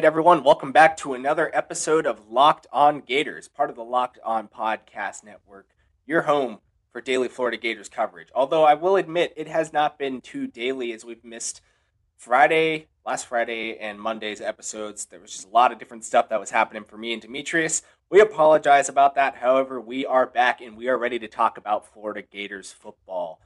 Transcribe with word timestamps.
right, 0.00 0.06
everyone, 0.06 0.42
welcome 0.42 0.72
back 0.72 0.96
to 0.96 1.12
another 1.12 1.50
episode 1.52 2.06
of 2.06 2.30
Locked 2.30 2.66
On 2.72 3.02
Gators, 3.02 3.48
part 3.48 3.68
of 3.68 3.76
the 3.76 3.84
Locked 3.84 4.18
On 4.24 4.48
Podcast 4.48 5.22
Network, 5.22 5.66
your 6.06 6.22
home 6.22 6.60
for 6.90 7.02
daily 7.02 7.28
Florida 7.28 7.58
Gators 7.58 7.90
coverage. 7.90 8.28
Although 8.34 8.64
I 8.64 8.72
will 8.72 8.96
admit 8.96 9.34
it 9.36 9.46
has 9.46 9.74
not 9.74 9.98
been 9.98 10.22
too 10.22 10.46
daily 10.46 10.94
as 10.94 11.04
we've 11.04 11.22
missed 11.22 11.60
Friday, 12.16 12.86
last 13.04 13.26
Friday, 13.26 13.76
and 13.76 14.00
Monday's 14.00 14.40
episodes. 14.40 15.04
There 15.04 15.20
was 15.20 15.32
just 15.32 15.48
a 15.48 15.50
lot 15.50 15.70
of 15.70 15.78
different 15.78 16.06
stuff 16.06 16.30
that 16.30 16.40
was 16.40 16.50
happening 16.50 16.84
for 16.84 16.96
me 16.96 17.12
and 17.12 17.20
Demetrius. 17.20 17.82
We 18.08 18.22
apologize 18.22 18.88
about 18.88 19.16
that. 19.16 19.36
However, 19.36 19.82
we 19.82 20.06
are 20.06 20.24
back 20.24 20.62
and 20.62 20.78
we 20.78 20.88
are 20.88 20.96
ready 20.96 21.18
to 21.18 21.28
talk 21.28 21.58
about 21.58 21.92
Florida 21.92 22.22
Gators 22.22 22.72
football. 22.72 23.38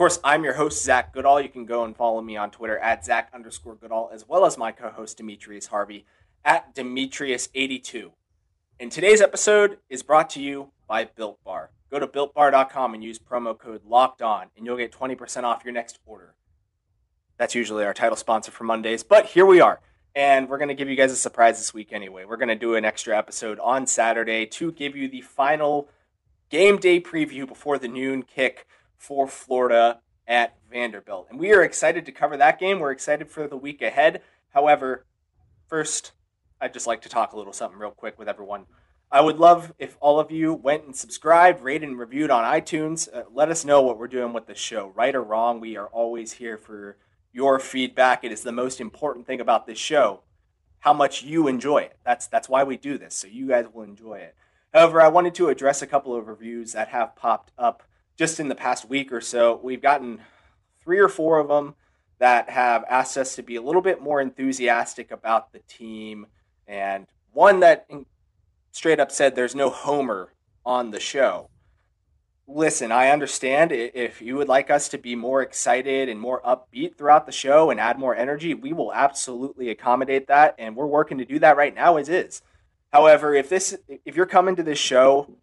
Course, 0.00 0.18
I'm 0.24 0.44
your 0.44 0.54
host, 0.54 0.82
Zach 0.82 1.12
Goodall. 1.12 1.42
You 1.42 1.50
can 1.50 1.66
go 1.66 1.84
and 1.84 1.94
follow 1.94 2.22
me 2.22 2.34
on 2.34 2.50
Twitter 2.50 2.78
at 2.78 3.04
Zach 3.04 3.28
underscore 3.34 3.74
Goodall, 3.74 4.08
as 4.10 4.26
well 4.26 4.46
as 4.46 4.56
my 4.56 4.72
co 4.72 4.88
host, 4.88 5.18
Demetrius 5.18 5.66
Harvey, 5.66 6.06
at 6.42 6.74
Demetrius82. 6.74 8.10
And 8.80 8.90
today's 8.90 9.20
episode 9.20 9.76
is 9.90 10.02
brought 10.02 10.30
to 10.30 10.40
you 10.40 10.70
by 10.88 11.04
Built 11.04 11.44
Bar. 11.44 11.72
Go 11.90 11.98
to 11.98 12.06
builtbar.com 12.06 12.94
and 12.94 13.04
use 13.04 13.18
promo 13.18 13.58
code 13.58 13.82
locked 13.84 14.22
on, 14.22 14.46
and 14.56 14.64
you'll 14.64 14.78
get 14.78 14.90
20% 14.90 15.42
off 15.42 15.66
your 15.66 15.74
next 15.74 15.98
order. 16.06 16.34
That's 17.36 17.54
usually 17.54 17.84
our 17.84 17.92
title 17.92 18.16
sponsor 18.16 18.52
for 18.52 18.64
Mondays, 18.64 19.02
but 19.02 19.26
here 19.26 19.44
we 19.44 19.60
are. 19.60 19.82
And 20.14 20.48
we're 20.48 20.56
going 20.56 20.68
to 20.68 20.74
give 20.74 20.88
you 20.88 20.96
guys 20.96 21.12
a 21.12 21.16
surprise 21.16 21.58
this 21.58 21.74
week 21.74 21.92
anyway. 21.92 22.24
We're 22.24 22.38
going 22.38 22.48
to 22.48 22.54
do 22.54 22.74
an 22.74 22.86
extra 22.86 23.18
episode 23.18 23.58
on 23.58 23.86
Saturday 23.86 24.46
to 24.46 24.72
give 24.72 24.96
you 24.96 25.08
the 25.08 25.20
final 25.20 25.90
game 26.48 26.78
day 26.78 27.02
preview 27.02 27.46
before 27.46 27.78
the 27.78 27.86
noon 27.86 28.22
kick 28.22 28.66
for 29.00 29.26
Florida 29.26 30.00
at 30.28 30.56
Vanderbilt. 30.70 31.28
And 31.30 31.40
we 31.40 31.52
are 31.54 31.62
excited 31.62 32.04
to 32.04 32.12
cover 32.12 32.36
that 32.36 32.60
game. 32.60 32.78
We're 32.78 32.92
excited 32.92 33.30
for 33.30 33.48
the 33.48 33.56
week 33.56 33.80
ahead. 33.80 34.20
However, 34.50 35.06
first, 35.66 36.12
I'd 36.60 36.74
just 36.74 36.86
like 36.86 37.00
to 37.02 37.08
talk 37.08 37.32
a 37.32 37.36
little 37.36 37.54
something 37.54 37.78
real 37.78 37.90
quick 37.92 38.18
with 38.18 38.28
everyone. 38.28 38.66
I 39.10 39.22
would 39.22 39.38
love 39.38 39.72
if 39.78 39.96
all 40.00 40.20
of 40.20 40.30
you 40.30 40.52
went 40.52 40.84
and 40.84 40.94
subscribed, 40.94 41.62
rated, 41.62 41.88
and 41.88 41.98
reviewed 41.98 42.30
on 42.30 42.44
iTunes. 42.44 43.08
Uh, 43.12 43.24
let 43.32 43.50
us 43.50 43.64
know 43.64 43.80
what 43.80 43.98
we're 43.98 44.06
doing 44.06 44.34
with 44.34 44.46
the 44.46 44.54
show, 44.54 44.92
right 44.94 45.14
or 45.14 45.22
wrong. 45.22 45.60
We 45.60 45.76
are 45.78 45.88
always 45.88 46.34
here 46.34 46.58
for 46.58 46.98
your 47.32 47.58
feedback. 47.58 48.22
It 48.22 48.32
is 48.32 48.42
the 48.42 48.52
most 48.52 48.80
important 48.80 49.26
thing 49.26 49.40
about 49.40 49.66
this 49.66 49.78
show, 49.78 50.20
how 50.80 50.92
much 50.92 51.22
you 51.22 51.48
enjoy 51.48 51.78
it. 51.78 51.96
That's 52.04 52.26
that's 52.26 52.48
why 52.50 52.64
we 52.64 52.76
do 52.76 52.98
this, 52.98 53.14
so 53.16 53.26
you 53.26 53.48
guys 53.48 53.64
will 53.72 53.82
enjoy 53.82 54.18
it. 54.18 54.36
However, 54.74 55.00
I 55.00 55.08
wanted 55.08 55.34
to 55.36 55.48
address 55.48 55.80
a 55.82 55.86
couple 55.86 56.14
of 56.14 56.28
reviews 56.28 56.72
that 56.74 56.88
have 56.88 57.16
popped 57.16 57.50
up 57.58 57.82
just 58.20 58.38
in 58.38 58.48
the 58.48 58.54
past 58.54 58.86
week 58.86 59.14
or 59.14 59.20
so, 59.22 59.58
we've 59.62 59.80
gotten 59.80 60.20
three 60.84 60.98
or 60.98 61.08
four 61.08 61.38
of 61.38 61.48
them 61.48 61.74
that 62.18 62.50
have 62.50 62.84
asked 62.86 63.16
us 63.16 63.34
to 63.34 63.42
be 63.42 63.56
a 63.56 63.62
little 63.62 63.80
bit 63.80 64.02
more 64.02 64.20
enthusiastic 64.20 65.10
about 65.10 65.54
the 65.54 65.60
team, 65.60 66.26
and 66.68 67.06
one 67.32 67.60
that 67.60 67.88
straight 68.72 69.00
up 69.00 69.10
said 69.10 69.34
there's 69.34 69.54
no 69.54 69.70
Homer 69.70 70.34
on 70.66 70.90
the 70.90 71.00
show. 71.00 71.48
Listen, 72.46 72.92
I 72.92 73.08
understand 73.08 73.72
if 73.72 74.20
you 74.20 74.36
would 74.36 74.48
like 74.48 74.68
us 74.68 74.90
to 74.90 74.98
be 74.98 75.16
more 75.16 75.40
excited 75.40 76.10
and 76.10 76.20
more 76.20 76.42
upbeat 76.42 76.98
throughout 76.98 77.24
the 77.24 77.32
show 77.32 77.70
and 77.70 77.80
add 77.80 77.98
more 77.98 78.14
energy, 78.14 78.52
we 78.52 78.74
will 78.74 78.92
absolutely 78.92 79.70
accommodate 79.70 80.26
that, 80.26 80.54
and 80.58 80.76
we're 80.76 80.84
working 80.84 81.16
to 81.16 81.24
do 81.24 81.38
that 81.38 81.56
right 81.56 81.74
now 81.74 81.96
as 81.96 82.10
is. 82.10 82.42
However, 82.92 83.34
if 83.34 83.48
this 83.48 83.78
if 84.04 84.14
you're 84.14 84.26
coming 84.26 84.56
to 84.56 84.62
this 84.62 84.78
show 84.78 85.38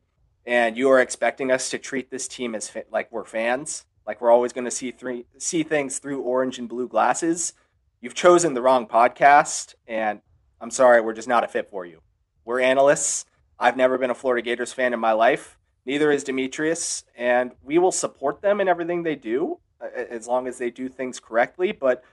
and 0.47 0.77
you 0.77 0.89
are 0.89 1.01
expecting 1.01 1.51
us 1.51 1.69
to 1.69 1.77
treat 1.77 2.09
this 2.09 2.27
team 2.27 2.55
as 2.55 2.69
fa- 2.69 2.85
like 2.89 3.11
we're 3.11 3.25
fans, 3.25 3.85
like 4.07 4.21
we're 4.21 4.31
always 4.31 4.53
going 4.53 4.63
to 4.65 4.71
see 4.71 4.91
three, 4.91 5.25
see 5.37 5.61
things 5.61 5.99
through 5.99 6.21
orange 6.21 6.57
and 6.57 6.69
blue 6.69 6.87
glasses, 6.87 7.53
you've 7.99 8.15
chosen 8.15 8.53
the 8.53 8.61
wrong 8.61 8.87
podcast, 8.87 9.75
and 9.85 10.21
I'm 10.61 10.71
sorry, 10.71 11.01
we're 11.01 11.13
just 11.13 11.27
not 11.27 11.43
a 11.43 11.49
fit 11.49 11.69
for 11.69 11.85
you. 11.85 12.01
We're 12.45 12.61
analysts. 12.61 13.25
I've 13.59 13.75
never 13.75 13.97
been 13.97 14.09
a 14.09 14.15
Florida 14.15 14.41
Gators 14.41 14.71
fan 14.71 14.93
in 14.93 14.99
my 15.01 15.11
life. 15.11 15.57
Neither 15.85 16.11
is 16.11 16.23
Demetrius, 16.23 17.03
and 17.15 17.51
we 17.61 17.77
will 17.77 17.91
support 17.91 18.41
them 18.41 18.61
in 18.61 18.69
everything 18.69 19.03
they 19.03 19.15
do 19.15 19.59
as 19.93 20.27
long 20.27 20.47
as 20.47 20.57
they 20.57 20.71
do 20.71 20.87
things 20.87 21.19
correctly. 21.19 21.73
But 21.73 22.03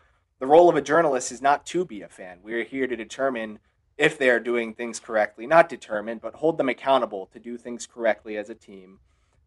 the 0.40 0.46
role 0.46 0.68
of 0.68 0.76
a 0.76 0.82
journalist 0.82 1.30
is 1.30 1.40
not 1.40 1.64
to 1.66 1.84
be 1.84 2.02
a 2.02 2.08
fan. 2.08 2.38
We're 2.42 2.64
here 2.64 2.88
to 2.88 2.96
determine 2.96 3.60
if 3.96 4.18
they 4.18 4.28
are 4.30 4.40
doing 4.40 4.74
things 4.74 4.98
correctly, 4.98 5.46
not 5.46 5.68
determine, 5.68 6.18
but 6.18 6.34
hold 6.34 6.58
them 6.58 6.68
accountable 6.68 7.26
to 7.32 7.38
do 7.38 7.56
things 7.56 7.86
correctly 7.86 8.36
as 8.36 8.50
a 8.50 8.54
team. 8.54 8.98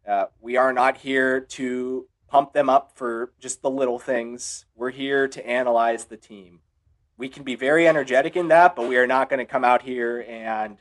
Uh, 0.06 0.26
we 0.40 0.56
are 0.56 0.72
not 0.72 0.98
here 0.98 1.40
to 1.40 2.06
pump 2.28 2.52
them 2.52 2.70
up 2.70 2.92
for 2.94 3.32
just 3.40 3.62
the 3.62 3.70
little 3.70 3.98
things. 3.98 4.64
We're 4.74 4.90
here 4.90 5.28
to 5.28 5.46
analyze 5.46 6.06
the 6.06 6.16
team. 6.16 6.60
We 7.16 7.28
can 7.28 7.42
be 7.42 7.56
very 7.56 7.86
energetic 7.86 8.36
in 8.36 8.48
that, 8.48 8.76
but 8.76 8.88
we 8.88 8.96
are 8.96 9.06
not 9.06 9.28
going 9.28 9.38
to 9.38 9.44
come 9.44 9.64
out 9.64 9.82
here 9.82 10.24
and 10.26 10.78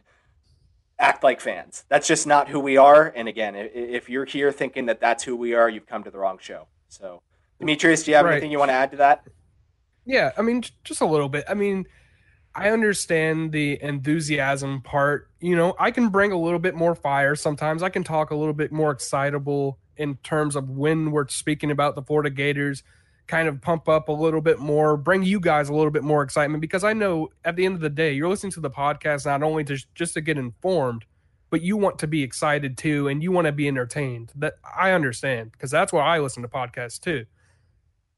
act 0.99 1.23
like 1.23 1.41
fans. 1.41 1.83
That's 1.89 2.07
just 2.07 2.27
not 2.27 2.47
who 2.47 2.59
we 2.59 2.77
are. 2.77 3.11
And 3.15 3.27
again, 3.27 3.55
if 3.55 4.09
you're 4.09 4.25
here 4.25 4.51
thinking 4.51 4.85
that 4.85 5.01
that's 5.01 5.23
who 5.23 5.35
we 5.35 5.53
are, 5.53 5.69
you've 5.69 5.87
come 5.87 6.03
to 6.03 6.11
the 6.11 6.19
wrong 6.19 6.37
show. 6.39 6.67
So, 6.89 7.21
Demetrius, 7.59 8.03
do 8.03 8.11
you 8.11 8.17
have 8.17 8.25
right. 8.25 8.33
anything 8.33 8.51
you 8.51 8.59
want 8.59 8.69
to 8.69 8.75
add 8.75 8.91
to 8.91 8.97
that? 8.97 9.23
Yeah, 10.05 10.31
I 10.37 10.41
mean, 10.41 10.63
just 10.83 11.01
a 11.01 11.05
little 11.05 11.27
bit. 11.27 11.43
I 11.49 11.53
mean, 11.53 11.85
I 12.57 12.71
understand 12.71 13.51
the 13.51 13.77
enthusiasm 13.83 14.81
part. 14.81 15.29
You 15.39 15.55
know, 15.55 15.75
I 15.77 15.91
can 15.91 16.09
bring 16.09 16.31
a 16.31 16.39
little 16.39 16.57
bit 16.57 16.73
more 16.73 16.95
fire 16.95 17.35
sometimes. 17.35 17.83
I 17.83 17.89
can 17.89 18.03
talk 18.03 18.31
a 18.31 18.35
little 18.35 18.55
bit 18.55 18.71
more 18.71 18.89
excitable 18.89 19.77
in 19.95 20.15
terms 20.17 20.55
of 20.55 20.67
when 20.67 21.11
we're 21.11 21.27
speaking 21.27 21.69
about 21.69 21.93
the 21.93 22.01
Florida 22.01 22.31
Gators, 22.31 22.81
kind 23.27 23.47
of 23.47 23.61
pump 23.61 23.87
up 23.87 24.09
a 24.09 24.11
little 24.11 24.41
bit 24.41 24.57
more, 24.57 24.97
bring 24.97 25.21
you 25.21 25.39
guys 25.39 25.69
a 25.69 25.73
little 25.73 25.91
bit 25.91 26.03
more 26.03 26.23
excitement 26.23 26.61
because 26.61 26.83
I 26.83 26.93
know 26.93 27.29
at 27.45 27.55
the 27.55 27.65
end 27.65 27.75
of 27.75 27.81
the 27.81 27.91
day, 27.91 28.13
you're 28.13 28.29
listening 28.29 28.53
to 28.53 28.59
the 28.59 28.71
podcast 28.71 29.27
not 29.27 29.43
only 29.43 29.63
to 29.65 29.77
just 29.93 30.15
to 30.15 30.21
get 30.21 30.39
informed, 30.39 31.05
but 31.51 31.61
you 31.61 31.77
want 31.77 31.99
to 31.99 32.07
be 32.07 32.23
excited 32.23 32.75
too 32.75 33.07
and 33.07 33.21
you 33.21 33.31
want 33.31 33.45
to 33.45 33.51
be 33.51 33.67
entertained. 33.67 34.31
That 34.35 34.55
I 34.75 34.91
understand 34.91 35.51
because 35.51 35.69
that's 35.69 35.93
why 35.93 36.01
I 36.01 36.19
listen 36.19 36.41
to 36.41 36.49
podcasts 36.49 36.99
too. 36.99 37.25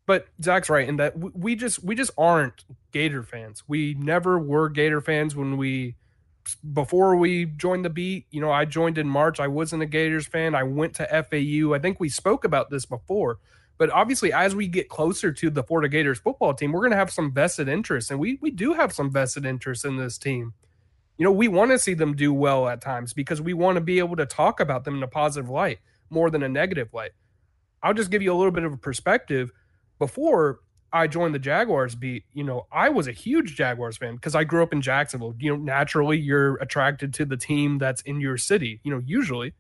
But 0.10 0.26
Zach's 0.42 0.72
right 0.72 0.90
in 0.90 0.96
that 0.96 1.16
we 1.38 1.56
just 1.56 1.84
we 1.84 1.94
just 1.94 2.10
aren't 2.18 2.66
Gator 2.92 3.22
fans. 3.22 3.64
We 3.68 3.94
never 3.94 4.40
were 4.40 4.68
Gator 4.68 5.02
fans 5.02 5.36
when 5.36 5.56
we 5.56 5.98
before 6.74 7.16
we 7.16 7.46
joined 7.46 7.86
the 7.86 7.92
beat. 7.92 8.26
You 8.32 8.42
know, 8.42 8.52
I 8.52 8.66
joined 8.66 8.98
in 8.98 9.08
March. 9.08 9.40
I 9.40 9.46
wasn't 9.46 9.84
a 9.84 9.86
Gators 9.86 10.26
fan. 10.26 10.56
I 10.56 10.64
went 10.64 10.96
to 10.96 11.06
FAU. 11.06 11.76
I 11.76 11.80
think 11.80 12.00
we 12.00 12.10
spoke 12.10 12.44
about 12.44 12.72
this 12.72 12.86
before. 12.88 13.38
But 13.78 13.92
obviously, 13.92 14.34
as 14.34 14.56
we 14.56 14.68
get 14.68 14.90
closer 14.90 15.32
to 15.32 15.52
the 15.52 15.62
Florida 15.62 15.90
Gators 15.90 16.18
football 16.18 16.56
team, 16.56 16.72
we're 16.72 16.82
going 16.82 16.90
to 16.90 16.98
have 16.98 17.12
some 17.12 17.32
vested 17.32 17.70
interest, 17.70 18.10
and 18.10 18.20
we 18.20 18.40
we 18.42 18.50
do 18.50 18.74
have 18.74 18.92
some 18.92 19.12
vested 19.12 19.46
interest 19.46 19.86
in 19.86 19.98
this 19.98 20.18
team. 20.18 20.56
You 21.20 21.26
know, 21.26 21.32
we 21.32 21.48
want 21.48 21.70
to 21.70 21.78
see 21.78 21.94
them 21.94 22.16
do 22.16 22.34
well 22.34 22.68
at 22.68 22.82
times 22.82 23.14
because 23.14 23.44
we 23.44 23.54
want 23.54 23.76
to 23.76 23.82
be 23.82 24.00
able 24.00 24.16
to 24.16 24.26
talk 24.26 24.60
about 24.60 24.86
them 24.86 24.96
in 24.96 25.04
a 25.04 25.08
positive 25.08 25.52
light 25.52 25.78
more 26.10 26.32
than 26.32 26.42
a 26.42 26.50
negative 26.50 26.96
light. 26.96 27.12
I'll 27.84 27.94
just 27.94 28.10
give 28.10 28.24
you 28.24 28.34
a 28.34 28.40
little 28.40 28.52
bit 28.52 28.64
of 28.64 28.74
a 28.74 28.78
perspective 28.78 29.52
before 30.00 30.60
I 30.92 31.08
joined 31.08 31.36
the 31.36 31.40
Jaguars 31.40 31.94
beat, 31.96 32.24
you 32.34 32.44
know, 32.44 32.66
I 32.72 32.90
was 32.90 33.08
a 33.08 33.12
huge 33.12 33.56
Jaguars 33.56 33.98
fan 33.98 34.16
because 34.16 34.34
I 34.34 34.44
grew 34.44 34.64
up 34.64 34.74
in 34.74 34.82
Jacksonville. 34.82 35.36
You 35.40 35.56
know, 35.56 35.64
naturally 35.64 36.18
you're 36.18 36.56
attracted 36.56 37.14
to 37.16 37.26
the 37.26 37.38
team 37.38 37.78
that's 37.78 38.02
in 38.02 38.20
your 38.20 38.38
city, 38.38 38.80
you 38.84 38.92
know, 38.92 39.02
usually. 39.06 39.54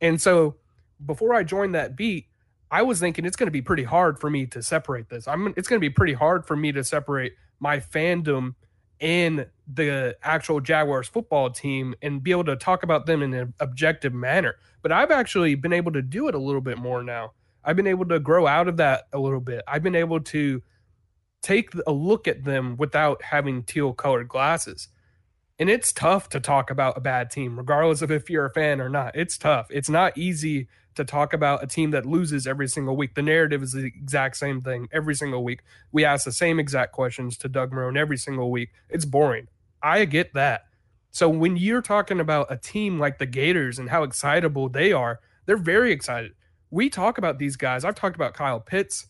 And 0.00 0.20
so 0.20 0.56
before 1.04 1.34
I 1.34 1.44
joined 1.44 1.74
that 1.74 1.96
beat, 1.96 2.26
I 2.70 2.82
was 2.82 2.98
thinking 3.00 3.24
it's 3.24 3.36
going 3.36 3.46
to 3.46 3.52
be 3.52 3.62
pretty 3.62 3.84
hard 3.84 4.18
for 4.18 4.28
me 4.28 4.46
to 4.46 4.62
separate 4.62 5.08
this. 5.08 5.28
I'm 5.28 5.54
it's 5.56 5.68
going 5.68 5.78
to 5.78 5.84
be 5.84 5.90
pretty 5.90 6.12
hard 6.12 6.44
for 6.44 6.56
me 6.56 6.72
to 6.72 6.82
separate 6.82 7.34
my 7.60 7.78
fandom 7.78 8.54
and 9.00 9.46
the 9.72 10.16
actual 10.22 10.60
Jaguars 10.60 11.08
football 11.08 11.50
team 11.50 11.94
and 12.02 12.22
be 12.22 12.32
able 12.32 12.44
to 12.44 12.56
talk 12.56 12.82
about 12.82 13.06
them 13.06 13.22
in 13.22 13.32
an 13.32 13.54
objective 13.60 14.12
manner. 14.12 14.56
But 14.82 14.92
I've 14.92 15.10
actually 15.10 15.54
been 15.54 15.72
able 15.72 15.92
to 15.92 16.02
do 16.02 16.28
it 16.28 16.34
a 16.34 16.38
little 16.38 16.60
bit 16.60 16.78
more 16.78 17.02
now. 17.02 17.32
I've 17.68 17.76
been 17.76 17.86
able 17.86 18.06
to 18.06 18.18
grow 18.18 18.46
out 18.46 18.66
of 18.66 18.78
that 18.78 19.08
a 19.12 19.18
little 19.18 19.42
bit. 19.42 19.62
I've 19.68 19.82
been 19.82 19.94
able 19.94 20.20
to 20.20 20.62
take 21.42 21.68
a 21.86 21.92
look 21.92 22.26
at 22.26 22.42
them 22.42 22.78
without 22.78 23.22
having 23.22 23.62
teal 23.62 23.92
colored 23.92 24.26
glasses. 24.26 24.88
And 25.58 25.68
it's 25.68 25.92
tough 25.92 26.30
to 26.30 26.40
talk 26.40 26.70
about 26.70 26.96
a 26.96 27.02
bad 27.02 27.30
team, 27.30 27.58
regardless 27.58 28.00
of 28.00 28.10
if 28.10 28.30
you're 28.30 28.46
a 28.46 28.50
fan 28.54 28.80
or 28.80 28.88
not. 28.88 29.14
It's 29.14 29.36
tough. 29.36 29.66
It's 29.68 29.90
not 29.90 30.16
easy 30.16 30.66
to 30.94 31.04
talk 31.04 31.34
about 31.34 31.62
a 31.62 31.66
team 31.66 31.90
that 31.90 32.06
loses 32.06 32.46
every 32.46 32.68
single 32.68 32.96
week. 32.96 33.14
The 33.14 33.20
narrative 33.20 33.62
is 33.62 33.72
the 33.72 33.84
exact 33.84 34.38
same 34.38 34.62
thing 34.62 34.88
every 34.90 35.14
single 35.14 35.44
week. 35.44 35.60
We 35.92 36.06
ask 36.06 36.24
the 36.24 36.32
same 36.32 36.58
exact 36.58 36.92
questions 36.92 37.36
to 37.36 37.50
Doug 37.50 37.72
Marrone 37.72 37.98
every 37.98 38.16
single 38.16 38.50
week. 38.50 38.70
It's 38.88 39.04
boring. 39.04 39.48
I 39.82 40.06
get 40.06 40.32
that. 40.32 40.62
So 41.10 41.28
when 41.28 41.58
you're 41.58 41.82
talking 41.82 42.18
about 42.18 42.46
a 42.48 42.56
team 42.56 42.98
like 42.98 43.18
the 43.18 43.26
Gators 43.26 43.78
and 43.78 43.90
how 43.90 44.04
excitable 44.04 44.70
they 44.70 44.90
are, 44.90 45.20
they're 45.44 45.58
very 45.58 45.92
excited 45.92 46.32
we 46.70 46.90
talk 46.90 47.18
about 47.18 47.38
these 47.38 47.56
guys. 47.56 47.84
I've 47.84 47.94
talked 47.94 48.16
about 48.16 48.34
Kyle 48.34 48.60
Pitts 48.60 49.06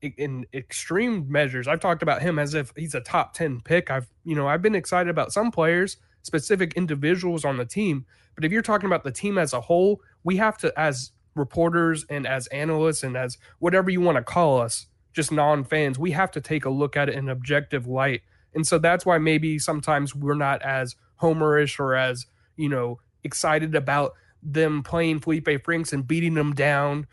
in 0.00 0.46
extreme 0.52 1.30
measures. 1.30 1.68
I've 1.68 1.80
talked 1.80 2.02
about 2.02 2.22
him 2.22 2.38
as 2.38 2.54
if 2.54 2.72
he's 2.76 2.94
a 2.94 3.00
top 3.00 3.34
10 3.34 3.60
pick. 3.60 3.90
I've, 3.90 4.08
you 4.24 4.34
know, 4.34 4.48
I've 4.48 4.62
been 4.62 4.74
excited 4.74 5.10
about 5.10 5.32
some 5.32 5.50
players, 5.50 5.96
specific 6.22 6.74
individuals 6.74 7.44
on 7.44 7.56
the 7.56 7.64
team. 7.64 8.06
But 8.34 8.44
if 8.44 8.52
you're 8.52 8.62
talking 8.62 8.86
about 8.86 9.04
the 9.04 9.12
team 9.12 9.38
as 9.38 9.52
a 9.52 9.60
whole, 9.60 10.00
we 10.24 10.36
have 10.38 10.58
to, 10.58 10.72
as 10.78 11.12
reporters 11.34 12.04
and 12.08 12.26
as 12.26 12.46
analysts 12.48 13.02
and 13.02 13.16
as 13.16 13.38
whatever 13.58 13.90
you 13.90 14.00
want 14.00 14.16
to 14.16 14.22
call 14.24 14.60
us, 14.60 14.86
just 15.12 15.30
non 15.30 15.64
fans, 15.64 15.98
we 15.98 16.12
have 16.12 16.30
to 16.32 16.40
take 16.40 16.64
a 16.64 16.70
look 16.70 16.96
at 16.96 17.08
it 17.08 17.14
in 17.14 17.28
objective 17.28 17.86
light 17.86 18.22
And 18.54 18.66
so 18.66 18.78
that's 18.78 19.06
why 19.06 19.18
maybe 19.18 19.58
sometimes 19.58 20.14
we're 20.14 20.34
not 20.34 20.62
as 20.62 20.96
homerish 21.20 21.78
or 21.78 21.94
as, 21.94 22.26
you 22.56 22.68
know, 22.68 22.98
excited 23.22 23.74
about 23.74 24.14
them 24.42 24.82
playing 24.82 25.20
Felipe 25.20 25.64
Franks 25.64 25.92
and 25.92 26.06
beating 26.06 26.34
them 26.34 26.54
down. 26.54 27.06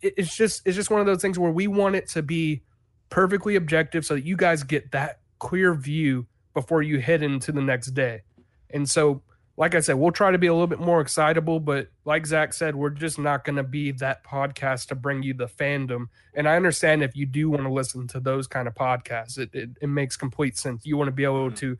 It's 0.00 0.34
just 0.36 0.62
it's 0.66 0.76
just 0.76 0.90
one 0.90 1.00
of 1.00 1.06
those 1.06 1.22
things 1.22 1.38
where 1.38 1.50
we 1.50 1.66
want 1.66 1.96
it 1.96 2.08
to 2.10 2.22
be 2.22 2.62
perfectly 3.10 3.56
objective 3.56 4.04
so 4.04 4.14
that 4.14 4.24
you 4.24 4.36
guys 4.36 4.62
get 4.62 4.92
that 4.92 5.20
clear 5.38 5.74
view 5.74 6.26
before 6.54 6.82
you 6.82 7.00
head 7.00 7.22
into 7.22 7.52
the 7.52 7.62
next 7.62 7.88
day. 7.88 8.22
And 8.70 8.88
so 8.88 9.22
like 9.58 9.74
I 9.74 9.80
said, 9.80 9.94
we'll 9.94 10.12
try 10.12 10.30
to 10.30 10.38
be 10.38 10.46
a 10.46 10.52
little 10.52 10.68
bit 10.68 10.78
more 10.78 11.00
excitable, 11.00 11.58
but 11.58 11.88
like 12.04 12.24
Zach 12.24 12.52
said, 12.52 12.76
we're 12.76 12.90
just 12.90 13.18
not 13.18 13.44
going 13.44 13.56
to 13.56 13.64
be 13.64 13.90
that 13.90 14.24
podcast 14.24 14.86
to 14.86 14.94
bring 14.94 15.24
you 15.24 15.34
the 15.34 15.48
fandom. 15.48 16.06
And 16.32 16.48
I 16.48 16.54
understand 16.54 17.02
if 17.02 17.16
you 17.16 17.26
do 17.26 17.50
want 17.50 17.64
to 17.64 17.68
listen 17.68 18.06
to 18.08 18.20
those 18.20 18.46
kind 18.46 18.68
of 18.68 18.74
podcasts, 18.74 19.36
it, 19.36 19.50
it, 19.52 19.70
it 19.82 19.88
makes 19.88 20.16
complete 20.16 20.56
sense. 20.56 20.86
You 20.86 20.96
want 20.96 21.08
to 21.08 21.12
be 21.12 21.24
able 21.24 21.46
mm-hmm. 21.46 21.56
to 21.56 21.78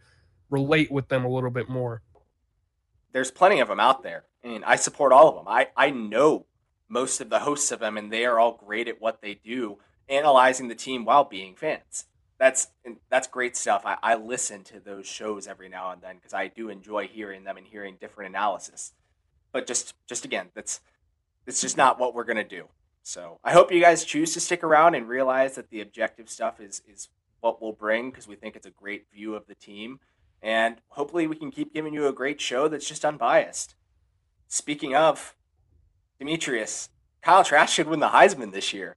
relate 0.50 0.90
with 0.90 1.06
them 1.06 1.24
a 1.24 1.28
little 1.28 1.50
bit 1.50 1.68
more. 1.68 2.02
There's 3.12 3.30
plenty 3.30 3.60
of 3.60 3.68
them 3.68 3.78
out 3.78 4.02
there. 4.02 4.24
Mean, 4.44 4.64
I 4.64 4.76
support 4.76 5.12
all 5.12 5.28
of 5.28 5.34
them. 5.34 5.48
I, 5.48 5.68
I 5.76 5.90
know 5.90 6.46
most 6.88 7.20
of 7.20 7.28
the 7.28 7.40
hosts 7.40 7.70
of 7.72 7.80
them, 7.80 7.96
and 7.96 8.12
they 8.12 8.24
are 8.24 8.38
all 8.38 8.52
great 8.52 8.88
at 8.88 9.00
what 9.00 9.20
they 9.20 9.34
do, 9.34 9.78
analyzing 10.08 10.68
the 10.68 10.74
team 10.74 11.04
while 11.04 11.24
being 11.24 11.54
fans 11.54 12.06
that's 12.38 12.68
that's 13.10 13.26
great 13.26 13.56
stuff. 13.56 13.82
I, 13.84 13.96
I 14.02 14.14
listen 14.14 14.62
to 14.64 14.80
those 14.80 15.06
shows 15.06 15.46
every 15.46 15.68
now 15.68 15.90
and 15.90 16.00
then 16.00 16.16
because 16.16 16.32
I 16.32 16.46
do 16.46 16.68
enjoy 16.68 17.08
hearing 17.08 17.44
them 17.44 17.56
and 17.56 17.66
hearing 17.66 17.96
different 18.00 18.30
analysis. 18.30 18.92
But 19.52 19.66
just 19.66 19.94
just 20.08 20.24
again, 20.24 20.50
that's 20.54 20.80
it's 21.46 21.60
just 21.60 21.76
not 21.76 21.98
what 21.98 22.14
we're 22.14 22.24
gonna 22.24 22.44
do. 22.44 22.68
So 23.02 23.40
I 23.42 23.52
hope 23.52 23.72
you 23.72 23.80
guys 23.80 24.04
choose 24.04 24.34
to 24.34 24.40
stick 24.40 24.62
around 24.62 24.94
and 24.94 25.08
realize 25.08 25.56
that 25.56 25.70
the 25.70 25.80
objective 25.80 26.30
stuff 26.30 26.60
is 26.60 26.80
is 26.88 27.08
what 27.40 27.60
we'll 27.60 27.72
bring 27.72 28.10
because 28.10 28.28
we 28.28 28.36
think 28.36 28.54
it's 28.54 28.66
a 28.66 28.70
great 28.70 29.06
view 29.12 29.34
of 29.34 29.46
the 29.46 29.54
team, 29.54 29.98
and 30.40 30.76
hopefully 30.90 31.26
we 31.26 31.36
can 31.36 31.50
keep 31.50 31.74
giving 31.74 31.92
you 31.92 32.06
a 32.06 32.12
great 32.12 32.40
show 32.40 32.68
that's 32.68 32.88
just 32.88 33.04
unbiased. 33.04 33.74
Speaking 34.48 34.94
of 34.94 35.34
Demetrius, 36.18 36.88
Kyle 37.22 37.44
Trask 37.44 37.74
should 37.74 37.86
win 37.86 38.00
the 38.00 38.08
Heisman 38.08 38.52
this 38.52 38.72
year. 38.72 38.96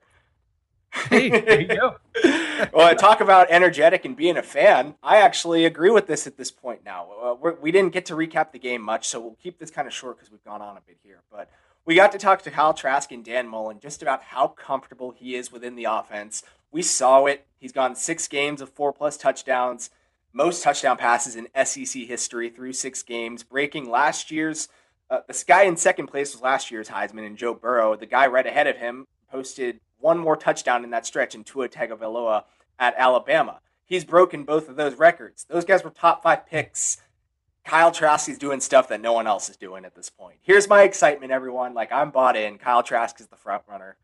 Hey, 0.94 1.30
there 1.30 1.62
you 1.62 1.68
go. 1.68 1.98
well, 2.74 2.96
talk 2.96 3.22
about 3.22 3.48
energetic 3.50 4.06
and 4.06 4.16
being 4.16 4.38
a 4.38 4.44
fan. 4.44 4.96
I 5.04 5.18
actually 5.18 5.66
agree 5.66 5.90
with 5.90 6.08
this 6.08 6.28
at 6.28 6.38
this 6.38 6.52
point 6.52 6.82
now. 6.86 7.08
Uh, 7.22 7.36
we're, 7.36 7.56
we 7.56 7.72
did 7.72 7.84
not 7.84 7.92
get 7.92 8.06
to 8.08 8.14
recap 8.14 8.52
the 8.52 8.60
game 8.60 8.82
much, 8.82 9.08
so 9.08 9.20
we'll 9.20 9.38
keep 9.42 9.60
this 9.60 9.72
kind 9.72 9.88
of 9.88 9.94
short 9.94 10.18
because 10.18 10.32
we've 10.32 10.44
gone 10.44 10.62
on 10.62 10.78
a 10.78 10.82
bit 10.82 10.98
here. 11.04 11.22
But 11.32 11.50
we 11.86 11.96
got 11.96 12.12
to 12.12 12.18
talk 12.18 12.42
to 12.44 12.52
Kyle 12.52 12.74
Trask 12.74 13.12
and 13.12 13.24
Dan 13.24 13.48
Mullen 13.48 13.80
just 13.80 14.02
about 14.02 14.24
how 14.24 14.48
comfortable 14.48 15.12
he 15.12 15.36
is 15.36 15.52
within 15.52 15.76
the 15.76 15.86
offense. 15.86 16.44
We 16.72 16.82
saw 16.82 17.26
it. 17.26 17.46
He's 17.58 17.72
gone 17.72 17.96
six 17.96 18.28
games 18.28 18.62
of 18.62 18.70
four 18.70 18.94
plus 18.94 19.18
touchdowns, 19.18 19.90
most 20.34 20.64
touchdown 20.64 20.98
passes 20.98 21.36
in 21.36 21.48
SEC 21.66 22.04
history 22.04 22.50
through 22.50 22.74
six 22.74 23.04
games, 23.04 23.44
breaking 23.44 23.90
last 23.90 24.32
year's. 24.32 24.70
Uh, 25.12 25.20
the 25.28 25.44
guy 25.46 25.64
in 25.64 25.76
second 25.76 26.08
place 26.08 26.34
was 26.34 26.42
last 26.42 26.72
year's 26.72 26.88
Heisman 26.88 27.28
and 27.28 27.38
Joe 27.38 27.54
Burrow. 27.54 27.98
The 27.98 28.06
guy 28.06 28.28
right 28.28 28.48
ahead 28.48 28.68
of 28.68 28.78
him 28.78 29.08
posted 29.30 29.82
one 30.00 30.18
more 30.18 30.38
touchdown 30.38 30.86
in 30.86 30.92
that 30.92 31.06
stretch 31.06 31.36
in 31.36 31.44
Tua 31.44 31.68
Tagovailoa 31.68 32.46
at 32.80 32.96
Alabama. 32.98 33.60
He's 33.86 34.06
broken 34.06 34.46
both 34.46 34.70
of 34.70 34.78
those 34.78 34.96
records. 34.96 35.46
Those 35.50 35.66
guys 35.66 35.84
were 35.84 35.90
top 35.90 36.24
five 36.24 36.46
picks. 36.46 36.98
Kyle 37.66 37.92
Trask 37.92 38.30
is 38.30 38.38
doing 38.38 38.62
stuff 38.62 38.88
that 38.88 39.02
no 39.02 39.12
one 39.12 39.28
else 39.28 39.50
is 39.50 39.58
doing 39.58 39.84
at 39.84 39.96
this 39.96 40.10
point. 40.10 40.38
Here's 40.42 40.70
my 40.70 40.84
excitement, 40.84 41.34
everyone. 41.34 41.74
Like 41.74 41.92
I'm 41.92 42.10
bought 42.12 42.38
in. 42.38 42.58
Kyle 42.58 42.82
Trask 42.82 43.20
is 43.20 43.28
the 43.28 43.36
front 43.36 43.64
runner. 43.68 43.98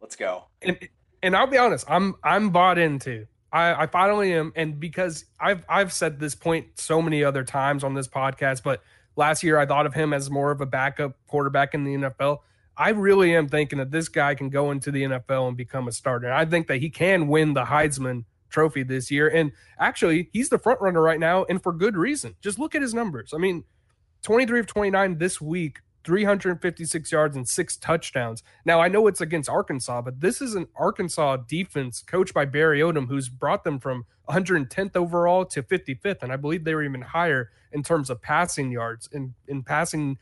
Let's 0.00 0.16
go. 0.16 0.44
And, 0.62 0.88
and 1.22 1.36
I'll 1.36 1.46
be 1.46 1.58
honest, 1.58 1.84
I'm 1.90 2.14
I'm 2.24 2.50
bought 2.50 2.78
into. 2.78 3.26
I, 3.52 3.82
I 3.82 3.86
finally 3.86 4.32
am, 4.32 4.52
and 4.56 4.80
because 4.80 5.26
I've 5.38 5.64
I've 5.68 5.92
said 5.92 6.18
this 6.18 6.34
point 6.34 6.78
so 6.78 7.02
many 7.02 7.22
other 7.22 7.44
times 7.44 7.84
on 7.84 7.94
this 7.94 8.08
podcast, 8.08 8.62
but 8.62 8.82
last 9.18 9.42
year 9.42 9.58
I 9.58 9.66
thought 9.66 9.84
of 9.84 9.92
him 9.92 10.12
as 10.14 10.30
more 10.30 10.50
of 10.50 10.60
a 10.60 10.66
backup 10.66 11.16
quarterback 11.26 11.74
in 11.74 11.84
the 11.84 11.94
NFL. 11.94 12.38
I 12.76 12.90
really 12.90 13.34
am 13.34 13.48
thinking 13.48 13.80
that 13.80 13.90
this 13.90 14.08
guy 14.08 14.36
can 14.36 14.48
go 14.48 14.70
into 14.70 14.92
the 14.92 15.02
NFL 15.02 15.48
and 15.48 15.56
become 15.56 15.88
a 15.88 15.92
starter. 15.92 16.32
I 16.32 16.44
think 16.44 16.68
that 16.68 16.76
he 16.76 16.88
can 16.88 17.26
win 17.26 17.52
the 17.52 17.64
Heisman 17.64 18.24
Trophy 18.48 18.84
this 18.84 19.10
year. 19.10 19.28
And 19.28 19.50
actually, 19.78 20.30
he's 20.32 20.48
the 20.48 20.58
front 20.58 20.80
runner 20.80 21.02
right 21.02 21.18
now, 21.18 21.44
and 21.48 21.60
for 21.60 21.72
good 21.72 21.96
reason. 21.96 22.36
Just 22.40 22.60
look 22.60 22.76
at 22.76 22.80
his 22.80 22.94
numbers. 22.94 23.34
I 23.34 23.38
mean, 23.38 23.64
23 24.22 24.60
of 24.60 24.66
29 24.66 25.18
this 25.18 25.40
week, 25.40 25.80
356 26.08 27.12
yards 27.12 27.36
and 27.36 27.46
six 27.46 27.76
touchdowns. 27.76 28.42
Now, 28.64 28.80
I 28.80 28.88
know 28.88 29.06
it's 29.08 29.20
against 29.20 29.50
Arkansas, 29.50 30.00
but 30.00 30.22
this 30.22 30.40
is 30.40 30.54
an 30.54 30.68
Arkansas 30.74 31.36
defense 31.36 32.00
coached 32.00 32.32
by 32.32 32.46
Barry 32.46 32.80
Odom, 32.80 33.08
who's 33.08 33.28
brought 33.28 33.62
them 33.62 33.78
from 33.78 34.06
110th 34.30 34.96
overall 34.96 35.44
to 35.44 35.62
55th. 35.62 36.22
And 36.22 36.32
I 36.32 36.36
believe 36.36 36.64
they 36.64 36.74
were 36.74 36.82
even 36.82 37.02
higher 37.02 37.50
in 37.72 37.82
terms 37.82 38.08
of 38.08 38.22
passing 38.22 38.70
yards 38.70 39.06
and 39.12 39.34
in 39.46 39.62
passing 39.64 40.16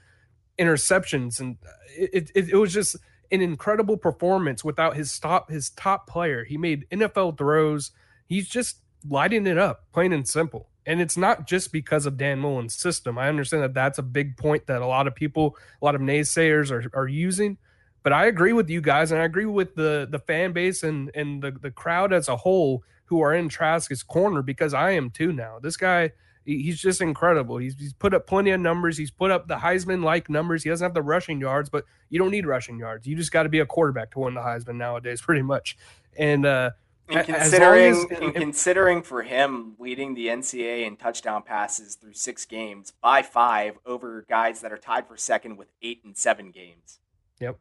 interceptions, 0.58 1.38
and 1.38 1.56
uh, 1.64 1.70
it, 1.96 2.32
it, 2.34 2.48
it 2.48 2.56
was 2.56 2.72
just 2.72 2.96
an 3.30 3.40
incredible 3.42 3.96
performance 3.96 4.64
without 4.64 4.96
his 4.96 5.16
top 5.20 5.50
his 5.50 5.70
top 5.70 6.08
player. 6.08 6.42
He 6.42 6.56
made 6.56 6.88
NFL 6.90 7.38
throws. 7.38 7.92
He's 8.26 8.48
just 8.48 8.78
lighting 9.08 9.46
it 9.46 9.56
up, 9.56 9.84
plain 9.92 10.12
and 10.12 10.26
simple. 10.26 10.68
And 10.86 11.00
it's 11.00 11.16
not 11.16 11.46
just 11.46 11.72
because 11.72 12.06
of 12.06 12.16
Dan 12.16 12.38
Mullen's 12.38 12.74
system. 12.74 13.18
I 13.18 13.28
understand 13.28 13.62
that 13.64 13.74
that's 13.74 13.98
a 13.98 14.02
big 14.02 14.36
point 14.36 14.66
that 14.66 14.82
a 14.82 14.86
lot 14.86 15.06
of 15.06 15.14
people, 15.14 15.56
a 15.82 15.84
lot 15.84 15.94
of 15.94 16.00
naysayers 16.00 16.70
are, 16.70 16.88
are 16.96 17.08
using. 17.08 17.58
But 18.02 18.12
I 18.12 18.26
agree 18.26 18.52
with 18.52 18.70
you 18.70 18.80
guys, 18.80 19.10
and 19.10 19.20
I 19.20 19.24
agree 19.24 19.46
with 19.46 19.74
the 19.74 20.06
the 20.08 20.20
fan 20.20 20.52
base 20.52 20.84
and 20.84 21.10
and 21.14 21.42
the 21.42 21.50
the 21.50 21.72
crowd 21.72 22.12
as 22.12 22.28
a 22.28 22.36
whole 22.36 22.84
who 23.06 23.20
are 23.20 23.34
in 23.34 23.48
Trask's 23.48 24.04
corner 24.04 24.42
because 24.42 24.74
I 24.74 24.92
am 24.92 25.10
too 25.10 25.32
now. 25.32 25.58
This 25.60 25.76
guy 25.76 26.12
he's 26.46 26.80
just 26.80 27.00
incredible. 27.00 27.58
He's, 27.58 27.74
he's 27.78 27.92
put 27.92 28.14
up 28.14 28.26
plenty 28.26 28.50
of 28.52 28.60
numbers. 28.60 28.96
He's 28.96 29.10
put 29.10 29.30
up 29.30 29.48
the 29.48 29.56
Heisman 29.56 30.02
like 30.02 30.30
numbers. 30.30 30.62
He 30.62 30.70
doesn't 30.70 30.84
have 30.84 30.94
the 30.94 31.02
rushing 31.02 31.40
yards, 31.40 31.68
but 31.68 31.84
you 32.08 32.18
don't 32.18 32.30
need 32.30 32.46
rushing 32.46 32.78
yards. 32.78 33.06
You 33.06 33.16
just 33.16 33.32
got 33.32 33.42
to 33.42 33.48
be 33.48 33.58
a 33.58 33.66
quarterback 33.66 34.12
to 34.12 34.20
win 34.20 34.34
the 34.34 34.40
Heisman 34.40 34.76
nowadays, 34.76 35.20
pretty 35.20 35.42
much. 35.42 35.76
And 36.16 36.46
uh, 36.46 36.70
and 37.08 37.26
considering 37.26 38.06
as, 38.10 38.20
and 38.20 38.34
considering 38.34 39.02
for 39.02 39.22
him 39.22 39.74
leading 39.78 40.14
the 40.14 40.26
NCAA 40.26 40.86
in 40.86 40.96
touchdown 40.96 41.42
passes 41.42 41.94
through 41.94 42.14
six 42.14 42.44
games 42.44 42.92
by 43.00 43.22
five 43.22 43.78
over 43.86 44.24
guys 44.28 44.60
that 44.60 44.72
are 44.72 44.78
tied 44.78 45.06
for 45.06 45.16
second 45.16 45.56
with 45.56 45.68
eight 45.82 46.02
and 46.04 46.16
seven 46.16 46.50
games. 46.50 46.98
Yep. 47.40 47.58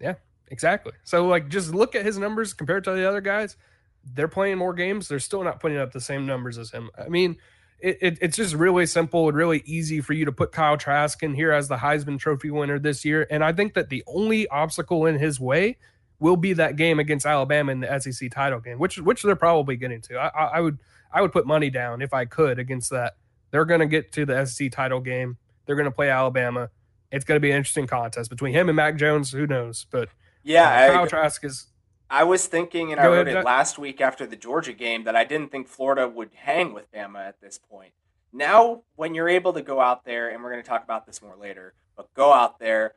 Yeah, 0.00 0.14
exactly. 0.48 0.92
So 1.04 1.26
like, 1.26 1.48
just 1.48 1.74
look 1.74 1.94
at 1.94 2.04
his 2.04 2.18
numbers 2.18 2.52
compared 2.52 2.84
to 2.84 2.92
the 2.92 3.08
other 3.08 3.20
guys. 3.20 3.56
They're 4.04 4.28
playing 4.28 4.58
more 4.58 4.74
games. 4.74 5.08
They're 5.08 5.20
still 5.20 5.44
not 5.44 5.60
putting 5.60 5.78
up 5.78 5.92
the 5.92 6.00
same 6.00 6.26
numbers 6.26 6.58
as 6.58 6.72
him. 6.72 6.90
I 6.98 7.08
mean, 7.08 7.36
it, 7.78 7.98
it, 8.00 8.18
it's 8.20 8.36
just 8.36 8.54
really 8.54 8.86
simple 8.86 9.28
and 9.28 9.36
really 9.36 9.62
easy 9.64 10.00
for 10.00 10.12
you 10.12 10.24
to 10.24 10.32
put 10.32 10.52
Kyle 10.52 10.76
Trask 10.76 11.22
in 11.22 11.34
here 11.34 11.52
as 11.52 11.68
the 11.68 11.76
Heisman 11.76 12.18
Trophy 12.18 12.50
winner 12.50 12.78
this 12.78 13.04
year. 13.04 13.26
And 13.30 13.44
I 13.44 13.52
think 13.52 13.74
that 13.74 13.88
the 13.88 14.04
only 14.06 14.46
obstacle 14.48 15.06
in 15.06 15.18
his 15.18 15.40
way 15.40 15.78
will 16.22 16.36
be 16.36 16.52
that 16.54 16.76
game 16.76 17.00
against 17.00 17.26
Alabama 17.26 17.72
in 17.72 17.80
the 17.80 18.00
SEC 18.00 18.30
title 18.30 18.60
game, 18.60 18.78
which 18.78 18.98
which 18.98 19.22
they're 19.22 19.36
probably 19.36 19.76
getting 19.76 20.00
to. 20.02 20.16
I, 20.16 20.28
I 20.44 20.60
would 20.60 20.78
I 21.12 21.20
would 21.20 21.32
put 21.32 21.46
money 21.46 21.68
down 21.68 22.00
if 22.00 22.14
I 22.14 22.24
could 22.24 22.58
against 22.58 22.90
that. 22.90 23.16
They're 23.50 23.64
going 23.66 23.80
to 23.80 23.86
get 23.86 24.12
to 24.12 24.24
the 24.24 24.46
SEC 24.46 24.70
title 24.70 25.00
game. 25.00 25.36
They're 25.66 25.76
going 25.76 25.84
to 25.84 25.90
play 25.90 26.08
Alabama. 26.08 26.70
It's 27.10 27.24
going 27.24 27.36
to 27.36 27.40
be 27.40 27.50
an 27.50 27.58
interesting 27.58 27.86
contest 27.86 28.30
between 28.30 28.54
him 28.54 28.70
and 28.70 28.76
Mac 28.76 28.96
Jones. 28.96 29.32
Who 29.32 29.46
knows? 29.46 29.84
But 29.90 30.08
yeah, 30.42 30.68
uh, 30.68 30.92
Kyle 30.92 31.04
I, 31.04 31.08
Trask 31.08 31.44
is 31.44 31.66
I 32.08 32.24
was 32.24 32.46
thinking, 32.46 32.92
and 32.92 33.00
I 33.00 33.06
wrote 33.06 33.26
ahead, 33.26 33.40
it 33.40 33.44
last 33.44 33.78
week 33.78 34.00
after 34.00 34.26
the 34.26 34.36
Georgia 34.36 34.72
game, 34.72 35.04
that 35.04 35.16
I 35.16 35.24
didn't 35.24 35.50
think 35.50 35.66
Florida 35.66 36.08
would 36.08 36.30
hang 36.34 36.72
with 36.72 36.90
Bama 36.92 37.26
at 37.26 37.40
this 37.40 37.58
point. 37.58 37.92
Now, 38.32 38.82
when 38.96 39.14
you're 39.14 39.28
able 39.28 39.52
to 39.54 39.62
go 39.62 39.80
out 39.80 40.04
there, 40.04 40.28
and 40.28 40.42
we're 40.42 40.52
going 40.52 40.62
to 40.62 40.68
talk 40.68 40.84
about 40.84 41.04
this 41.04 41.20
more 41.20 41.36
later, 41.36 41.74
but 41.96 42.12
go 42.14 42.32
out 42.32 42.58
there, 42.60 42.94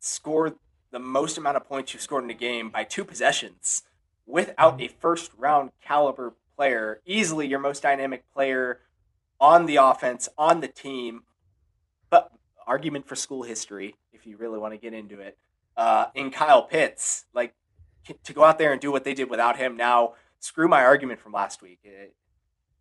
score 0.00 0.56
the 0.90 0.98
most 0.98 1.38
amount 1.38 1.56
of 1.56 1.68
points 1.68 1.92
you've 1.92 2.02
scored 2.02 2.24
in 2.24 2.30
a 2.30 2.34
game 2.34 2.70
by 2.70 2.84
two 2.84 3.04
possessions 3.04 3.82
without 4.26 4.80
a 4.80 4.88
first 4.88 5.32
round 5.36 5.70
caliber 5.82 6.34
player, 6.56 7.00
easily 7.06 7.46
your 7.46 7.58
most 7.58 7.82
dynamic 7.82 8.24
player 8.32 8.80
on 9.40 9.66
the 9.66 9.76
offense, 9.76 10.28
on 10.36 10.60
the 10.60 10.68
team. 10.68 11.22
But 12.10 12.30
argument 12.66 13.06
for 13.06 13.16
school 13.16 13.42
history, 13.42 13.94
if 14.12 14.26
you 14.26 14.36
really 14.36 14.58
want 14.58 14.74
to 14.74 14.78
get 14.78 14.92
into 14.92 15.20
it, 15.20 15.38
uh, 15.76 16.06
in 16.14 16.30
Kyle 16.30 16.62
Pitts, 16.62 17.24
like 17.32 17.54
to 18.24 18.32
go 18.32 18.44
out 18.44 18.58
there 18.58 18.72
and 18.72 18.80
do 18.80 18.90
what 18.90 19.04
they 19.04 19.14
did 19.14 19.30
without 19.30 19.56
him 19.56 19.76
now 19.76 20.14
screw 20.40 20.68
my 20.68 20.82
argument 20.82 21.20
from 21.20 21.32
last 21.32 21.62
week. 21.62 21.80
It, 21.84 22.14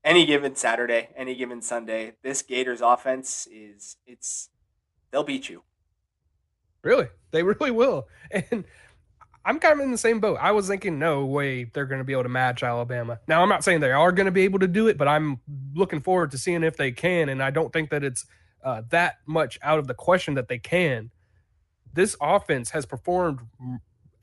any 0.03 0.25
given 0.25 0.55
saturday 0.55 1.09
any 1.17 1.35
given 1.35 1.61
sunday 1.61 2.13
this 2.23 2.41
gators 2.41 2.81
offense 2.81 3.47
is 3.51 3.97
it's 4.05 4.49
they'll 5.11 5.23
beat 5.23 5.49
you 5.49 5.63
really? 6.87 7.07
They 7.31 7.43
really 7.51 7.71
will. 7.71 8.07
And 8.31 8.65
i'm 9.45 9.59
kind 9.59 9.79
of 9.79 9.85
in 9.85 9.91
the 9.91 9.97
same 9.97 10.19
boat. 10.19 10.37
I 10.41 10.51
was 10.51 10.67
thinking 10.67 10.99
no 10.99 11.25
way 11.25 11.65
they're 11.65 11.85
going 11.85 11.99
to 11.99 12.03
be 12.03 12.11
able 12.11 12.23
to 12.23 12.29
match 12.29 12.63
alabama. 12.63 13.19
Now 13.27 13.43
i'm 13.43 13.49
not 13.49 13.63
saying 13.63 13.79
they 13.79 13.91
are 13.91 14.11
going 14.11 14.25
to 14.25 14.31
be 14.31 14.41
able 14.43 14.59
to 14.59 14.67
do 14.67 14.87
it 14.87 14.97
but 14.97 15.07
i'm 15.07 15.39
looking 15.73 16.01
forward 16.01 16.31
to 16.31 16.37
seeing 16.37 16.63
if 16.63 16.75
they 16.75 16.91
can 16.91 17.29
and 17.29 17.41
i 17.41 17.49
don't 17.49 17.71
think 17.71 17.89
that 17.91 18.03
it's 18.03 18.25
uh, 18.63 18.81
that 18.89 19.19
much 19.25 19.57
out 19.61 19.79
of 19.79 19.87
the 19.87 19.93
question 19.93 20.33
that 20.33 20.47
they 20.47 20.59
can. 20.59 21.09
This 21.93 22.15
offense 22.21 22.71
has 22.71 22.85
performed 22.85 23.39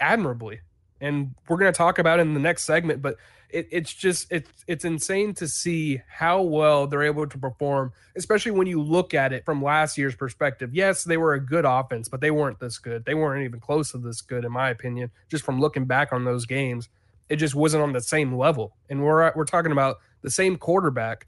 admirably 0.00 0.60
and 1.04 1.34
we're 1.48 1.58
going 1.58 1.72
to 1.72 1.76
talk 1.76 1.98
about 1.98 2.18
in 2.18 2.34
the 2.34 2.40
next 2.40 2.62
segment. 2.62 3.02
But 3.02 3.16
it, 3.50 3.68
it's 3.70 3.92
just 3.92 4.26
it's 4.30 4.50
it's 4.66 4.84
insane 4.84 5.34
to 5.34 5.46
see 5.46 6.00
how 6.08 6.42
well 6.42 6.86
they're 6.86 7.02
able 7.02 7.26
to 7.26 7.38
perform, 7.38 7.92
especially 8.16 8.52
when 8.52 8.66
you 8.66 8.80
look 8.80 9.14
at 9.14 9.32
it 9.32 9.44
from 9.44 9.62
last 9.62 9.98
year's 9.98 10.16
perspective. 10.16 10.74
Yes, 10.74 11.04
they 11.04 11.16
were 11.16 11.34
a 11.34 11.40
good 11.40 11.64
offense, 11.64 12.08
but 12.08 12.20
they 12.20 12.30
weren't 12.30 12.58
this 12.58 12.78
good. 12.78 13.04
They 13.04 13.14
weren't 13.14 13.44
even 13.44 13.60
close 13.60 13.92
to 13.92 13.98
this 13.98 14.22
good, 14.22 14.44
in 14.44 14.52
my 14.52 14.70
opinion. 14.70 15.10
Just 15.28 15.44
from 15.44 15.60
looking 15.60 15.84
back 15.84 16.12
on 16.12 16.24
those 16.24 16.46
games, 16.46 16.88
it 17.28 17.36
just 17.36 17.54
wasn't 17.54 17.82
on 17.82 17.92
the 17.92 18.00
same 18.00 18.34
level. 18.36 18.76
And 18.88 19.04
we're 19.04 19.30
we're 19.36 19.44
talking 19.44 19.72
about 19.72 19.98
the 20.22 20.30
same 20.30 20.56
quarterback, 20.56 21.26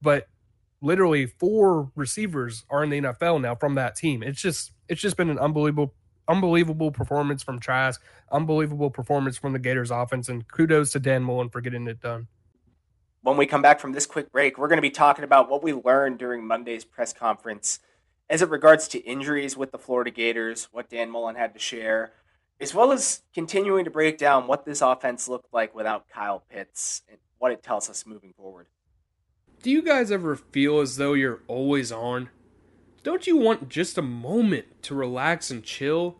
but 0.00 0.28
literally 0.80 1.26
four 1.26 1.90
receivers 1.96 2.64
are 2.70 2.84
in 2.84 2.90
the 2.90 3.00
NFL 3.00 3.40
now 3.40 3.56
from 3.56 3.74
that 3.74 3.96
team. 3.96 4.22
It's 4.22 4.40
just 4.40 4.72
it's 4.88 5.00
just 5.00 5.16
been 5.16 5.30
an 5.30 5.38
unbelievable 5.38 5.94
unbelievable 6.28 6.90
performance 6.90 7.42
from 7.42 7.58
Trask, 7.58 8.02
unbelievable 8.30 8.90
performance 8.90 9.36
from 9.36 9.52
the 9.52 9.58
Gators 9.58 9.90
offense, 9.90 10.28
and 10.28 10.46
kudos 10.48 10.92
to 10.92 11.00
Dan 11.00 11.22
Mullen 11.22 11.50
for 11.50 11.60
getting 11.60 11.86
it 11.86 12.00
done. 12.00 12.28
When 13.22 13.36
we 13.36 13.46
come 13.46 13.62
back 13.62 13.80
from 13.80 13.92
this 13.92 14.06
quick 14.06 14.30
break, 14.30 14.56
we're 14.56 14.68
going 14.68 14.78
to 14.78 14.82
be 14.82 14.90
talking 14.90 15.24
about 15.24 15.50
what 15.50 15.62
we 15.62 15.72
learned 15.72 16.18
during 16.18 16.46
Monday's 16.46 16.84
press 16.84 17.12
conference 17.12 17.80
as 18.28 18.42
it 18.42 18.50
regards 18.50 18.88
to 18.88 18.98
injuries 18.98 19.56
with 19.56 19.72
the 19.72 19.78
Florida 19.78 20.10
Gators, 20.10 20.68
what 20.72 20.90
Dan 20.90 21.10
Mullen 21.10 21.36
had 21.36 21.54
to 21.54 21.60
share, 21.60 22.12
as 22.60 22.74
well 22.74 22.92
as 22.92 23.22
continuing 23.34 23.84
to 23.84 23.90
break 23.90 24.18
down 24.18 24.46
what 24.46 24.64
this 24.64 24.80
offense 24.80 25.28
looked 25.28 25.52
like 25.52 25.74
without 25.74 26.08
Kyle 26.08 26.44
Pitts 26.50 27.02
and 27.08 27.18
what 27.38 27.52
it 27.52 27.62
tells 27.62 27.88
us 27.90 28.06
moving 28.06 28.32
forward. 28.36 28.66
Do 29.62 29.70
you 29.70 29.82
guys 29.82 30.10
ever 30.10 30.36
feel 30.36 30.80
as 30.80 30.96
though 30.96 31.14
you're 31.14 31.42
always 31.48 31.90
on? 31.90 32.30
Don't 33.06 33.24
you 33.24 33.36
want 33.36 33.68
just 33.68 33.96
a 33.96 34.02
moment 34.02 34.82
to 34.82 34.92
relax 34.92 35.48
and 35.48 35.62
chill? 35.62 36.16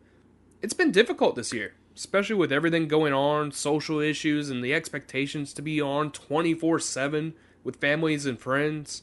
It's 0.62 0.73
been 0.73 0.93
difficult 0.93 1.35
this 1.35 1.52
year, 1.52 1.75
especially 1.97 2.37
with 2.37 2.52
everything 2.52 2.87
going 2.87 3.12
on, 3.12 3.50
social 3.50 3.99
issues, 3.99 4.50
and 4.50 4.62
the 4.62 4.73
expectations 4.73 5.52
to 5.55 5.62
be 5.62 5.81
on 5.81 6.12
24 6.12 6.78
7 6.78 7.35
with 7.64 7.81
families 7.81 8.25
and 8.25 8.38
friends. 8.38 9.02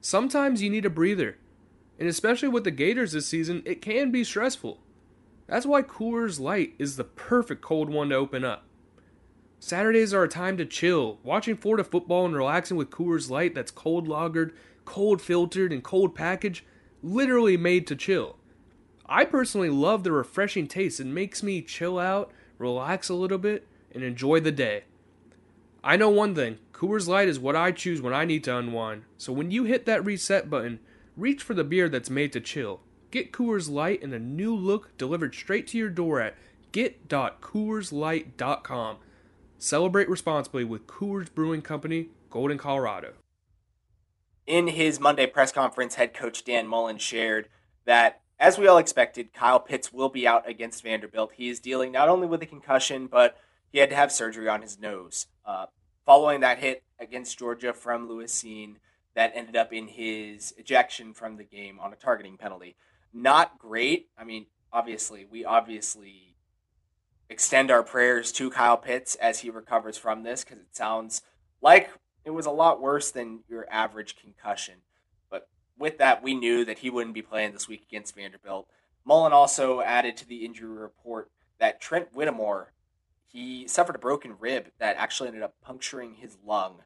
Sometimes 0.00 0.60
you 0.60 0.70
need 0.70 0.84
a 0.84 0.90
breather, 0.90 1.38
and 2.00 2.08
especially 2.08 2.48
with 2.48 2.64
the 2.64 2.72
Gators 2.72 3.12
this 3.12 3.28
season, 3.28 3.62
it 3.64 3.80
can 3.80 4.10
be 4.10 4.24
stressful. 4.24 4.80
That's 5.46 5.64
why 5.64 5.82
Coors 5.82 6.40
Light 6.40 6.74
is 6.80 6.96
the 6.96 7.04
perfect 7.04 7.62
cold 7.62 7.90
one 7.90 8.08
to 8.08 8.16
open 8.16 8.44
up. 8.44 8.64
Saturdays 9.60 10.12
are 10.12 10.24
a 10.24 10.28
time 10.28 10.56
to 10.56 10.66
chill, 10.66 11.20
watching 11.22 11.56
Florida 11.56 11.84
football 11.84 12.26
and 12.26 12.34
relaxing 12.34 12.76
with 12.76 12.90
Coors 12.90 13.30
Light 13.30 13.54
that's 13.54 13.70
cold 13.70 14.08
lagered, 14.08 14.50
cold 14.84 15.22
filtered, 15.22 15.72
and 15.72 15.84
cold 15.84 16.16
packaged 16.16 16.64
literally 17.02 17.56
made 17.56 17.86
to 17.88 17.96
chill. 17.96 18.36
I 19.06 19.24
personally 19.24 19.70
love 19.70 20.04
the 20.04 20.12
refreshing 20.12 20.68
taste. 20.68 21.00
It 21.00 21.06
makes 21.06 21.42
me 21.42 21.60
chill 21.60 21.98
out, 21.98 22.30
relax 22.58 23.08
a 23.08 23.14
little 23.14 23.38
bit, 23.38 23.66
and 23.92 24.02
enjoy 24.02 24.40
the 24.40 24.52
day. 24.52 24.84
I 25.84 25.96
know 25.96 26.08
one 26.08 26.34
thing 26.34 26.58
Coors 26.72 27.06
Light 27.08 27.28
is 27.28 27.38
what 27.38 27.56
I 27.56 27.72
choose 27.72 28.00
when 28.00 28.14
I 28.14 28.24
need 28.24 28.44
to 28.44 28.56
unwind. 28.56 29.02
So 29.18 29.32
when 29.32 29.50
you 29.50 29.64
hit 29.64 29.84
that 29.86 30.04
reset 30.04 30.48
button, 30.48 30.78
reach 31.16 31.42
for 31.42 31.54
the 31.54 31.64
beer 31.64 31.88
that's 31.88 32.10
made 32.10 32.32
to 32.32 32.40
chill. 32.40 32.80
Get 33.10 33.32
Coors 33.32 33.70
Light 33.70 34.02
in 34.02 34.12
a 34.12 34.18
new 34.18 34.54
look 34.54 34.96
delivered 34.96 35.34
straight 35.34 35.66
to 35.68 35.78
your 35.78 35.90
door 35.90 36.20
at 36.20 36.36
get.coorslight.com. 36.70 38.96
Celebrate 39.58 40.08
responsibly 40.08 40.64
with 40.64 40.86
Coors 40.86 41.32
Brewing 41.32 41.62
Company, 41.62 42.08
Golden, 42.30 42.58
Colorado 42.58 43.12
in 44.52 44.66
his 44.66 45.00
Monday 45.00 45.26
press 45.26 45.50
conference, 45.50 45.94
head 45.94 46.12
coach 46.12 46.44
Dan 46.44 46.66
Mullen 46.66 46.98
shared 46.98 47.48
that, 47.86 48.20
as 48.38 48.58
we 48.58 48.66
all 48.66 48.76
expected, 48.76 49.32
Kyle 49.32 49.58
Pitts 49.58 49.94
will 49.94 50.10
be 50.10 50.26
out 50.26 50.46
against 50.46 50.82
Vanderbilt. 50.82 51.32
He 51.34 51.48
is 51.48 51.58
dealing 51.58 51.90
not 51.90 52.10
only 52.10 52.26
with 52.26 52.42
a 52.42 52.46
concussion, 52.46 53.06
but 53.06 53.38
he 53.70 53.78
had 53.78 53.88
to 53.88 53.96
have 53.96 54.12
surgery 54.12 54.50
on 54.50 54.60
his 54.60 54.78
nose. 54.78 55.26
Uh, 55.46 55.66
following 56.04 56.40
that 56.40 56.58
hit 56.58 56.82
against 57.00 57.38
Georgia 57.38 57.72
from 57.72 58.06
Lewisine 58.06 58.74
that 59.14 59.32
ended 59.34 59.56
up 59.56 59.72
in 59.72 59.88
his 59.88 60.52
ejection 60.58 61.14
from 61.14 61.38
the 61.38 61.44
game 61.44 61.80
on 61.80 61.94
a 61.94 61.96
targeting 61.96 62.36
penalty. 62.36 62.76
Not 63.10 63.58
great. 63.58 64.10
I 64.18 64.24
mean, 64.24 64.44
obviously, 64.70 65.24
we 65.24 65.46
obviously 65.46 66.36
extend 67.30 67.70
our 67.70 67.82
prayers 67.82 68.30
to 68.32 68.50
Kyle 68.50 68.76
Pitts 68.76 69.14
as 69.14 69.38
he 69.38 69.48
recovers 69.48 69.96
from 69.96 70.24
this 70.24 70.44
because 70.44 70.58
it 70.58 70.76
sounds 70.76 71.22
like 71.62 71.88
it 72.24 72.30
was 72.30 72.46
a 72.46 72.50
lot 72.50 72.80
worse 72.80 73.10
than 73.10 73.40
your 73.48 73.66
average 73.70 74.16
concussion. 74.16 74.76
But 75.30 75.48
with 75.78 75.98
that, 75.98 76.22
we 76.22 76.34
knew 76.34 76.64
that 76.64 76.78
he 76.78 76.90
wouldn't 76.90 77.14
be 77.14 77.22
playing 77.22 77.52
this 77.52 77.68
week 77.68 77.84
against 77.88 78.14
Vanderbilt. 78.14 78.68
Mullen 79.04 79.32
also 79.32 79.80
added 79.80 80.16
to 80.18 80.26
the 80.26 80.44
injury 80.44 80.68
report 80.68 81.30
that 81.58 81.80
Trent 81.80 82.08
Whittemore 82.12 82.72
he 83.32 83.66
suffered 83.66 83.96
a 83.96 83.98
broken 83.98 84.36
rib 84.38 84.70
that 84.78 84.96
actually 84.98 85.28
ended 85.28 85.42
up 85.42 85.54
puncturing 85.62 86.14
his 86.14 86.36
lung. 86.46 86.82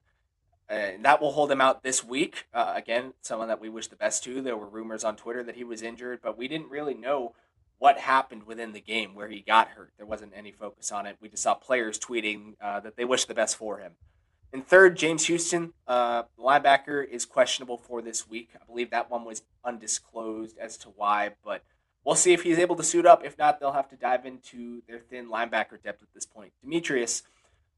And 0.68 1.04
that 1.04 1.20
will 1.20 1.32
hold 1.32 1.50
him 1.50 1.60
out 1.60 1.82
this 1.82 2.04
week. 2.04 2.46
Uh, 2.54 2.72
again, 2.74 3.14
someone 3.20 3.48
that 3.48 3.60
we 3.60 3.68
wish 3.68 3.88
the 3.88 3.96
best 3.96 4.22
to. 4.24 4.40
There 4.40 4.56
were 4.56 4.68
rumors 4.68 5.04
on 5.04 5.16
Twitter 5.16 5.42
that 5.42 5.56
he 5.56 5.64
was 5.64 5.82
injured, 5.82 6.20
but 6.22 6.38
we 6.38 6.48
didn't 6.48 6.70
really 6.70 6.94
know 6.94 7.34
what 7.78 7.98
happened 7.98 8.44
within 8.46 8.72
the 8.72 8.80
game 8.80 9.14
where 9.14 9.28
he 9.28 9.40
got 9.40 9.68
hurt. 9.68 9.92
There 9.96 10.06
wasn't 10.06 10.32
any 10.34 10.52
focus 10.52 10.90
on 10.90 11.06
it. 11.06 11.16
We 11.20 11.28
just 11.28 11.42
saw 11.42 11.54
players 11.54 11.98
tweeting 11.98 12.54
uh, 12.60 12.80
that 12.80 12.96
they 12.96 13.04
wish 13.04 13.26
the 13.26 13.34
best 13.34 13.56
for 13.56 13.78
him. 13.78 13.92
In 14.52 14.62
third, 14.62 14.96
James 14.96 15.26
Houston, 15.26 15.72
uh, 15.86 16.24
linebacker, 16.38 17.06
is 17.06 17.24
questionable 17.24 17.76
for 17.76 18.00
this 18.00 18.28
week. 18.28 18.50
I 18.54 18.64
believe 18.64 18.90
that 18.90 19.10
one 19.10 19.24
was 19.24 19.42
undisclosed 19.64 20.56
as 20.58 20.76
to 20.78 20.88
why, 20.88 21.32
but 21.44 21.62
we'll 22.04 22.14
see 22.14 22.32
if 22.32 22.42
he's 22.42 22.58
able 22.58 22.76
to 22.76 22.82
suit 22.82 23.06
up. 23.06 23.24
If 23.24 23.36
not, 23.38 23.60
they'll 23.60 23.72
have 23.72 23.90
to 23.90 23.96
dive 23.96 24.24
into 24.24 24.82
their 24.88 25.00
thin 25.00 25.28
linebacker 25.28 25.82
depth 25.82 26.02
at 26.02 26.14
this 26.14 26.26
point. 26.26 26.52
Demetrius, 26.62 27.22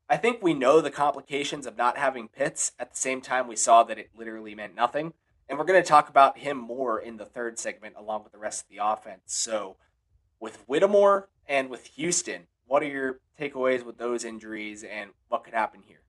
I 0.08 0.16
think 0.16 0.42
we 0.42 0.54
know 0.54 0.80
the 0.80 0.90
complications 0.90 1.66
of 1.66 1.76
not 1.76 1.98
having 1.98 2.28
Pitts. 2.28 2.72
At 2.78 2.90
the 2.90 2.96
same 2.96 3.20
time, 3.20 3.48
we 3.48 3.56
saw 3.56 3.82
that 3.84 3.98
it 3.98 4.10
literally 4.16 4.54
meant 4.54 4.74
nothing. 4.74 5.14
And 5.48 5.58
we're 5.58 5.64
going 5.64 5.82
to 5.82 5.88
talk 5.88 6.08
about 6.08 6.38
him 6.38 6.58
more 6.58 7.00
in 7.00 7.16
the 7.16 7.24
third 7.24 7.58
segment 7.58 7.94
along 7.98 8.22
with 8.22 8.32
the 8.32 8.38
rest 8.38 8.64
of 8.64 8.68
the 8.68 8.82
offense. 8.82 9.22
So, 9.26 9.76
with 10.38 10.62
Whittemore 10.66 11.28
and 11.46 11.70
with 11.70 11.86
Houston, 11.96 12.46
what 12.66 12.82
are 12.82 12.86
your 12.86 13.20
takeaways 13.40 13.84
with 13.84 13.96
those 13.96 14.24
injuries 14.24 14.84
and 14.84 15.10
what 15.28 15.44
could 15.44 15.54
happen 15.54 15.80
here? 15.86 16.02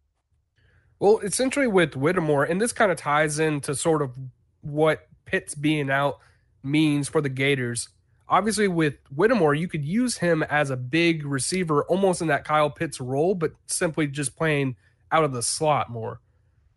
Well, 0.99 1.19
essentially 1.19 1.67
with 1.67 1.95
Whittemore, 1.95 2.43
and 2.43 2.61
this 2.61 2.73
kind 2.73 2.91
of 2.91 2.97
ties 2.97 3.39
into 3.39 3.73
sort 3.73 4.01
of 4.01 4.17
what 4.61 5.07
Pitts 5.25 5.55
being 5.55 5.89
out 5.89 6.19
means 6.61 7.07
for 7.07 7.21
the 7.21 7.29
Gators. 7.29 7.89
Obviously, 8.27 8.67
with 8.67 8.95
Whittemore, 9.15 9.55
you 9.55 9.67
could 9.67 9.85
use 9.85 10.17
him 10.17 10.43
as 10.43 10.69
a 10.69 10.77
big 10.77 11.25
receiver, 11.25 11.83
almost 11.85 12.21
in 12.21 12.27
that 12.27 12.43
Kyle 12.43 12.69
Pitts 12.69 12.99
role, 12.99 13.33
but 13.33 13.53
simply 13.65 14.07
just 14.07 14.35
playing 14.35 14.75
out 15.11 15.23
of 15.23 15.33
the 15.33 15.41
slot 15.41 15.89
more. 15.89 16.19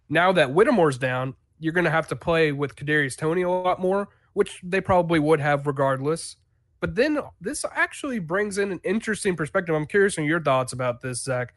Now 0.09 0.33
that 0.33 0.53
Whittemore's 0.53 0.99
down, 0.99 1.35
you're 1.59 1.73
going 1.73 1.85
to 1.85 1.91
have 1.91 2.09
to 2.09 2.17
play 2.17 2.53
with 2.53 2.77
Kadarius 2.77 3.17
Toney 3.17 3.43
a 3.43 3.51
lot 3.51 3.81
more, 3.81 4.09
which 4.33 4.61
they 4.63 4.81
probably 4.81 5.19
would 5.19 5.41
have 5.41 5.67
regardless. 5.67 6.37
But 6.81 6.95
then 6.95 7.19
this 7.41 7.65
actually 7.73 8.19
brings 8.19 8.59
in 8.59 8.73
an 8.73 8.81
interesting 8.83 9.37
perspective. 9.37 9.75
I'm 9.75 9.87
curious 9.87 10.19
on 10.19 10.25
your 10.25 10.41
thoughts 10.41 10.73
about 10.73 11.01
this, 11.01 11.23
Zach. 11.23 11.55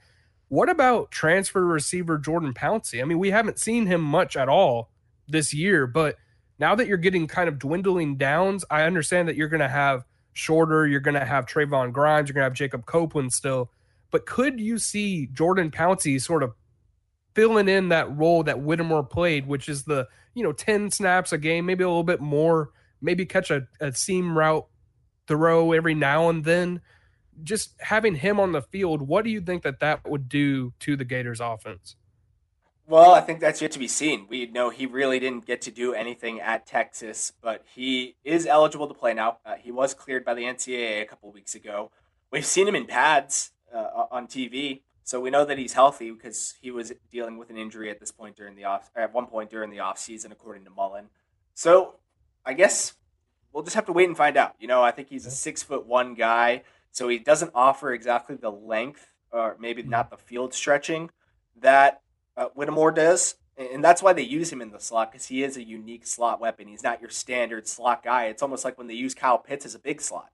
What 0.49 0.69
about 0.69 1.11
transfer 1.11 1.65
receiver 1.65 2.17
Jordan 2.17 2.53
Pouncey? 2.53 3.01
I 3.01 3.05
mean, 3.05 3.19
we 3.19 3.31
haven't 3.31 3.59
seen 3.59 3.87
him 3.87 4.01
much 4.01 4.37
at 4.37 4.47
all 4.47 4.89
this 5.27 5.53
year, 5.53 5.87
but 5.87 6.17
now 6.59 6.75
that 6.75 6.87
you're 6.87 6.97
getting 6.97 7.27
kind 7.27 7.49
of 7.49 7.59
dwindling 7.59 8.15
downs, 8.15 8.63
I 8.69 8.83
understand 8.83 9.27
that 9.27 9.35
you're 9.35 9.49
going 9.49 9.61
to 9.61 9.67
have 9.67 10.05
Shorter, 10.33 10.85
you're 10.87 10.99
going 10.99 11.15
to 11.15 11.25
have 11.25 11.45
Trevon 11.45 11.91
Grimes, 11.91 12.29
you're 12.29 12.33
going 12.33 12.43
to 12.43 12.49
have 12.49 12.53
Jacob 12.53 12.85
Copeland 12.85 13.33
still. 13.33 13.71
But 14.11 14.25
could 14.25 14.59
you 14.59 14.77
see 14.77 15.27
Jordan 15.27 15.71
Pouncey 15.71 16.21
sort 16.21 16.43
of 16.43 16.53
filling 17.33 17.67
in 17.67 17.89
that 17.89 18.15
role 18.15 18.43
that 18.43 18.61
Whittemore 18.61 19.03
played, 19.03 19.47
which 19.47 19.67
is 19.67 19.83
the, 19.83 20.07
you 20.33 20.43
know, 20.43 20.51
10 20.51 20.91
snaps 20.91 21.33
a 21.33 21.37
game, 21.37 21.65
maybe 21.65 21.83
a 21.83 21.87
little 21.87 22.03
bit 22.03 22.21
more, 22.21 22.69
maybe 23.01 23.25
catch 23.25 23.51
a, 23.51 23.67
a 23.79 23.93
seam 23.93 24.37
route 24.37 24.67
throw 25.27 25.71
every 25.71 25.95
now 25.95 26.29
and 26.29 26.45
then? 26.45 26.81
Just 27.44 27.75
having 27.80 28.15
him 28.15 28.39
on 28.39 28.51
the 28.51 28.62
field, 28.62 29.01
what 29.01 29.24
do 29.24 29.30
you 29.30 29.42
think 29.42 29.63
that 29.63 29.80
that 29.80 30.08
would 30.08 30.30
do 30.30 30.74
to 30.80 30.96
the 30.96 31.06
Gators 31.06 31.39
offense? 31.39 31.96
Well, 32.88 33.15
I 33.15 33.22
think 33.22 33.39
that's 33.39 33.63
yet 33.63 33.72
to 33.72 33.80
be 33.80 33.88
seen. 33.88 34.27
We 34.30 34.46
know 34.46 34.70
he 34.70 34.86
really 34.86 35.20
didn't 35.20 35.48
get 35.48 35.60
to 35.62 35.72
do 35.72 35.94
anything 35.94 36.39
at 36.39 36.68
Texas, 36.68 37.32
but 37.42 37.63
he 37.74 38.15
is 38.24 38.46
eligible 38.46 38.88
to 38.88 38.94
play 38.94 39.13
now. 39.13 39.39
Uh, 39.44 39.56
he 39.56 39.72
was 39.72 39.96
cleared 39.96 40.24
by 40.24 40.36
the 40.36 40.44
NCAA 40.44 41.01
a 41.01 41.06
couple 41.06 41.32
weeks 41.32 41.56
ago. 41.56 41.92
We've 42.32 42.46
seen 42.46 42.68
him 42.68 42.75
in 42.75 42.86
pads 42.86 43.51
uh, 43.74 44.06
on 44.12 44.27
TV, 44.27 44.82
so 45.04 45.20
we 45.20 45.32
know 45.32 45.46
that 45.46 45.58
he's 45.58 45.74
healthy 45.74 46.12
because 46.12 46.54
he 46.62 46.70
was 46.70 46.94
dealing 47.12 47.39
with 47.39 47.50
an 47.50 47.58
injury 47.58 47.89
at 47.89 48.00
this 48.00 48.12
point 48.12 48.36
during 48.36 48.56
the 48.56 48.65
off 48.65 48.92
at 48.96 49.13
one 49.13 49.25
point 49.25 49.50
during 49.50 49.72
the 49.72 49.80
off 49.80 49.98
season, 49.98 50.32
according 50.32 50.63
to 50.65 50.70
Mullen. 50.70 51.10
So 51.56 51.96
I 52.46 52.54
guess 52.54 52.94
we'll 53.51 53.63
just 53.63 53.75
have 53.75 53.86
to 53.88 53.94
wait 53.94 54.08
and 54.08 54.18
find 54.18 54.38
out. 54.38 54.54
You 54.60 54.68
know, 54.68 54.84
I 54.84 54.92
think 54.92 55.10
he's 55.10 55.25
a 55.25 55.32
six 55.32 55.63
foot 55.63 55.88
one 55.88 56.13
guy. 56.13 56.62
So 56.95 57.09
he 57.09 57.19
doesn't 57.19 57.51
offer 57.53 57.91
exactly 57.91 58.37
the 58.37 58.49
length 58.49 59.11
or 59.29 59.57
maybe 59.59 59.81
mm-hmm. 59.81 59.91
not 59.91 60.09
the 60.09 60.15
field 60.15 60.53
stretching 60.53 61.09
that 61.59 62.01
uh, 62.37 62.45
Whittemore 62.55 62.93
does. 62.93 63.35
And 63.57 63.83
that's 63.83 64.01
why 64.01 64.13
they 64.13 64.21
use 64.21 64.49
him 64.49 64.61
in 64.61 64.71
the 64.71 64.79
slot 64.79 65.11
because 65.11 65.27
he 65.27 65.43
is 65.43 65.57
a 65.57 65.63
unique 65.63 66.07
slot 66.07 66.39
weapon. 66.39 66.69
He's 66.69 66.83
not 66.83 67.01
your 67.01 67.09
standard 67.09 67.67
slot 67.67 68.01
guy. 68.01 68.27
It's 68.27 68.41
almost 68.41 68.63
like 68.63 68.77
when 68.77 68.87
they 68.87 68.93
use 68.93 69.13
Kyle 69.13 69.37
Pitts 69.37 69.65
as 69.65 69.75
a 69.75 69.79
big 69.79 69.99
slot. 69.99 70.29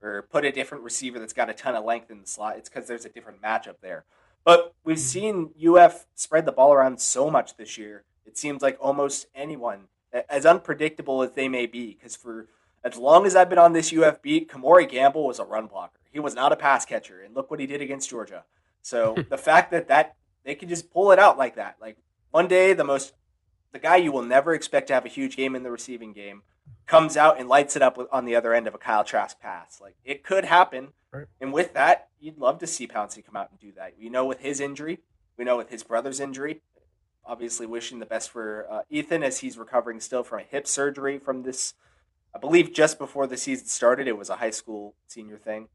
or 0.00 0.22
put 0.22 0.46
a 0.46 0.52
different 0.52 0.84
receiver 0.84 1.18
that's 1.18 1.34
got 1.34 1.50
a 1.50 1.54
ton 1.54 1.74
of 1.74 1.84
length 1.84 2.10
in 2.10 2.22
the 2.22 2.26
slot. 2.26 2.56
It's 2.56 2.70
because 2.70 2.88
there's 2.88 3.04
a 3.04 3.10
different 3.10 3.42
matchup 3.42 3.76
there. 3.82 4.06
But 4.42 4.74
we've 4.84 4.98
seen 4.98 5.50
UF 5.62 6.06
spread 6.14 6.46
the 6.46 6.52
ball 6.52 6.72
around 6.72 6.98
so 6.98 7.30
much 7.30 7.58
this 7.58 7.76
year. 7.76 8.04
It 8.24 8.38
seems 8.38 8.62
like 8.62 8.78
almost 8.80 9.26
anyone, 9.34 9.88
as 10.30 10.46
unpredictable 10.46 11.22
as 11.22 11.32
they 11.32 11.48
may 11.48 11.66
be, 11.66 11.92
because 11.92 12.16
for 12.16 12.48
as 12.86 12.96
long 12.96 13.26
as 13.26 13.34
I've 13.34 13.50
been 13.50 13.58
on 13.58 13.74
this 13.74 13.92
UF 13.92 14.22
beat, 14.22 14.48
Kemore 14.48 14.88
Gamble 14.88 15.26
was 15.26 15.40
a 15.40 15.44
run 15.44 15.66
blocker. 15.66 15.98
He 16.16 16.20
was 16.20 16.34
not 16.34 16.50
a 16.50 16.56
pass 16.56 16.86
catcher, 16.86 17.20
and 17.20 17.36
look 17.36 17.50
what 17.50 17.60
he 17.60 17.66
did 17.66 17.82
against 17.82 18.08
Georgia. 18.08 18.44
So 18.80 19.16
the 19.28 19.36
fact 19.36 19.70
that 19.72 19.88
that 19.88 20.16
they 20.46 20.54
can 20.54 20.66
just 20.66 20.90
pull 20.90 21.12
it 21.12 21.18
out 21.18 21.36
like 21.36 21.56
that, 21.56 21.76
like 21.78 21.98
one 22.30 22.48
day 22.48 22.72
the 22.72 22.84
most, 22.84 23.12
the 23.72 23.78
guy 23.78 23.96
you 23.96 24.12
will 24.12 24.22
never 24.22 24.54
expect 24.54 24.86
to 24.86 24.94
have 24.94 25.04
a 25.04 25.10
huge 25.10 25.36
game 25.36 25.54
in 25.54 25.62
the 25.62 25.70
receiving 25.70 26.14
game, 26.14 26.40
comes 26.86 27.18
out 27.18 27.38
and 27.38 27.50
lights 27.50 27.76
it 27.76 27.82
up 27.82 27.98
on 28.10 28.24
the 28.24 28.34
other 28.34 28.54
end 28.54 28.66
of 28.66 28.74
a 28.74 28.78
Kyle 28.78 29.04
Trask 29.04 29.38
pass. 29.40 29.78
Like 29.78 29.94
it 30.06 30.24
could 30.24 30.46
happen. 30.46 30.94
Right. 31.12 31.26
And 31.38 31.52
with 31.52 31.74
that, 31.74 32.08
you'd 32.18 32.38
love 32.38 32.60
to 32.60 32.66
see 32.66 32.86
Pouncey 32.86 33.22
come 33.22 33.36
out 33.36 33.50
and 33.50 33.60
do 33.60 33.72
that. 33.76 33.92
We 34.00 34.08
know 34.08 34.24
with 34.24 34.40
his 34.40 34.58
injury, 34.58 35.00
we 35.36 35.44
know 35.44 35.58
with 35.58 35.68
his 35.68 35.82
brother's 35.82 36.18
injury. 36.18 36.62
Obviously, 37.26 37.66
wishing 37.66 37.98
the 37.98 38.06
best 38.06 38.30
for 38.30 38.66
uh, 38.70 38.80
Ethan 38.88 39.22
as 39.22 39.40
he's 39.40 39.58
recovering 39.58 40.00
still 40.00 40.22
from 40.22 40.40
a 40.40 40.44
hip 40.44 40.66
surgery 40.66 41.18
from 41.18 41.42
this. 41.42 41.74
I 42.34 42.38
believe 42.38 42.72
just 42.72 42.98
before 42.98 43.26
the 43.26 43.36
season 43.36 43.66
started, 43.66 44.08
it 44.08 44.16
was 44.16 44.30
a 44.30 44.36
high 44.36 44.48
school 44.48 44.94
senior 45.08 45.36
thing. 45.36 45.68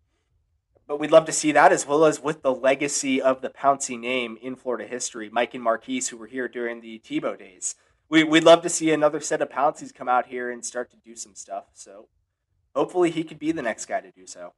But 0.92 1.00
we'd 1.00 1.12
love 1.12 1.24
to 1.28 1.32
see 1.32 1.54
that 1.54 1.72
as 1.72 1.88
well 1.88 2.04
as 2.04 2.22
with 2.22 2.42
the 2.42 2.54
legacy 2.54 3.22
of 3.22 3.42
the 3.42 3.48
Pouncey 3.48 3.98
name 3.98 4.38
in 4.42 4.58
Florida 4.58 4.86
history. 4.86 5.30
Mike 5.32 5.54
and 5.54 5.64
Maurkice, 5.64 6.10
who 6.10 6.18
were 6.18 6.28
here 6.28 6.50
during 6.50 6.82
the 6.82 7.00
Tebow 7.00 7.40
days, 7.40 7.76
we, 8.10 8.26
we'd 8.26 8.44
love 8.44 8.62
to 8.64 8.70
see 8.70 8.92
another 8.92 9.22
set 9.22 9.42
of 9.42 9.48
Pounceys 9.48 9.96
come 9.96 10.10
out 10.10 10.26
here 10.26 10.52
and 10.52 10.66
start 10.66 10.92
to 10.92 10.98
do 10.98 11.16
some 11.16 11.34
stuff. 11.34 11.68
So 11.72 12.10
hopefully 12.76 13.10
he 13.10 13.24
could 13.24 13.40
be 13.40 13.54
the 13.54 13.62
next 13.62 13.86
guy 13.86 14.02
to 14.02 14.12
do 14.12 14.28
so. 14.28 14.52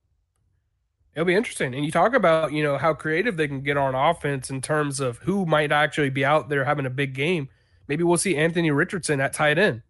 It'll 1.14 1.24
be 1.24 1.36
interesting. 1.36 1.76
And 1.76 1.86
you 1.86 1.92
talk 1.92 2.16
about, 2.16 2.52
you 2.52 2.64
know, 2.64 2.80
how 2.80 2.96
creative 2.96 3.38
they 3.38 3.48
can 3.48 3.62
get 3.62 3.78
on 3.78 3.94
offense 3.94 4.50
in 4.50 4.60
terms 4.60 5.00
of 5.00 5.20
who 5.20 5.46
might 5.46 5.72
actually 5.72 6.10
be 6.10 6.26
out 6.26 6.50
there 6.50 6.66
having 6.66 6.88
a 6.88 6.90
big 6.90 7.14
game. 7.14 7.50
Maybe 7.88 8.04
we'll 8.04 8.18
see 8.18 8.36
Anthony 8.38 8.72
Richardson 8.72 9.22
at 9.22 9.34
tight 9.34 9.60
end. 9.60 9.84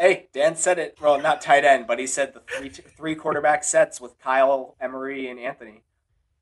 Hey, 0.00 0.28
Dan 0.32 0.56
said 0.56 0.78
it. 0.78 0.96
Well, 0.98 1.20
not 1.20 1.42
tight 1.42 1.62
end, 1.62 1.86
but 1.86 1.98
he 1.98 2.06
said 2.06 2.32
the 2.32 2.40
three 2.40 2.70
three 2.70 3.14
quarterback 3.14 3.62
sets 3.62 4.00
with 4.00 4.18
Kyle, 4.18 4.74
Emery, 4.80 5.28
and 5.28 5.38
Anthony. 5.38 5.82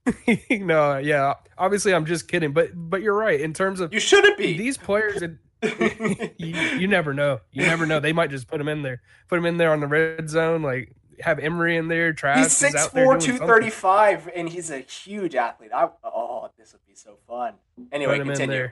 no, 0.50 0.97
yeah. 0.99 1.35
Obviously, 1.59 1.93
I'm 1.93 2.07
just 2.07 2.29
kidding, 2.29 2.53
but 2.53 2.71
but 2.73 3.03
you're 3.03 3.17
right 3.17 3.41
in 3.41 3.53
terms 3.53 3.81
of 3.81 3.93
you 3.93 3.99
shouldn't 3.99 4.38
be 4.38 4.57
these 4.57 4.79
players. 4.79 5.21
you, 5.62 6.31
you, 6.38 6.87
never 6.87 7.12
know. 7.12 7.41
You 7.50 7.62
never 7.62 7.85
know. 7.85 7.99
They 7.99 8.12
might 8.12 8.31
just 8.31 8.47
put 8.47 8.61
him 8.61 8.69
in 8.69 8.83
there. 8.83 9.03
Put 9.27 9.41
him 9.41 9.45
in 9.45 9.57
there 9.57 9.73
on 9.73 9.81
the 9.81 9.88
red 9.88 10.31
zone. 10.31 10.62
Like 10.62 10.95
have 11.19 11.41
Emery 11.41 11.77
in 11.77 11.88
there. 11.88 12.12
Travis 12.12 12.61
he's 12.61 12.73
6'4", 12.75 12.93
235, 13.21 14.31
and 14.37 14.49
he's 14.49 14.71
a 14.71 14.79
huge 14.79 15.35
athlete. 15.35 15.73
I, 15.75 15.88
oh, 16.05 16.49
this 16.57 16.73
would 16.75 16.87
be 16.87 16.95
so 16.95 17.19
fun. 17.27 17.55
Anyway, 17.91 18.21
continue. 18.21 18.69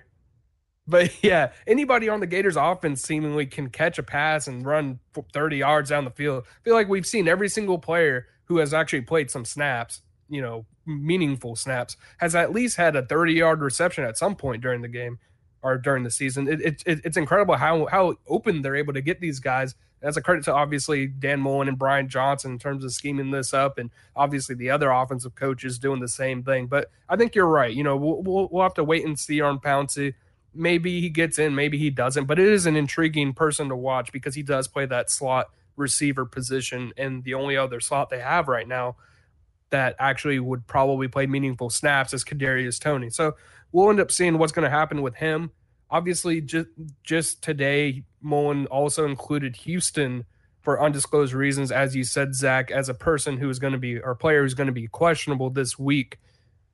But 0.86 1.12
yeah, 1.22 1.52
anybody 1.66 2.08
on 2.08 2.20
the 2.20 2.26
Gators 2.26 2.56
offense 2.56 3.02
seemingly 3.02 3.46
can 3.46 3.68
catch 3.70 3.98
a 3.98 4.02
pass 4.02 4.46
and 4.46 4.64
run 4.64 4.98
30 5.32 5.58
yards 5.58 5.90
down 5.90 6.04
the 6.04 6.10
field. 6.10 6.44
I 6.46 6.64
feel 6.64 6.74
like 6.74 6.88
we've 6.88 7.06
seen 7.06 7.28
every 7.28 7.48
single 7.48 7.78
player 7.78 8.26
who 8.44 8.58
has 8.58 8.72
actually 8.72 9.02
played 9.02 9.30
some 9.30 9.44
snaps, 9.44 10.02
you 10.28 10.40
know, 10.40 10.64
meaningful 10.86 11.56
snaps, 11.56 11.96
has 12.18 12.34
at 12.34 12.52
least 12.52 12.76
had 12.76 12.94
a 12.96 13.02
30 13.04 13.32
yard 13.32 13.60
reception 13.60 14.04
at 14.04 14.16
some 14.16 14.36
point 14.36 14.62
during 14.62 14.82
the 14.82 14.88
game 14.88 15.18
or 15.62 15.78
during 15.78 16.04
the 16.04 16.10
season. 16.10 16.46
It, 16.48 16.60
it, 16.60 16.82
it, 16.86 17.00
it's 17.04 17.16
incredible 17.16 17.56
how 17.56 17.86
how 17.86 18.14
open 18.28 18.62
they're 18.62 18.76
able 18.76 18.92
to 18.92 19.00
get 19.00 19.20
these 19.20 19.40
guys. 19.40 19.74
That's 20.00 20.16
a 20.16 20.22
credit 20.22 20.44
to 20.44 20.54
obviously 20.54 21.06
Dan 21.08 21.40
Mullen 21.40 21.68
and 21.68 21.78
Brian 21.78 22.08
Johnson 22.08 22.52
in 22.52 22.58
terms 22.58 22.84
of 22.84 22.92
scheming 22.92 23.30
this 23.30 23.52
up, 23.52 23.78
and 23.78 23.90
obviously 24.14 24.54
the 24.54 24.70
other 24.70 24.90
offensive 24.90 25.34
coaches 25.34 25.78
doing 25.78 26.00
the 26.00 26.08
same 26.08 26.44
thing. 26.44 26.66
But 26.66 26.90
I 27.08 27.16
think 27.16 27.34
you're 27.34 27.48
right. 27.48 27.74
You 27.74 27.82
know, 27.82 27.96
we'll 27.96 28.22
we'll, 28.22 28.48
we'll 28.52 28.62
have 28.62 28.74
to 28.74 28.84
wait 28.84 29.04
and 29.04 29.18
see 29.18 29.40
on 29.40 29.58
Pouncey. 29.58 30.14
Maybe 30.56 31.00
he 31.00 31.08
gets 31.08 31.38
in, 31.38 31.54
maybe 31.54 31.78
he 31.78 31.90
doesn't. 31.90 32.24
But 32.24 32.38
it 32.38 32.48
is 32.48 32.66
an 32.66 32.76
intriguing 32.76 33.32
person 33.34 33.68
to 33.68 33.76
watch 33.76 34.12
because 34.12 34.34
he 34.34 34.42
does 34.42 34.68
play 34.68 34.86
that 34.86 35.10
slot 35.10 35.50
receiver 35.76 36.24
position, 36.24 36.92
and 36.96 37.22
the 37.24 37.34
only 37.34 37.56
other 37.56 37.80
slot 37.80 38.10
they 38.10 38.20
have 38.20 38.48
right 38.48 38.66
now 38.66 38.96
that 39.70 39.96
actually 39.98 40.38
would 40.38 40.66
probably 40.66 41.08
play 41.08 41.26
meaningful 41.26 41.70
snaps 41.70 42.14
is 42.14 42.24
Kadarius 42.24 42.80
Toney. 42.80 43.10
So 43.10 43.36
we'll 43.72 43.90
end 43.90 44.00
up 44.00 44.10
seeing 44.10 44.38
what's 44.38 44.52
going 44.52 44.64
to 44.64 44.70
happen 44.70 45.02
with 45.02 45.16
him. 45.16 45.50
Obviously, 45.90 46.40
just 46.40 46.68
just 47.02 47.42
today, 47.42 48.04
Mullen 48.20 48.66
also 48.66 49.06
included 49.06 49.56
Houston 49.56 50.24
for 50.62 50.82
undisclosed 50.82 51.32
reasons, 51.32 51.70
as 51.70 51.94
you 51.94 52.02
said, 52.02 52.34
Zach, 52.34 52.72
as 52.72 52.88
a 52.88 52.94
person 52.94 53.36
who 53.36 53.48
is 53.48 53.60
going 53.60 53.72
to 53.72 53.78
be 53.78 54.00
or 54.00 54.16
player 54.16 54.42
who's 54.42 54.54
going 54.54 54.66
to 54.66 54.72
be 54.72 54.88
questionable 54.88 55.50
this 55.50 55.78
week. 55.78 56.18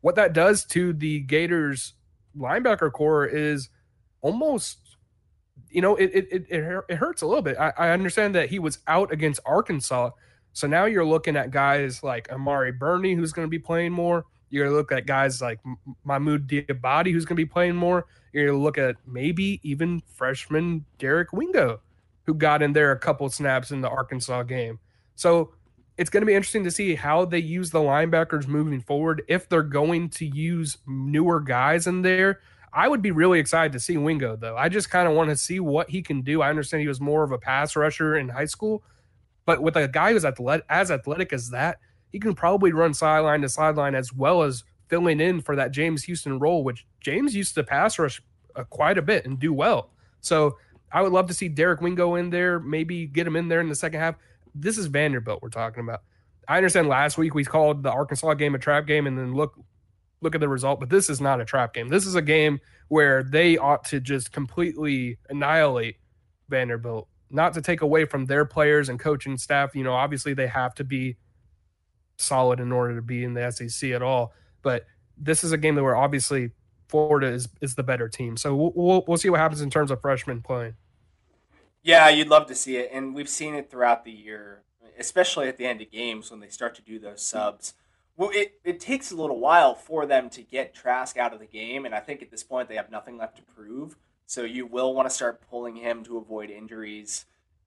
What 0.01 0.15
that 0.15 0.33
does 0.33 0.65
to 0.67 0.93
the 0.95 1.21
Gators 1.21 1.93
linebacker 2.37 2.93
core 2.93 3.27
is 3.27 3.69
almost, 4.21 4.79
you 5.71 5.81
know, 5.81 5.97
it 5.97 6.11
it 6.15 6.47
it, 6.49 6.85
it 6.89 6.97
hurts 6.97 7.23
a 7.23 7.27
little 7.27 7.43
bit. 7.43 7.57
I, 7.59 7.73
I 7.79 7.91
understand 7.91 8.35
that 8.35 8.51
he 8.51 8.59
was 8.59 8.79
out 8.87 9.13
against 9.13 9.41
Arkansas, 9.45 10.11
so 10.53 10.67
now 10.67 10.85
you're 10.85 11.05
looking 11.05 11.37
at 11.37 11.51
guys 11.51 12.03
like 12.03 12.31
Amari 12.31 12.73
Burney, 12.73 13.15
who's 13.15 13.33
going 13.33 13.47
to 13.47 13.51
be 13.51 13.59
playing 13.59 13.93
more. 13.93 14.25
You're 14.51 14.67
going 14.67 14.75
to 14.75 14.77
look 14.77 14.93
at 14.93 15.07
guys 15.07 15.41
like 15.41 15.61
Mahmoud 16.05 16.47
Diabate, 16.47 17.11
who's 17.11 17.25
going 17.25 17.37
to 17.37 17.43
be 17.43 17.47
playing 17.47 17.75
more. 17.75 18.07
You're 18.33 18.47
going 18.47 18.59
to 18.59 18.63
look 18.63 18.77
at 18.77 18.97
maybe 19.07 19.61
even 19.63 20.03
freshman 20.15 20.85
Derek 20.99 21.33
Wingo, 21.33 21.81
who 22.25 22.35
got 22.35 22.63
in 22.63 22.75
there 22.75 22.93
a 22.93 22.99
couple 22.99 23.29
snaps 23.31 23.71
in 23.71 23.81
the 23.81 23.89
Arkansas 23.89 24.43
game. 24.43 24.79
So 25.15 25.55
it's 25.99 26.11
going 26.11 26.23
to 26.23 26.27
be 26.27 26.35
interesting 26.35 26.65
to 26.65 26.71
see 26.71 26.95
how 26.95 27.25
they 27.25 27.39
use 27.39 27.71
the 27.71 27.79
linebackers 27.79 28.47
moving 28.47 28.81
forward. 28.81 29.23
If 29.29 29.49
they're 29.49 29.63
going 29.63 30.09
to 30.11 30.27
use 30.27 30.79
newer 30.87 31.41
guys 31.41 31.87
in 31.87 32.03
there, 32.03 32.41
I 32.73 32.89
would 32.89 33.03
be 33.03 33.11
really 33.11 33.39
excited 33.39 33.73
to 33.73 33.81
see 33.81 33.99
Wingo, 33.99 34.35
though. 34.35 34.57
I 34.57 34.69
just 34.71 34.89
kind 34.89 35.07
of 35.07 35.15
want 35.15 35.29
to 35.29 35.37
see 35.37 35.61
what 35.61 35.91
he 35.91 36.01
can 36.01 36.23
do. 36.23 36.41
I 36.41 36.49
understand 36.49 36.81
he 36.81 36.89
was 36.89 37.01
more 37.01 37.23
of 37.23 37.31
a 37.31 37.39
pass 37.39 37.77
rusher 37.77 38.17
in 38.17 38.31
high 38.31 38.47
school, 38.47 38.83
but 39.45 39.63
with 39.63 39.77
a 39.77 39.87
guy 39.87 40.13
who's 40.13 40.25
athletic, 40.25 40.65
as 40.71 40.91
athletic 40.91 41.33
as 41.33 41.51
that, 41.51 41.79
he 42.11 42.19
can 42.19 42.35
probably 42.35 42.73
run 42.73 42.95
sideline 42.95 43.43
to 43.43 43.49
sideline 43.49 43.95
as 43.95 44.13
well 44.13 44.43
as 44.43 44.65
filling 44.89 45.21
in 45.21 45.41
for 45.41 45.57
that 45.57 45.73
James 45.73 46.05
Houston 46.05 46.39
role, 46.39 46.65
which 46.65 46.87
James 47.01 47.35
used 47.35 47.55
to 47.55 47.65
pass 47.65 47.99
rush 47.99 48.23
uh, 48.57 48.65
quite 48.65 48.99
a 48.99 49.03
bit 49.03 49.27
and 49.27 49.39
do 49.39 49.53
well. 49.53 49.91
So 50.21 50.57
I 50.93 51.03
would 51.03 51.13
love 51.13 51.27
to 51.29 51.35
see 51.35 51.49
Derek 51.49 51.81
Wingo 51.81 52.15
in 52.15 52.31
there, 52.31 52.61
maybe 52.61 53.07
get 53.07 53.27
him 53.27 53.37
in 53.37 53.49
there 53.49 53.61
in 53.61 53.69
the 53.69 53.75
second 53.75 54.01
half. 54.01 54.15
This 54.55 54.79
is 54.79 54.87
Vanderbilt 54.87 55.43
we're 55.43 55.49
talking 55.49 55.83
about. 55.83 56.03
I 56.49 56.57
understand 56.57 56.89
last 56.89 57.19
week 57.19 57.35
we 57.35 57.45
called 57.45 57.83
the 57.83 57.91
Arkansas 57.91 58.35
game 58.35 58.55
a 58.55 58.59
trap 58.59 58.87
game, 58.87 59.07
and 59.07 59.19
then 59.19 59.35
look 59.35 59.59
look 60.21 60.35
at 60.35 60.41
the 60.41 60.49
result. 60.49 60.81
But 60.81 60.91
this 60.91 61.09
is 61.09 61.21
not 61.21 61.41
a 61.41 61.45
trap 61.45 61.75
game. 61.75 61.89
This 61.89 62.07
is 62.07 62.15
a 62.15 62.23
game 62.23 62.61
where 62.89 63.23
they 63.23 63.57
ought 63.57 63.85
to 63.87 64.01
just 64.01 64.33
completely 64.33 65.19
annihilate 65.29 65.97
Vanderbilt, 66.49 67.09
not 67.31 67.55
to 67.55 67.63
take 67.63 67.81
away 67.81 68.05
from 68.05 68.27
their 68.27 68.45
players 68.45 68.89
and 68.89 68.99
coaching 68.99 69.39
staff. 69.39 69.75
You 69.75 69.85
know, 69.85 69.95
obviously 69.95 70.35
they 70.35 70.47
have 70.49 70.75
to 70.75 70.85
be 70.85 71.17
solid 72.19 72.61
in 72.61 72.73
order 72.73 72.97
to 72.97 73.03
be 73.03 73.25
in 73.25 73.35
the 73.35 73.51
SEC 73.51 73.91
at 73.91 74.03
all. 74.03 74.33
But 74.63 74.87
this 75.17 75.45
is 75.45 75.53
a 75.53 75.59
game 75.59 75.75
that 75.75 75.83
where 75.83 75.97
obviously 75.97 76.51
Florida 76.89 77.29
is 77.29 77.49
is 77.61 77.75
the 77.75 77.83
better 77.83 78.09
team. 78.09 78.37
So 78.37 78.55
we'll, 78.55 78.73
we'll, 78.75 79.05
we'll 79.09 79.19
see 79.19 79.31
what 79.31 79.41
happens 79.41 79.63
in 79.63 79.71
terms 79.71 79.91
of 79.91 80.01
freshmen 80.01 80.43
playing. 80.43 80.75
Yeah, 81.83 82.09
you'd 82.09 82.29
love 82.29 82.47
to 82.47 82.55
see 82.55 82.77
it, 82.77 82.91
and 82.93 83.15
we've 83.15 83.29
seen 83.29 83.55
it 83.55 83.71
throughout 83.71 84.05
the 84.05 84.13
year, 84.13 84.63
especially 84.99 85.49
at 85.49 85.59
the 85.59 85.67
end 85.67 85.81
of 85.81 85.91
games 85.91 86.31
when 86.31 86.41
they 86.41 86.49
start 86.49 86.75
to 86.77 86.83
do 86.83 86.99
those 86.99 87.23
subs. 87.23 87.75
Well, 88.17 88.31
it, 88.33 88.61
it 88.65 88.79
takes 88.79 89.11
a 89.11 89.17
little 89.17 89.41
while 89.41 89.75
for 89.75 90.07
them 90.07 90.31
to 90.31 90.43
get 90.43 90.75
Trask 90.75 91.17
out 91.17 91.33
of 91.33 91.41
the 91.41 91.47
game, 91.47 91.85
and 91.85 91.95
I 91.95 92.01
think 92.01 92.23
at 92.23 92.31
this 92.31 92.45
point 92.45 92.69
they 92.69 92.77
have 92.77 92.91
nothing 92.91 93.19
left 93.19 93.37
to 93.37 93.43
prove. 93.43 93.97
So 94.27 94.43
you 94.45 94.67
will 94.67 94.95
want 94.95 95.09
to 95.09 95.15
start 95.15 95.43
pulling 95.51 95.77
him 95.77 96.05
to 96.05 96.19
avoid 96.19 96.51
injuries, 96.51 97.25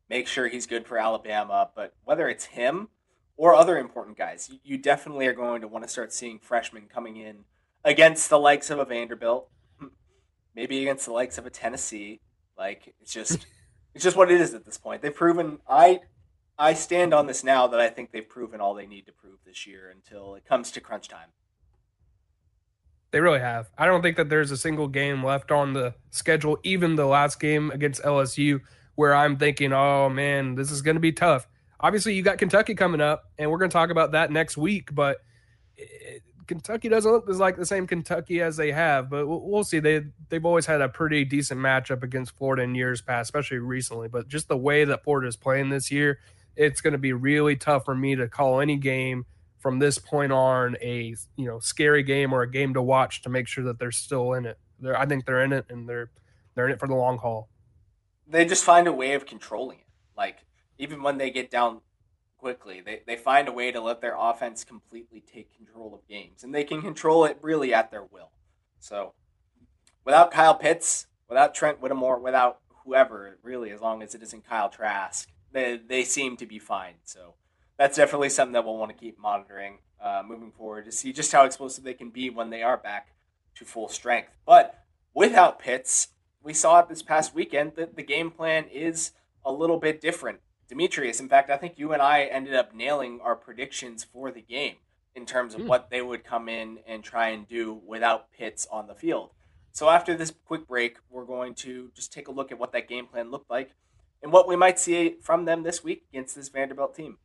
make 0.10 0.28
sure 0.28 0.48
he's 0.48 0.66
good 0.66 0.88
for 0.88 0.98
Alabama. 0.98 1.70
But 1.76 1.94
whether 2.06 2.30
it's 2.30 2.46
him 2.46 2.90
or 3.38 3.56
other 3.56 3.78
important 3.78 4.18
guys. 4.18 4.52
You 4.64 4.78
definitely 4.78 5.28
are 5.28 5.34
going 5.34 5.62
to 5.62 5.68
want 5.68 5.84
to 5.84 5.90
start 5.90 6.14
seeing 6.14 6.40
freshmen 6.40 6.84
coming 6.92 7.18
in 7.18 7.46
against 7.84 8.30
the 8.30 8.40
likes 8.40 8.70
of 8.70 8.80
a 8.80 8.86
Vanderbilt, 8.86 9.50
maybe 10.56 10.82
against 10.82 11.06
the 11.06 11.14
likes 11.14 11.38
of 11.38 11.46
a 11.46 11.50
Tennessee. 11.50 12.22
Like 12.58 12.94
it's 13.02 13.14
just 13.14 13.46
it's 13.96 14.04
just 14.04 14.16
what 14.16 14.32
it 14.32 14.40
is 14.40 14.54
at 14.54 14.66
this 14.66 14.78
point. 14.78 15.02
They've 15.02 15.16
proven 15.16 15.60
I 15.68 16.02
I 16.60 16.74
stand 16.74 17.14
on 17.14 17.26
this 17.26 17.44
now 17.44 17.68
that 17.68 17.80
I 17.80 17.90
think 17.90 18.12
they've 18.12 18.28
proven 18.28 18.62
all 18.62 18.76
they 18.76 18.86
need 18.86 19.08
to 19.08 19.12
prove 19.12 19.40
this 19.46 19.66
year 19.66 19.90
until 19.94 20.36
it 20.36 20.46
comes 20.46 20.72
to 20.72 20.82
crunch 20.82 21.08
time. 21.08 21.30
They 23.12 23.20
really 23.22 23.40
have. 23.40 23.70
I 23.78 23.86
don't 23.86 24.02
think 24.02 24.18
that 24.18 24.30
there's 24.30 24.52
a 24.52 24.58
single 24.58 24.88
game 24.88 25.24
left 25.24 25.52
on 25.52 25.74
the 25.74 25.96
schedule, 26.12 26.60
even 26.64 26.96
the 26.96 27.06
last 27.06 27.40
game 27.40 27.72
against 27.72 28.04
LSU, 28.04 28.62
where 28.96 29.16
I'm 29.16 29.38
thinking, 29.38 29.74
oh 29.74 30.10
man, 30.10 30.56
this 30.56 30.70
is 30.70 30.82
going 30.82 30.96
to 30.96 31.02
be 31.02 31.12
tough 31.12 31.48
obviously 31.80 32.14
you 32.14 32.24
got 32.24 32.38
Kentucky 32.38 32.76
coming 32.76 33.02
up, 33.02 33.32
and 33.38 33.50
we're 33.50 33.58
going 33.58 33.70
to 33.70 33.74
talk 33.74 33.90
about 33.90 34.14
that 34.14 34.32
next 34.32 34.58
week. 34.58 34.94
But 34.94 35.18
it, 35.78 36.24
Kentucky 36.48 36.90
doesn't 36.90 37.12
look 37.12 37.28
like 37.28 37.58
the 37.58 37.66
same 37.66 37.88
Kentucky 37.88 38.42
as 38.42 38.58
they 38.58 38.72
have, 38.72 39.10
but 39.10 39.28
we'll, 39.28 39.42
we'll, 39.42 39.64
see. 39.64 39.80
They 39.80 40.02
they've 40.30 40.46
always 40.46 40.66
had 40.66 40.82
a 40.82 40.90
pretty 40.90 41.26
decent 41.26 41.60
matchup 41.60 42.04
against 42.04 42.36
Florida 42.38 42.64
in 42.64 42.76
years 42.76 43.02
past, 43.02 43.28
especially 43.28 43.58
recently. 43.58 44.08
But 44.08 44.28
just 44.28 44.48
the 44.48 44.58
way 44.58 44.86
that 44.86 45.04
Florida 45.04 45.28
is 45.28 45.36
playing 45.36 45.70
this 45.70 45.92
year, 45.92 46.20
it's 46.56 46.82
going 46.82 46.94
to 46.94 46.98
be 46.98 47.14
really 47.14 47.56
tough 47.56 47.86
for 47.86 47.96
me 47.96 48.16
to 48.16 48.28
call 48.28 48.60
any 48.60 48.78
game 48.78 49.26
from 49.60 49.80
this 49.80 49.98
point 49.98 50.32
on 50.32 50.78
a 50.82 51.16
you 51.36 51.46
know 51.46 51.60
scary 51.60 52.04
game 52.04 52.34
or 52.34 52.44
a 52.44 52.52
game 52.52 52.74
to 52.76 52.82
watch 52.82 53.22
to 53.24 53.30
make 53.30 53.48
sure 53.48 53.64
that 53.64 53.80
they're 53.80 53.92
still 53.92 54.34
in 54.34 54.46
it. 54.46 54.60
They're, 54.80 54.98
I 54.98 55.06
think 55.06 55.26
they're 55.26 55.44
in 55.44 55.54
it 55.54 55.66
and 55.70 55.90
they're 55.90 56.12
they're 56.54 56.68
in 56.68 56.74
it 56.74 56.80
for 56.80 56.88
the 56.88 56.96
long 56.96 57.18
haul. 57.18 57.50
They 58.28 58.46
just 58.46 58.64
find 58.64 58.88
a 58.88 58.94
way 58.94 59.14
of 59.14 59.26
controlling 59.26 59.80
it. 59.80 59.88
Like 60.18 60.46
even 60.78 61.02
when 61.02 61.18
they 61.18 61.30
get 61.32 61.50
down 61.50 61.82
quickly, 62.46 62.80
they, 62.80 63.02
they 63.08 63.16
find 63.16 63.48
a 63.48 63.52
way 63.52 63.72
to 63.72 63.82
let 63.82 64.02
their 64.02 64.16
offense 64.16 64.64
completely 64.64 65.20
take 65.20 65.58
control 65.58 65.96
of 65.96 66.08
games. 66.08 66.44
And 66.44 66.54
they 66.54 66.64
can 66.64 66.80
control 66.80 67.26
it 67.26 67.40
really 67.42 67.74
at 67.74 67.90
their 67.90 68.04
will. 68.04 68.30
So 68.78 69.14
without 70.04 70.30
Kyle 70.30 70.54
Pitts, 70.54 71.08
without 71.28 71.56
Trent 71.56 71.82
Whittemore, 71.82 72.20
without 72.20 72.60
whoever, 72.84 73.40
really, 73.42 73.72
as 73.72 73.82
long 73.82 74.04
as 74.04 74.14
it 74.14 74.22
isn't 74.22 74.48
Kyle 74.48 74.70
Trask, 74.70 75.28
they, 75.54 75.78
they 75.78 76.04
seem 76.04 76.38
to 76.38 76.46
be 76.46 76.60
fine. 76.60 76.94
So 77.04 77.34
that's 77.80 77.98
definitely 77.98 78.30
something 78.30 78.54
that 78.54 78.64
we'll 78.64 78.78
want 78.78 78.92
to 78.92 78.98
keep 78.98 79.18
monitoring 79.18 79.80
uh, 80.00 80.22
moving 80.24 80.52
forward 80.52 80.86
to 80.86 80.92
see 80.92 81.14
just 81.14 81.32
how 81.32 81.46
explosive 81.46 81.84
they 81.84 81.96
can 81.96 82.12
be 82.12 82.30
when 82.30 82.52
they 82.52 82.62
are 82.62 82.78
back 82.78 83.08
to 83.56 83.66
full 83.66 83.90
strength. 83.90 84.38
But 84.46 84.84
without 85.16 85.58
Pitts, 85.58 86.10
we 86.44 86.54
saw 86.54 86.82
it 86.82 86.90
this 86.90 87.02
past 87.02 87.34
weekend 87.34 87.72
that 87.78 87.96
the 87.96 88.04
game 88.04 88.30
plan 88.30 88.66
is 88.72 89.14
a 89.44 89.52
little 89.52 89.80
bit 89.80 90.00
different. 90.00 90.42
Demetrius, 90.68 91.20
in 91.20 91.30
fact, 91.30 91.50
I 91.50 91.58
think 91.58 91.78
you 91.78 91.94
and 91.94 92.02
I 92.02 92.24
ended 92.24 92.56
up 92.56 92.74
nailing 92.74 93.20
our 93.22 93.36
predictions 93.36 94.04
for 94.04 94.32
the 94.32 94.42
game 94.42 94.76
in 95.14 95.26
terms 95.26 95.54
of 95.54 95.62
mm. 95.62 95.68
what 95.68 95.90
they 95.90 96.02
would 96.02 96.24
come 96.24 96.50
in 96.50 96.80
and 96.88 97.04
try 97.04 97.30
and 97.30 97.48
do 97.48 97.82
without 97.86 98.32
Pitts 98.32 98.68
on 98.72 98.88
the 98.88 98.96
field. 98.96 99.32
So 99.72 99.90
after 99.90 100.16
this 100.16 100.34
quick 100.46 100.68
break, 100.68 100.98
we're 101.10 101.26
going 101.26 101.54
to 101.56 101.92
just 101.96 102.12
take 102.12 102.28
a 102.28 102.32
look 102.32 102.52
at 102.52 102.58
what 102.58 102.72
that 102.72 102.88
game 102.88 103.08
plan 103.08 103.30
looked 103.30 103.50
like 103.50 103.72
and 104.24 104.32
what 104.32 104.48
we 104.48 104.56
might 104.56 104.80
see 104.80 105.18
from 105.22 105.46
them 105.46 105.64
this 105.64 105.84
week 105.84 106.06
against 106.12 106.36
this 106.36 106.50
Vanderbilt 106.50 106.96
team. 106.96 107.18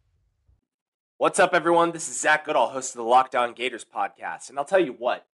What's 1.17 1.39
up, 1.39 1.55
everyone? 1.55 1.93
This 1.93 2.09
is 2.09 2.21
Zach 2.21 2.45
Goodall, 2.45 2.69
host 2.69 2.95
of 2.95 2.99
the 2.99 3.05
Locked 3.05 3.35
On 3.35 3.53
Gators 3.53 3.85
podcast. 3.85 4.49
And 4.49 4.59
I'll 4.59 4.65
tell 4.65 4.81
you 4.81 4.93
what, 4.93 5.27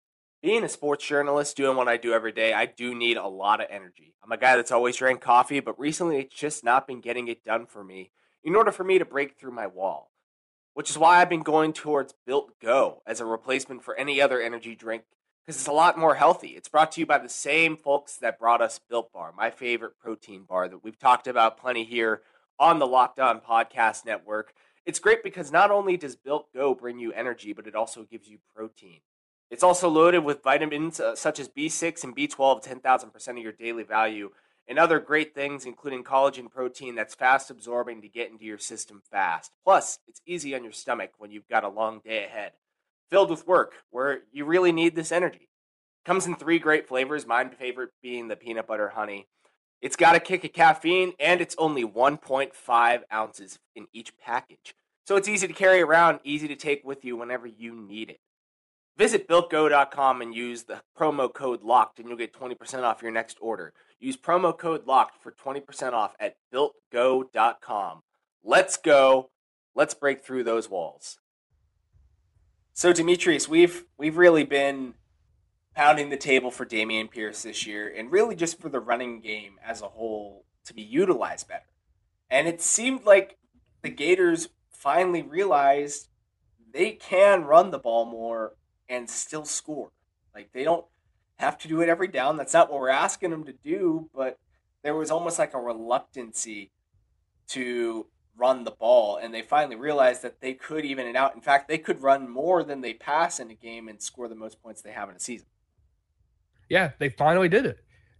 being 0.47 0.63
a 0.63 0.69
sports 0.69 1.05
journalist, 1.05 1.57
doing 1.57 1.77
what 1.77 1.89
I 1.89 1.97
do 1.97 2.13
every 2.13 2.31
day, 2.31 2.53
I 2.53 2.67
do 2.67 2.95
need 2.95 3.17
a 3.17 3.27
lot 3.27 3.61
of 3.61 3.67
energy. 3.69 4.15
I'm 4.23 4.31
a 4.31 4.37
guy 4.37 4.55
that's 4.55 4.71
always 4.71 4.95
drank 4.95 5.21
coffee, 5.21 5.59
but 5.59 5.77
recently 5.77 6.21
it's 6.21 6.37
just 6.37 6.63
not 6.63 6.87
been 6.87 7.01
getting 7.01 7.27
it 7.27 7.43
done 7.43 7.67
for 7.67 7.83
me 7.83 8.13
in 8.45 8.55
order 8.55 8.71
for 8.71 8.85
me 8.85 9.01
to 9.01 9.05
break 9.05 9.37
through 9.37 9.51
my 9.51 9.67
wall. 9.67 10.13
Which 10.73 10.89
is 10.89 10.97
why 10.97 11.21
I've 11.21 11.29
been 11.29 11.43
going 11.43 11.73
towards 11.73 12.15
Built 12.25 12.53
Go 12.63 13.03
as 13.05 13.21
a 13.21 13.25
replacement 13.25 13.83
for 13.83 13.97
any 13.97 14.21
other 14.21 14.41
energy 14.41 14.77
drink 14.77 15.03
because 15.45 15.61
it's 15.61 15.67
a 15.67 15.73
lot 15.73 15.99
more 15.99 16.15
healthy. 16.15 16.51
It's 16.51 16.69
brought 16.69 16.93
to 16.93 17.01
you 17.01 17.07
by 17.07 17.19
the 17.19 17.29
same 17.29 17.77
folks 17.77 18.17
that 18.19 18.39
brought 18.39 18.63
us 18.63 18.79
Built 18.79 19.13
Bar, 19.13 19.35
my 19.37 19.51
favorite 19.51 19.99
protein 19.99 20.45
bar 20.49 20.69
that 20.69 20.85
we've 20.85 20.97
talked 20.97 21.27
about 21.27 21.59
plenty 21.59 21.83
here 21.83 22.23
on 22.57 22.79
the 22.79 22.87
Locked 22.87 23.19
On 23.19 23.41
Podcast 23.41 24.07
Network. 24.07 24.55
It's 24.85 25.01
great 25.01 25.25
because 25.25 25.51
not 25.51 25.73
only 25.73 25.97
does 25.97 26.15
Built 26.15 26.53
Go 26.55 26.73
bring 26.73 27.01
you 27.01 27.13
energy, 27.13 27.53
but 27.53 27.67
it 27.67 27.75
also 27.75 28.05
gives 28.05 28.29
you 28.29 28.39
protein. 28.55 29.01
It's 29.51 29.63
also 29.63 29.89
loaded 29.89 30.25
with 30.25 30.43
vitamins 30.43 30.99
uh, 30.99 31.15
such 31.15 31.39
as 31.39 31.49
B6 31.49 32.03
and 32.05 32.17
B12, 32.17 32.65
10,000% 32.65 33.29
of 33.29 33.39
your 33.39 33.53
daily 33.53 33.85
value, 33.85 34.31
and 34.69 34.79
other 34.79 34.99
great 34.99 35.35
things, 35.35 35.65
including 35.65 36.03
collagen 36.03 36.51
protein 36.51 36.97
that's 36.97 37.15
fast 37.15 37.51
absorbing 37.51 38.03
to 38.03 38.09
get 38.09 38.31
into 38.31 38.45
your 38.45 38.59
system 38.59 39.03
fast. 39.09 39.53
Plus, 39.65 40.01
it's 40.09 40.21
easy 40.27 40.55
on 40.55 40.65
your 40.65 40.73
stomach 40.73 41.13
when 41.19 41.31
you've 41.31 41.49
got 41.49 41.63
a 41.63 41.69
long 41.69 42.01
day 42.05 42.25
ahead, 42.25 42.53
filled 43.09 43.31
with 43.31 43.47
work 43.47 43.75
where 43.91 44.23
you 44.33 44.45
really 44.45 44.73
need 44.73 44.97
this 44.97 45.13
energy. 45.13 45.49
Comes 46.05 46.27
in 46.27 46.35
three 46.35 46.59
great 46.59 46.89
flavors, 46.89 47.27
my 47.27 47.45
favorite 47.49 47.91
being 48.03 48.29
the 48.29 48.37
peanut 48.37 48.67
butter 48.67 48.91
honey. 48.91 49.29
It's 49.81 49.97
got 49.97 50.17
a 50.17 50.21
kick 50.21 50.45
of 50.45 50.53
caffeine 50.53 51.13
and 51.21 51.41
it's 51.41 51.55
only 51.59 51.85
1.5 51.85 53.01
ounces 53.13 53.59
in 53.77 53.87
each 53.93 54.17
package. 54.19 54.75
So 55.05 55.15
it's 55.17 55.29
easy 55.29 55.47
to 55.47 55.53
carry 55.53 55.81
around, 55.81 56.21
easy 56.25 56.49
to 56.49 56.57
take 56.57 56.85
with 56.85 57.05
you 57.05 57.17
whenever 57.17 57.47
you 57.47 57.75
need 57.77 58.11
it. 58.11 58.21
Visit 58.97 59.29
builtgo.com 59.29 60.23
and 60.23 60.35
use 60.35 60.65
the 60.65 60.81
promo 60.99 61.33
code 61.33 61.63
LOCKED 61.63 61.99
and 61.99 62.09
you'll 62.09 62.17
get 62.17 62.33
20% 62.33 62.83
off 62.83 63.03
your 63.03 63.11
next 63.11 63.37
order. 63.41 63.75
Use 64.01 64.17
promo 64.17 64.57
code 64.57 64.87
LOCKED 64.87 65.17
for 65.21 65.33
20% 65.33 65.93
off 65.93 66.15
at 66.19 66.37
builtgo.com. 66.53 68.03
Let's 68.43 68.77
go. 68.77 69.31
Let's 69.75 69.93
break 69.93 70.25
through 70.25 70.45
those 70.45 70.71
walls. 70.71 71.19
So 72.73 72.93
Demetrius, 72.93 73.49
we've 73.49 73.85
we've 73.99 74.17
really 74.17 74.45
been 74.45 74.95
pounding 75.75 76.09
the 76.09 76.17
table 76.17 76.51
for 76.51 76.65
Dameon 76.65 77.11
Pierce 77.11 77.43
this 77.43 77.67
year, 77.67 77.93
and 77.95 78.11
really 78.11 78.35
just 78.35 78.61
for 78.61 78.69
the 78.69 78.81
running 78.81 79.21
game 79.21 79.55
as 79.65 79.83
a 79.83 79.89
whole 79.89 80.45
to 80.65 80.75
be 80.75 80.83
utilized 80.83 81.49
better. 81.49 81.67
And 82.31 82.49
it 82.49 82.63
seemed 82.63 83.05
like 83.05 83.37
the 83.83 83.91
Gators 83.91 84.49
finally 84.71 85.23
realized 85.23 86.09
they 86.73 86.93
can 86.93 87.45
run 87.45 87.71
the 87.71 87.79
ball 87.79 88.05
more 88.05 88.55
and 88.89 89.09
still 89.09 89.45
score. 89.45 89.91
Like 90.35 90.53
they 90.53 90.65
don't 90.65 90.85
have 91.37 91.59
to 91.59 91.69
do 91.69 91.81
it 91.81 91.89
every 91.89 92.09
down. 92.09 92.37
That's 92.37 92.55
not 92.55 92.71
what 92.71 92.81
we're 92.81 92.89
asking 92.89 93.31
them 93.31 93.45
to 93.45 93.53
do, 93.53 94.09
but 94.15 94.39
there 94.83 94.95
was 94.95 95.11
almost 95.11 95.39
like 95.39 95.55
a 95.55 95.59
reluctancy 95.59 96.71
to 97.49 98.07
run 98.37 98.65
the 98.65 98.71
ball 98.71 99.17
and 99.17 99.33
they 99.33 99.41
finally 99.43 99.77
realized 99.77 100.23
that 100.23 100.41
they 100.41 100.53
could 100.53 100.85
even 100.85 101.07
it 101.07 101.17
out. 101.17 101.35
In 101.35 101.41
fact, 101.41 101.69
they 101.69 101.79
could 101.79 102.03
run 102.03 102.29
more 102.29 102.63
than 102.63 102.81
they 102.81 102.93
pass 102.93 103.41
in 103.41 103.51
a 103.51 103.55
game 103.55 103.89
and 103.89 104.03
score 104.03 104.29
the 104.29 104.35
most 104.35 104.63
points 104.63 104.83
they 104.83 104.93
have 104.93 105.09
in 105.09 105.17
a 105.17 105.21
season 105.21 105.47
yeah, 106.69 106.93
they 106.99 107.09
finally 107.09 107.49
did 107.49 107.67
it. 107.67 107.79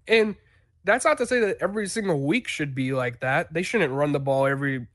And 0.09 0.37
that's 0.85 1.05
not 1.05 1.19
to 1.19 1.27
say 1.27 1.41
that 1.41 1.59
every 1.61 1.89
single 1.89 2.21
week 2.21 2.49
should 2.49 2.75
be 2.75 2.93
like 2.93 3.21
that. 3.21 3.53
They 3.53 3.63
shouldn't 3.63 3.93
run 3.93 4.13
the 4.13 4.21
ball 4.21 4.47
every 4.47 4.87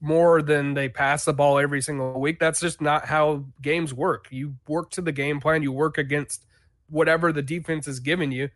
more 0.00 0.42
than 0.42 0.74
they 0.74 0.88
pass 0.88 1.24
the 1.24 1.32
ball 1.32 1.58
every 1.58 1.80
single 1.80 2.20
week. 2.20 2.38
That's 2.38 2.60
just 2.60 2.80
not 2.80 3.06
how 3.06 3.44
games 3.62 3.92
work. 3.92 4.28
You 4.30 4.54
work 4.66 4.90
to 4.92 5.02
the 5.02 5.12
game 5.12 5.40
plan, 5.40 5.62
you 5.62 5.72
work 5.72 5.98
against 5.98 6.44
whatever 6.88 7.32
the 7.32 7.42
defense 7.42 7.86
is 7.86 8.00
giving 8.00 8.32
you. 8.32 8.50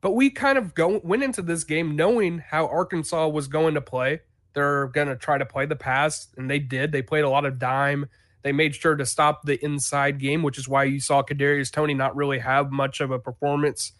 But 0.00 0.12
we 0.12 0.30
kind 0.30 0.56
of 0.56 0.74
go 0.74 1.00
went 1.04 1.22
into 1.22 1.42
this 1.42 1.64
game 1.64 1.94
knowing 1.94 2.38
how 2.38 2.66
Arkansas 2.66 3.28
was 3.28 3.48
going 3.48 3.74
to 3.74 3.80
play. 3.80 4.20
They're 4.54 4.88
going 4.88 5.08
to 5.08 5.16
try 5.16 5.38
to 5.38 5.46
play 5.46 5.66
the 5.66 5.76
pass, 5.76 6.28
and 6.36 6.50
they 6.50 6.58
did. 6.58 6.90
They 6.90 7.02
played 7.02 7.24
a 7.24 7.28
lot 7.28 7.44
of 7.44 7.58
dime. 7.58 8.08
They 8.42 8.52
made 8.52 8.74
sure 8.74 8.96
to 8.96 9.04
stop 9.04 9.44
the 9.44 9.62
inside 9.62 10.18
game, 10.18 10.42
which 10.42 10.58
is 10.58 10.66
why 10.66 10.84
you 10.84 10.98
saw 10.98 11.22
Kadarius 11.22 11.70
Toney 11.70 11.94
not 11.94 12.16
really 12.16 12.38
have 12.38 12.72
much 12.72 13.00
of 13.00 13.10
a 13.10 13.18
performance, 13.18 13.92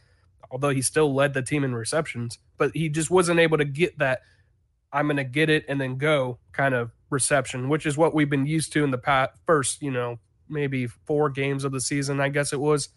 although 0.50 0.70
he 0.70 0.82
still 0.82 1.14
led 1.14 1.34
the 1.34 1.42
team 1.42 1.62
in 1.62 1.74
receptions. 1.74 2.38
But 2.56 2.72
he 2.74 2.88
just 2.88 3.10
wasn't 3.10 3.38
able 3.38 3.58
to 3.58 3.66
get 3.66 3.98
that 3.98 4.22
I'm 4.92 5.06
going 5.06 5.16
to 5.16 5.24
get 5.24 5.50
it 5.50 5.64
and 5.68 5.80
then 5.80 5.96
go 5.96 6.38
kind 6.52 6.74
of 6.74 6.90
reception, 7.10 7.68
which 7.68 7.86
is 7.86 7.96
what 7.96 8.14
we've 8.14 8.30
been 8.30 8.46
used 8.46 8.72
to 8.72 8.84
in 8.84 8.90
the 8.90 8.98
past 8.98 9.32
first, 9.46 9.82
you 9.82 9.90
know, 9.90 10.18
maybe 10.48 10.86
four 10.86 11.30
games 11.30 11.64
of 11.64 11.72
the 11.72 11.80
season, 11.80 12.20
I 12.20 12.28
guess 12.28 12.52
it 12.52 12.60
was. 12.60 12.88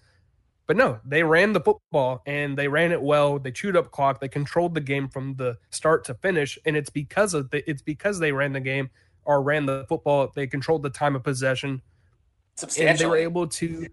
But 0.65 0.77
no, 0.77 0.99
they 1.05 1.23
ran 1.23 1.53
the 1.53 1.59
football 1.59 2.21
and 2.25 2.57
they 2.57 2.67
ran 2.67 2.91
it 2.91 3.01
well. 3.01 3.37
They 3.37 3.51
chewed 3.51 3.75
up 3.75 3.91
clock. 3.91 4.21
They 4.21 4.29
controlled 4.29 4.75
the 4.75 4.81
game 4.81 5.09
from 5.09 5.35
the 5.35 5.57
start 5.71 6.05
to 6.05 6.13
finish, 6.13 6.57
and 6.65 6.77
it's 6.77 6.89
because 6.89 7.33
of 7.33 7.49
the, 7.49 7.69
it's 7.69 7.81
because 7.81 8.19
they 8.19 8.31
ran 8.31 8.53
the 8.53 8.61
game 8.61 8.89
or 9.25 9.41
ran 9.41 9.65
the 9.65 9.85
football. 9.89 10.31
They 10.33 10.47
controlled 10.47 10.83
the 10.83 10.89
time 10.89 11.15
of 11.15 11.23
possession. 11.23 11.81
Substantially. 12.55 12.89
And 12.89 12.99
they 12.99 13.05
were 13.05 13.17
able 13.17 13.47
to 13.47 13.87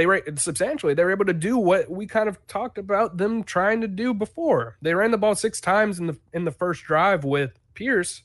they 0.00 0.06
were 0.06 0.22
substantially 0.36 0.94
they 0.94 1.04
were 1.04 1.10
able 1.10 1.26
to 1.26 1.34
do 1.34 1.58
what 1.58 1.90
we 1.90 2.06
kind 2.06 2.26
of 2.26 2.38
talked 2.46 2.78
about 2.78 3.18
them 3.18 3.44
trying 3.44 3.82
to 3.82 3.86
do 3.86 4.14
before. 4.14 4.78
They 4.80 4.94
ran 4.94 5.10
the 5.10 5.18
ball 5.18 5.34
six 5.34 5.60
times 5.60 5.98
in 5.98 6.06
the 6.06 6.18
in 6.32 6.46
the 6.46 6.50
first 6.50 6.84
drive 6.84 7.22
with 7.22 7.58
Pierce 7.74 8.22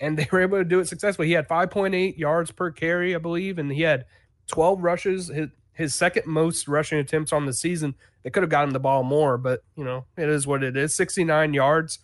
and 0.00 0.18
they 0.18 0.26
were 0.32 0.40
able 0.40 0.56
to 0.56 0.64
do 0.64 0.80
it 0.80 0.88
successfully. 0.88 1.28
He 1.28 1.34
had 1.34 1.46
5.8 1.46 2.16
yards 2.16 2.50
per 2.50 2.70
carry, 2.70 3.14
I 3.14 3.18
believe, 3.18 3.58
and 3.58 3.70
he 3.70 3.82
had 3.82 4.06
12 4.46 4.82
rushes, 4.82 5.28
his, 5.28 5.48
his 5.74 5.94
second 5.94 6.24
most 6.26 6.66
rushing 6.66 6.98
attempts 6.98 7.30
on 7.30 7.44
the 7.44 7.52
season. 7.52 7.94
They 8.22 8.30
could 8.30 8.42
have 8.42 8.50
gotten 8.50 8.72
the 8.72 8.80
ball 8.80 9.02
more, 9.02 9.36
but 9.36 9.62
you 9.76 9.84
know, 9.84 10.06
it 10.16 10.30
is 10.30 10.46
what 10.46 10.62
it 10.62 10.78
is. 10.78 10.94
69 10.94 11.52
yards. 11.52 11.98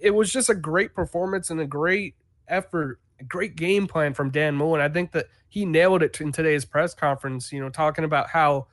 It 0.00 0.16
was 0.16 0.32
just 0.32 0.50
a 0.50 0.54
great 0.56 0.94
performance 0.94 1.48
and 1.48 1.60
a 1.60 1.66
great 1.66 2.16
effort, 2.48 2.98
a 3.20 3.24
great 3.24 3.54
game 3.54 3.86
plan 3.86 4.14
from 4.14 4.30
Dan 4.30 4.56
Mullen. 4.56 4.80
I 4.80 4.88
think 4.88 5.12
that 5.12 5.26
he 5.48 5.64
nailed 5.64 6.02
it 6.02 6.20
in 6.20 6.32
today's 6.32 6.64
press 6.64 6.94
conference, 6.94 7.52
you 7.52 7.60
know, 7.60 7.70
talking 7.70 8.04
about 8.04 8.30
how 8.30 8.66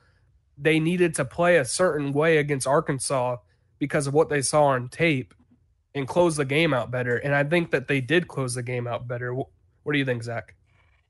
they 0.56 0.78
needed 0.78 1.14
to 1.14 1.24
play 1.24 1.56
a 1.56 1.64
certain 1.64 2.12
way 2.12 2.38
against 2.38 2.66
Arkansas 2.66 3.36
because 3.78 4.06
of 4.06 4.14
what 4.14 4.28
they 4.28 4.42
saw 4.42 4.66
on 4.66 4.88
tape 4.88 5.34
and 5.94 6.08
close 6.08 6.36
the 6.36 6.44
game 6.44 6.74
out 6.74 6.90
better. 6.90 7.16
And 7.16 7.34
I 7.34 7.44
think 7.44 7.70
that 7.70 7.88
they 7.88 8.00
did 8.00 8.28
close 8.28 8.54
the 8.54 8.62
game 8.62 8.86
out 8.86 9.06
better. 9.06 9.34
What 9.34 9.92
do 9.92 9.98
you 9.98 10.04
think, 10.04 10.22
Zach? 10.22 10.54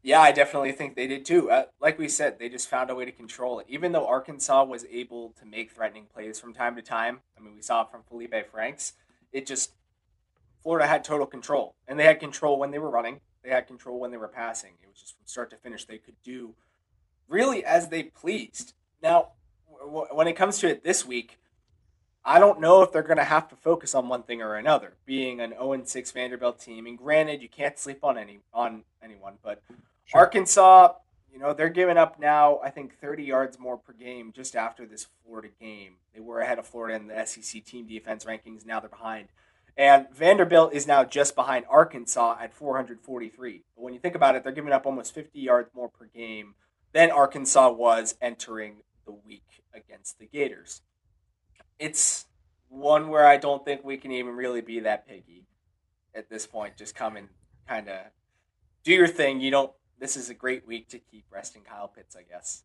Yeah, 0.03 0.20
I 0.20 0.33
definitely 0.33 0.72
think 0.72 0.96
they 0.96 1.07
did 1.07 1.24
too. 1.24 1.50
Uh, 1.50 1.64
like 1.81 1.98
we 1.98 2.09
said, 2.09 2.38
they 2.38 2.50
just 2.50 2.68
found 2.68 2.90
a 2.90 2.94
way 2.94 3.07
to 3.07 3.12
control 3.12 3.59
it. 3.61 3.66
Even 3.70 3.92
though 3.92 4.07
Arkansas 4.07 4.64
was 4.64 4.85
able 4.90 5.31
to 5.40 5.46
make 5.46 5.72
threatening 5.72 6.05
plays 6.12 6.38
from 6.38 6.53
time 6.53 6.77
to 6.77 6.83
time, 6.83 7.20
I 7.38 7.40
mean, 7.40 7.55
we 7.55 7.62
saw 7.62 7.83
it 7.83 7.90
from 7.90 8.03
Felipe 8.03 8.35
Franks, 8.50 8.92
it 9.33 9.46
just 9.46 9.72
Florida 10.62 10.87
had 10.87 11.05
total 11.05 11.27
control, 11.27 11.74
and 11.88 11.98
they 11.98 12.05
had 12.05 12.20
control 12.20 12.59
when 12.59 12.70
they 12.70 12.79
were 12.79 12.90
running. 12.90 13.20
They 13.44 13.50
had 13.50 13.66
control 13.66 14.00
when 14.00 14.11
they 14.11 14.16
were 14.16 14.26
passing. 14.28 14.72
It 14.83 14.88
was 14.88 14.98
just 14.98 15.16
from 15.16 15.26
start 15.26 15.50
to 15.50 15.57
finish 15.57 15.85
they 15.85 15.98
could 15.98 16.16
do 16.24 16.54
really 17.28 17.64
as 17.64 17.88
they 17.88 18.02
pleased. 18.04 18.72
Now, 19.02 19.28
w- 19.80 20.07
when 20.12 20.26
it 20.26 20.33
comes 20.35 20.59
to 20.61 20.68
it 20.68 20.83
this 20.83 21.04
week, 21.07 21.38
I 22.24 22.38
don't 22.38 22.59
know 22.61 22.83
if 22.83 22.90
they're 22.90 23.02
going 23.02 23.18
to 23.18 23.24
have 23.24 23.48
to 23.48 23.57
focus 23.57 23.94
on 23.94 24.09
one 24.09 24.22
thing 24.22 24.40
or 24.40 24.54
another. 24.54 24.94
Being 25.04 25.40
an 25.40 25.50
0 25.50 25.83
6 25.85 26.11
Vanderbilt 26.12 26.59
team, 26.59 26.87
and 26.87 26.96
granted, 26.96 27.42
you 27.42 27.48
can't 27.50 27.78
sleep 27.78 27.98
on 28.02 28.16
any 28.16 28.40
on 28.52 28.85
anyone, 29.02 29.35
but 29.42 29.62
Sure. 30.07 30.20
Arkansas, 30.20 30.92
you 31.33 31.38
know, 31.38 31.54
they're 31.54 31.70
giving 31.70 31.96
up 31.96 32.18
now, 32.18 32.61
I 32.62 32.70
think, 32.70 32.98
30 32.98 33.24
yards 33.24 33.59
more 33.59 33.76
per 33.78 33.92
game 33.94 34.33
just 34.35 34.54
after 34.54 34.85
this 34.87 35.07
Florida 35.24 35.48
game. 35.61 35.94
They 36.14 36.20
were 36.20 36.40
ahead 36.40 36.59
of 36.59 36.66
Florida 36.66 36.94
in 36.96 37.07
the 37.09 37.24
SEC 37.26 37.64
team 37.64 37.87
defense 37.87 38.24
rankings. 38.24 38.66
Now 38.66 38.80
they're 38.80 38.90
behind. 38.90 39.28
And 39.77 40.07
Vanderbilt 40.13 40.73
is 40.73 40.87
now 40.87 41.05
just 41.05 41.35
behind 41.35 41.65
Arkansas 41.69 42.37
at 42.41 42.55
443. 42.55 43.63
But 43.75 43.83
when 43.83 43.93
you 43.93 43.99
think 43.99 44.15
about 44.15 44.37
it, 44.37 44.45
they're 44.45 44.53
giving 44.53 44.73
up 44.73 44.87
almost 44.87 45.15
50 45.15 45.39
yards 45.41 45.71
more 45.75 45.89
per 45.89 46.07
game 46.07 46.55
than 46.93 47.11
Arkansas 47.11 47.71
was 47.73 48.15
entering 48.23 48.83
the 49.05 49.13
week 49.13 49.65
against 49.75 50.19
the 50.19 50.27
Gators. 50.27 50.83
It's 51.79 52.27
one 52.69 53.09
where 53.09 53.27
I 53.27 53.37
don't 53.37 53.65
think 53.65 53.85
we 53.85 53.97
can 53.97 54.13
even 54.13 54.37
really 54.37 54.61
be 54.61 54.81
that 54.81 55.09
piggy 55.09 55.47
at 56.15 56.31
this 56.31 56.47
point. 56.47 56.77
Just 56.77 56.95
come 56.95 57.17
and 57.17 57.29
kind 57.69 57.89
of 57.89 57.99
do 58.85 58.93
your 58.93 59.09
thing. 59.09 59.41
You 59.41 59.51
don't. 59.51 59.73
This 59.99 60.17
is 60.17 60.31
a 60.31 60.35
great 60.35 60.67
week 60.67 60.89
to 60.91 60.99
keep 60.99 61.25
resting 61.31 61.63
Kyle 61.63 61.89
Pitts, 61.89 62.17
I 62.17 62.23
guess. 62.23 62.63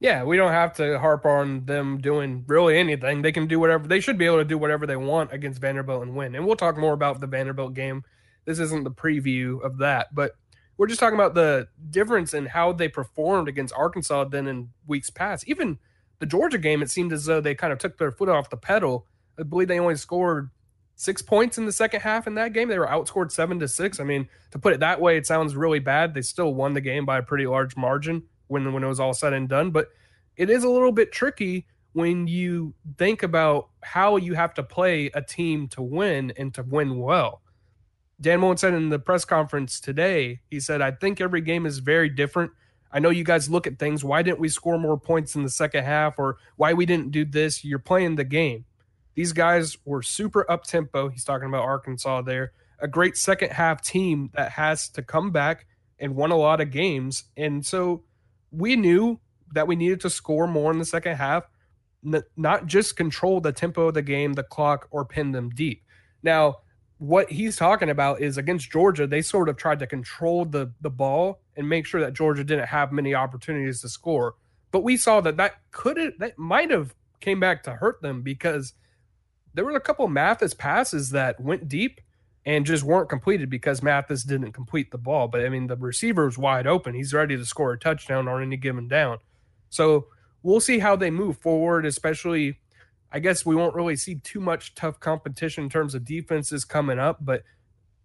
Yeah, 0.00 0.24
we 0.24 0.38
don't 0.38 0.52
have 0.52 0.72
to 0.76 0.98
harp 0.98 1.26
on 1.26 1.66
them 1.66 1.98
doing 1.98 2.44
really 2.48 2.78
anything. 2.78 3.20
They 3.20 3.32
can 3.32 3.46
do 3.46 3.60
whatever. 3.60 3.86
They 3.86 4.00
should 4.00 4.16
be 4.16 4.24
able 4.24 4.38
to 4.38 4.44
do 4.46 4.56
whatever 4.56 4.86
they 4.86 4.96
want 4.96 5.30
against 5.30 5.60
Vanderbilt 5.60 6.02
and 6.02 6.16
win. 6.16 6.34
And 6.34 6.46
we'll 6.46 6.56
talk 6.56 6.78
more 6.78 6.94
about 6.94 7.20
the 7.20 7.26
Vanderbilt 7.26 7.74
game. 7.74 8.02
This 8.46 8.58
isn't 8.58 8.84
the 8.84 8.90
preview 8.90 9.62
of 9.62 9.76
that, 9.78 10.14
but 10.14 10.32
we're 10.78 10.86
just 10.86 11.00
talking 11.00 11.18
about 11.18 11.34
the 11.34 11.68
difference 11.90 12.32
in 12.32 12.46
how 12.46 12.72
they 12.72 12.88
performed 12.88 13.46
against 13.46 13.74
Arkansas 13.74 14.24
than 14.24 14.46
in 14.46 14.70
weeks 14.86 15.10
past. 15.10 15.46
Even 15.46 15.78
the 16.18 16.24
Georgia 16.24 16.56
game, 16.56 16.80
it 16.80 16.90
seemed 16.90 17.12
as 17.12 17.26
though 17.26 17.42
they 17.42 17.54
kind 17.54 17.70
of 17.70 17.78
took 17.78 17.98
their 17.98 18.10
foot 18.10 18.30
off 18.30 18.48
the 18.48 18.56
pedal. 18.56 19.06
I 19.38 19.42
believe 19.42 19.68
they 19.68 19.78
only 19.78 19.96
scored 19.96 20.48
six 20.96 21.20
points 21.20 21.58
in 21.58 21.66
the 21.66 21.72
second 21.72 22.00
half 22.00 22.26
in 22.26 22.36
that 22.36 22.54
game. 22.54 22.68
They 22.68 22.78
were 22.78 22.86
outscored 22.86 23.30
seven 23.30 23.58
to 23.60 23.68
six. 23.68 24.00
I 24.00 24.04
mean, 24.04 24.30
to 24.52 24.58
put 24.58 24.72
it 24.72 24.80
that 24.80 25.02
way, 25.02 25.18
it 25.18 25.26
sounds 25.26 25.54
really 25.54 25.78
bad. 25.78 26.14
They 26.14 26.22
still 26.22 26.54
won 26.54 26.72
the 26.72 26.80
game 26.80 27.04
by 27.04 27.18
a 27.18 27.22
pretty 27.22 27.46
large 27.46 27.76
margin 27.76 28.22
when 28.50 28.72
when 28.72 28.84
it 28.84 28.88
was 28.88 29.00
all 29.00 29.14
said 29.14 29.32
and 29.32 29.48
done. 29.48 29.70
But 29.70 29.88
it 30.36 30.50
is 30.50 30.64
a 30.64 30.68
little 30.68 30.92
bit 30.92 31.12
tricky 31.12 31.66
when 31.92 32.26
you 32.26 32.74
think 32.98 33.22
about 33.22 33.68
how 33.82 34.16
you 34.16 34.34
have 34.34 34.54
to 34.54 34.62
play 34.62 35.10
a 35.14 35.22
team 35.22 35.68
to 35.68 35.82
win 35.82 36.32
and 36.36 36.52
to 36.54 36.62
win 36.62 36.98
well. 36.98 37.42
Dan 38.20 38.40
Mullen 38.40 38.58
said 38.58 38.74
in 38.74 38.90
the 38.90 38.98
press 38.98 39.24
conference 39.24 39.80
today, 39.80 40.40
he 40.50 40.60
said, 40.60 40.82
I 40.82 40.90
think 40.90 41.20
every 41.20 41.40
game 41.40 41.64
is 41.64 41.78
very 41.78 42.08
different. 42.08 42.52
I 42.92 42.98
know 42.98 43.10
you 43.10 43.24
guys 43.24 43.48
look 43.48 43.66
at 43.66 43.78
things. 43.78 44.04
Why 44.04 44.22
didn't 44.22 44.40
we 44.40 44.48
score 44.48 44.78
more 44.78 44.98
points 44.98 45.34
in 45.34 45.42
the 45.42 45.48
second 45.48 45.84
half 45.84 46.18
or 46.18 46.36
why 46.56 46.74
we 46.74 46.86
didn't 46.86 47.12
do 47.12 47.24
this? 47.24 47.64
You're 47.64 47.78
playing 47.78 48.16
the 48.16 48.24
game. 48.24 48.64
These 49.14 49.32
guys 49.32 49.78
were 49.84 50.02
super 50.02 50.48
up 50.50 50.64
tempo. 50.64 51.08
He's 51.08 51.24
talking 51.24 51.48
about 51.48 51.64
Arkansas 51.64 52.22
there. 52.22 52.52
A 52.78 52.88
great 52.88 53.16
second 53.16 53.52
half 53.52 53.82
team 53.82 54.30
that 54.34 54.52
has 54.52 54.88
to 54.90 55.02
come 55.02 55.30
back 55.30 55.66
and 55.98 56.16
won 56.16 56.30
a 56.30 56.36
lot 56.36 56.60
of 56.60 56.70
games. 56.70 57.24
And 57.36 57.64
so 57.64 58.04
we 58.50 58.76
knew 58.76 59.20
that 59.52 59.66
we 59.66 59.76
needed 59.76 60.00
to 60.00 60.10
score 60.10 60.46
more 60.46 60.70
in 60.70 60.78
the 60.78 60.84
second 60.84 61.16
half, 61.16 61.48
not 62.36 62.66
just 62.66 62.96
control 62.96 63.40
the 63.40 63.52
tempo 63.52 63.88
of 63.88 63.94
the 63.94 64.02
game, 64.02 64.32
the 64.32 64.42
clock, 64.42 64.88
or 64.90 65.04
pin 65.04 65.32
them 65.32 65.50
deep. 65.50 65.84
Now, 66.22 66.58
what 66.98 67.30
he's 67.30 67.56
talking 67.56 67.90
about 67.90 68.20
is 68.20 68.36
against 68.36 68.70
Georgia, 68.70 69.06
they 69.06 69.22
sort 69.22 69.48
of 69.48 69.56
tried 69.56 69.78
to 69.78 69.86
control 69.86 70.44
the 70.44 70.72
the 70.82 70.90
ball 70.90 71.40
and 71.56 71.68
make 71.68 71.86
sure 71.86 72.00
that 72.00 72.12
Georgia 72.12 72.44
didn't 72.44 72.66
have 72.66 72.92
many 72.92 73.14
opportunities 73.14 73.80
to 73.80 73.88
score. 73.88 74.34
But 74.70 74.84
we 74.84 74.96
saw 74.96 75.20
that 75.22 75.38
that 75.38 75.56
could 75.70 76.14
that 76.18 76.38
might 76.38 76.70
have 76.70 76.94
came 77.20 77.40
back 77.40 77.62
to 77.64 77.72
hurt 77.72 78.02
them 78.02 78.22
because 78.22 78.74
there 79.54 79.64
were 79.64 79.76
a 79.76 79.80
couple 79.80 80.06
Mathis 80.08 80.54
passes 80.54 81.10
that 81.10 81.40
went 81.40 81.68
deep 81.68 82.00
and 82.46 82.64
just 82.64 82.82
weren't 82.82 83.08
completed 83.08 83.50
because 83.50 83.82
Mathis 83.82 84.24
didn't 84.24 84.52
complete 84.52 84.90
the 84.90 84.98
ball. 84.98 85.28
But 85.28 85.44
I 85.44 85.48
mean, 85.48 85.66
the 85.66 85.76
receiver 85.76 86.24
was 86.24 86.38
wide 86.38 86.66
open; 86.66 86.94
he's 86.94 87.12
ready 87.12 87.36
to 87.36 87.44
score 87.44 87.72
a 87.72 87.78
touchdown 87.78 88.28
on 88.28 88.42
any 88.42 88.56
given 88.56 88.88
down. 88.88 89.18
So 89.68 90.06
we'll 90.42 90.60
see 90.60 90.78
how 90.78 90.96
they 90.96 91.10
move 91.10 91.38
forward, 91.38 91.86
especially 91.86 92.58
I 93.12 93.18
guess 93.18 93.44
we 93.44 93.56
won't 93.56 93.74
really 93.74 93.96
see 93.96 94.16
too 94.16 94.40
much 94.40 94.74
tough 94.74 95.00
competition 95.00 95.64
in 95.64 95.70
terms 95.70 95.94
of 95.94 96.04
defenses 96.04 96.64
coming 96.64 96.98
up, 96.98 97.18
but 97.20 97.42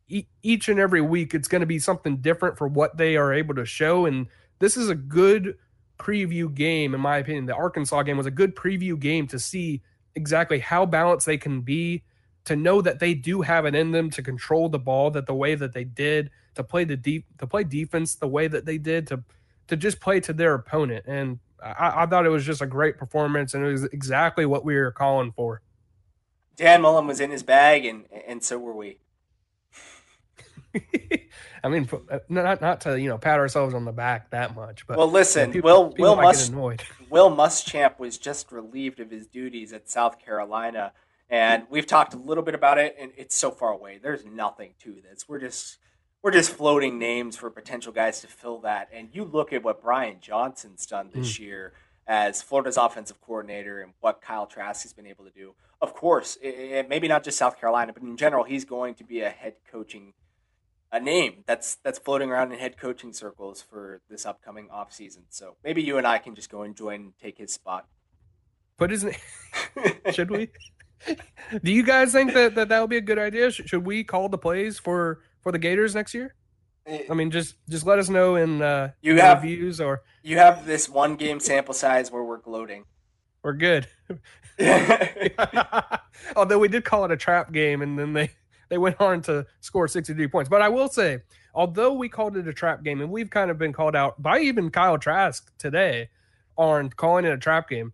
each 0.08 0.70
and 0.70 0.80
every 0.80 1.02
week 1.02 1.34
it's 1.34 1.48
going 1.48 1.62
to 1.62 1.68
be 1.68 1.80
something 1.80 2.18
different 2.18 2.58
for 2.58 2.68
what 2.68 2.98
they 2.98 3.16
are 3.16 3.34
able 3.34 3.56
to 3.56 3.66
show. 3.66 4.06
And 4.06 4.28
this 4.60 4.78
is 4.78 4.90
a 4.90 4.96
good 4.96 5.58
preview 5.98 6.54
game, 6.54 6.94
in 6.94 7.02
my 7.02 7.18
opinion. 7.18 7.46
The 7.46 7.56
Arkansas 7.56 8.04
game 8.04 8.18
was 8.18 8.26
a 8.26 8.32
good 8.32 8.56
preview 8.56 9.00
game 9.00 9.28
to 9.28 9.40
see 9.40 9.82
exactly 10.16 10.60
how 10.60 10.86
balanced 10.86 11.26
they 11.26 11.38
can 11.38 11.62
be, 11.62 12.04
to 12.46 12.56
know 12.56 12.82
that 12.82 13.00
they 13.00 13.14
do 13.14 13.42
have 13.42 13.66
it 13.66 13.76
in 13.76 13.92
them 13.92 14.10
to 14.12 14.22
control 14.22 14.70
the 14.70 14.80
ball 14.80 15.12
that 15.12 15.26
the 15.26 15.34
way 15.34 15.56
that 15.56 15.74
they 15.74 15.84
did, 15.84 16.30
to 16.56 16.64
play 16.64 16.84
the 16.84 16.96
deep 16.96 17.26
to 17.40 17.48
play 17.48 17.64
defense 17.64 18.16
the 18.16 18.28
way 18.28 18.48
that 18.48 18.66
they 18.66 18.78
did, 18.78 19.08
to 19.08 19.24
to 19.68 19.76
just 19.76 20.00
play 20.00 20.20
to 20.22 20.34
their 20.34 20.54
opponent. 20.54 21.06
And 21.08 21.40
I, 21.62 22.04
I, 22.04 22.06
thought 22.06 22.26
it 22.26 22.30
was 22.30 22.46
just 22.46 22.62
a 22.62 22.68
great 22.68 22.98
performance, 22.98 23.54
and 23.54 23.66
it 23.66 23.72
was 23.72 23.84
exactly 23.86 24.46
what 24.46 24.64
we 24.64 24.76
were 24.76 24.92
calling 24.92 25.32
for. 25.32 25.62
Dan 26.56 26.82
Mullen 26.82 27.08
was 27.08 27.20
in 27.20 27.32
his 27.32 27.44
bag, 27.44 27.86
and 27.86 28.06
and 28.28 28.44
so 28.44 28.58
were 28.58 28.76
we. 28.76 29.00
I 31.64 31.68
mean, 31.68 31.90
uh, 32.12 32.20
not 32.30 32.62
not 32.62 32.82
to 32.82 33.00
you 33.00 33.10
know 33.10 33.18
pat 33.18 33.40
ourselves 33.40 33.74
on 33.74 33.86
the 33.86 33.92
back 33.92 34.30
that 34.30 34.56
much, 34.56 34.86
but 34.86 34.98
well, 34.98 35.10
listen, 35.10 35.42
you 35.42 35.48
know, 35.48 35.54
people, 35.54 35.84
Will 35.84 35.90
people 35.92 36.16
Will 36.16 36.22
Mus- 36.22 36.50
Will 37.10 37.32
Muschamp 37.32 37.98
was 37.98 38.18
just 38.18 38.52
relieved 38.52 39.00
of 39.00 39.10
his 39.10 39.28
duties 39.28 39.74
at 39.74 39.90
South 39.90 40.20
Carolina, 40.24 40.94
and 41.30 41.64
we've 41.70 41.88
talked 41.88 42.14
a 42.14 42.18
little 42.18 42.44
bit 42.44 42.56
about 42.56 42.78
it, 42.78 42.96
and 43.00 43.12
it's 43.18 43.36
so 43.36 43.52
far 43.52 43.72
away. 43.72 44.00
There's 44.02 44.26
nothing 44.26 44.74
to 44.84 45.02
this. 45.02 45.28
We're 45.28 45.40
just 45.40 45.78
we're 46.22 46.32
just 46.32 46.52
floating 46.52 46.98
names 46.98 47.38
for 47.38 47.52
potential 47.52 47.92
guys 47.92 48.22
to 48.22 48.28
fill 48.28 48.60
that. 48.62 48.90
And 48.92 49.10
you 49.14 49.24
look 49.26 49.54
at 49.54 49.64
what 49.64 49.82
Brian 49.82 50.18
Johnson's 50.22 50.86
done 50.88 51.12
this 51.14 51.38
mm. 51.38 51.40
year 51.40 51.74
as 52.08 52.42
Florida's 52.42 52.78
offensive 52.78 53.22
coordinator 53.22 53.82
and 53.82 53.94
what 54.00 54.22
Kyle 54.22 54.48
Trask 54.48 54.84
has 54.84 54.94
been 54.94 55.06
able 55.06 55.26
to 55.26 55.32
do. 55.32 55.54
Of 55.82 55.94
course, 55.94 56.38
it, 56.42 56.48
it, 56.48 56.90
maybe 56.90 57.08
not 57.08 57.24
just 57.24 57.38
South 57.38 57.60
Carolina, 57.60 57.94
but 57.94 58.02
in 58.02 58.18
general, 58.18 58.44
he's 58.44 58.66
going 58.66 58.96
to 58.96 59.04
be 59.04 59.22
a 59.22 59.30
head 59.30 59.56
coaching 59.72 60.14
a 60.92 61.00
name 61.00 61.44
that's 61.46 61.76
that's 61.84 62.00
floating 62.00 62.32
around 62.32 62.52
in 62.52 62.60
head 62.60 62.78
coaching 62.78 63.12
circles 63.12 63.62
for 63.62 64.02
this 64.10 64.26
upcoming 64.26 64.68
offseason. 64.70 65.24
So 65.30 65.58
maybe 65.64 65.84
you 65.84 65.98
and 65.98 66.08
I 66.08 66.20
can 66.20 66.36
just 66.36 66.50
go 66.50 66.62
and 66.62 66.76
join 66.76 67.02
and 67.02 67.14
take 67.22 67.38
his 67.38 67.54
spot. 67.54 67.86
Put 68.78 68.92
his 68.92 69.04
name. 69.04 69.16
Should 70.12 70.32
we? 70.32 70.50
Do 71.64 71.72
you 71.72 71.84
guys 71.84 72.12
think 72.12 72.34
that, 72.34 72.56
that 72.56 72.70
that 72.70 72.82
would 72.82 72.90
be 72.90 72.98
a 72.98 73.02
good 73.02 73.20
idea? 73.20 73.52
Should 73.52 73.86
we 73.86 74.04
call 74.04 74.30
the 74.30 74.38
plays 74.38 74.80
for 74.80 75.22
for 75.42 75.52
the 75.52 75.60
Gators 75.60 75.96
next 75.96 76.14
year? 76.14 76.34
I 76.88 77.14
mean, 77.14 77.32
just 77.32 77.56
just 77.70 77.86
let 77.86 78.00
us 78.00 78.10
know 78.10 78.36
in 78.36 78.62
uh, 78.62 78.92
you 79.02 79.20
have 79.20 79.42
views 79.42 79.82
or 79.82 80.04
you 80.24 80.38
have 80.38 80.66
this 80.66 80.88
one 80.88 81.16
game 81.16 81.40
sample 81.40 81.74
size 81.74 82.12
where 82.12 82.24
we're 82.24 82.38
gloating. 82.38 82.86
We're 83.44 83.54
good. 83.54 83.88
Although 86.36 86.60
we 86.60 86.68
did 86.68 86.86
call 86.86 87.06
it 87.06 87.12
a 87.12 87.18
trap 87.18 87.52
game, 87.52 87.82
and 87.82 87.98
then 87.98 88.14
they 88.14 88.32
they 88.70 88.78
went 88.78 89.00
on 89.02 89.22
to 89.24 89.46
score 89.62 89.88
63 89.88 90.28
points. 90.28 90.50
But 90.50 90.62
I 90.62 90.70
will 90.70 90.88
say, 90.88 91.20
although 91.54 91.94
we 91.94 92.10
called 92.10 92.38
it 92.38 92.48
a 92.48 92.54
trap 92.54 92.84
game, 92.84 93.02
and 93.02 93.12
we've 93.12 93.30
kind 93.30 93.52
of 93.52 93.58
been 93.58 93.74
called 93.74 93.96
out 93.96 94.22
by 94.22 94.40
even 94.40 94.70
Kyle 94.70 94.98
Trask 94.98 95.52
today 95.58 96.10
on 96.58 96.90
calling 96.90 97.26
it 97.26 97.34
a 97.34 97.38
trap 97.38 97.70
game, 97.70 97.94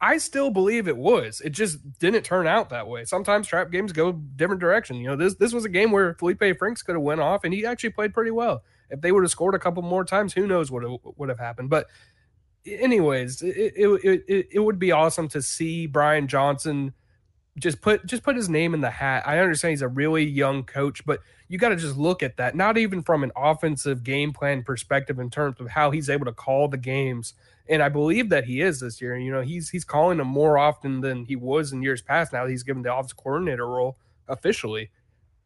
I 0.00 0.18
still 0.18 0.50
believe 0.50 0.88
it 0.88 0.96
was. 0.96 1.40
It 1.40 1.50
just 1.50 1.98
didn't 1.98 2.22
turn 2.22 2.46
out 2.46 2.68
that 2.70 2.86
way. 2.86 3.04
Sometimes 3.04 3.46
trap 3.46 3.70
games 3.70 3.92
go 3.92 4.12
different 4.12 4.60
direction. 4.60 4.96
You 4.96 5.08
know, 5.08 5.16
this 5.16 5.34
this 5.36 5.52
was 5.52 5.64
a 5.64 5.70
game 5.70 5.90
where 5.90 6.14
Felipe 6.14 6.42
Franks 6.58 6.82
could 6.82 6.96
have 6.96 7.02
went 7.02 7.20
off, 7.20 7.44
and 7.44 7.54
he 7.54 7.64
actually 7.64 7.90
played 7.90 8.12
pretty 8.12 8.30
well. 8.30 8.62
If 8.90 9.00
they 9.00 9.10
would 9.10 9.24
have 9.24 9.30
scored 9.30 9.54
a 9.54 9.58
couple 9.58 9.82
more 9.82 10.04
times, 10.04 10.34
who 10.34 10.46
knows 10.46 10.70
what 10.70 10.84
would 11.18 11.28
have 11.28 11.38
happened. 11.38 11.70
But 11.70 11.86
anyways, 12.66 13.42
it, 13.42 13.72
it 13.76 14.24
it 14.28 14.48
it 14.52 14.60
would 14.60 14.78
be 14.78 14.92
awesome 14.92 15.28
to 15.28 15.40
see 15.40 15.86
Brian 15.86 16.28
Johnson 16.28 16.92
just 17.58 17.80
put 17.80 18.04
just 18.04 18.22
put 18.22 18.36
his 18.36 18.48
name 18.48 18.74
in 18.74 18.82
the 18.82 18.90
hat. 18.90 19.26
I 19.26 19.38
understand 19.38 19.70
he's 19.70 19.82
a 19.82 19.88
really 19.88 20.24
young 20.24 20.62
coach, 20.64 21.06
but 21.06 21.20
you 21.48 21.58
got 21.58 21.70
to 21.70 21.76
just 21.76 21.96
look 21.96 22.22
at 22.22 22.36
that. 22.36 22.54
Not 22.54 22.76
even 22.76 23.02
from 23.02 23.24
an 23.24 23.32
offensive 23.34 24.04
game 24.04 24.32
plan 24.32 24.62
perspective 24.62 25.18
in 25.18 25.30
terms 25.30 25.58
of 25.58 25.68
how 25.68 25.90
he's 25.90 26.10
able 26.10 26.26
to 26.26 26.32
call 26.32 26.68
the 26.68 26.76
games 26.76 27.32
and 27.68 27.82
I 27.82 27.88
believe 27.88 28.28
that 28.30 28.44
he 28.44 28.60
is 28.60 28.80
this 28.80 29.00
year. 29.00 29.16
You 29.16 29.32
know, 29.32 29.42
he's 29.42 29.70
he's 29.70 29.84
calling 29.84 30.18
them 30.18 30.28
more 30.28 30.58
often 30.58 31.00
than 31.00 31.24
he 31.24 31.36
was 31.36 31.72
in 31.72 31.82
years 31.82 32.02
past. 32.02 32.32
Now 32.32 32.46
he's 32.46 32.62
given 32.62 32.82
the 32.82 32.92
office 32.92 33.12
coordinator 33.12 33.66
role 33.66 33.96
officially. 34.28 34.90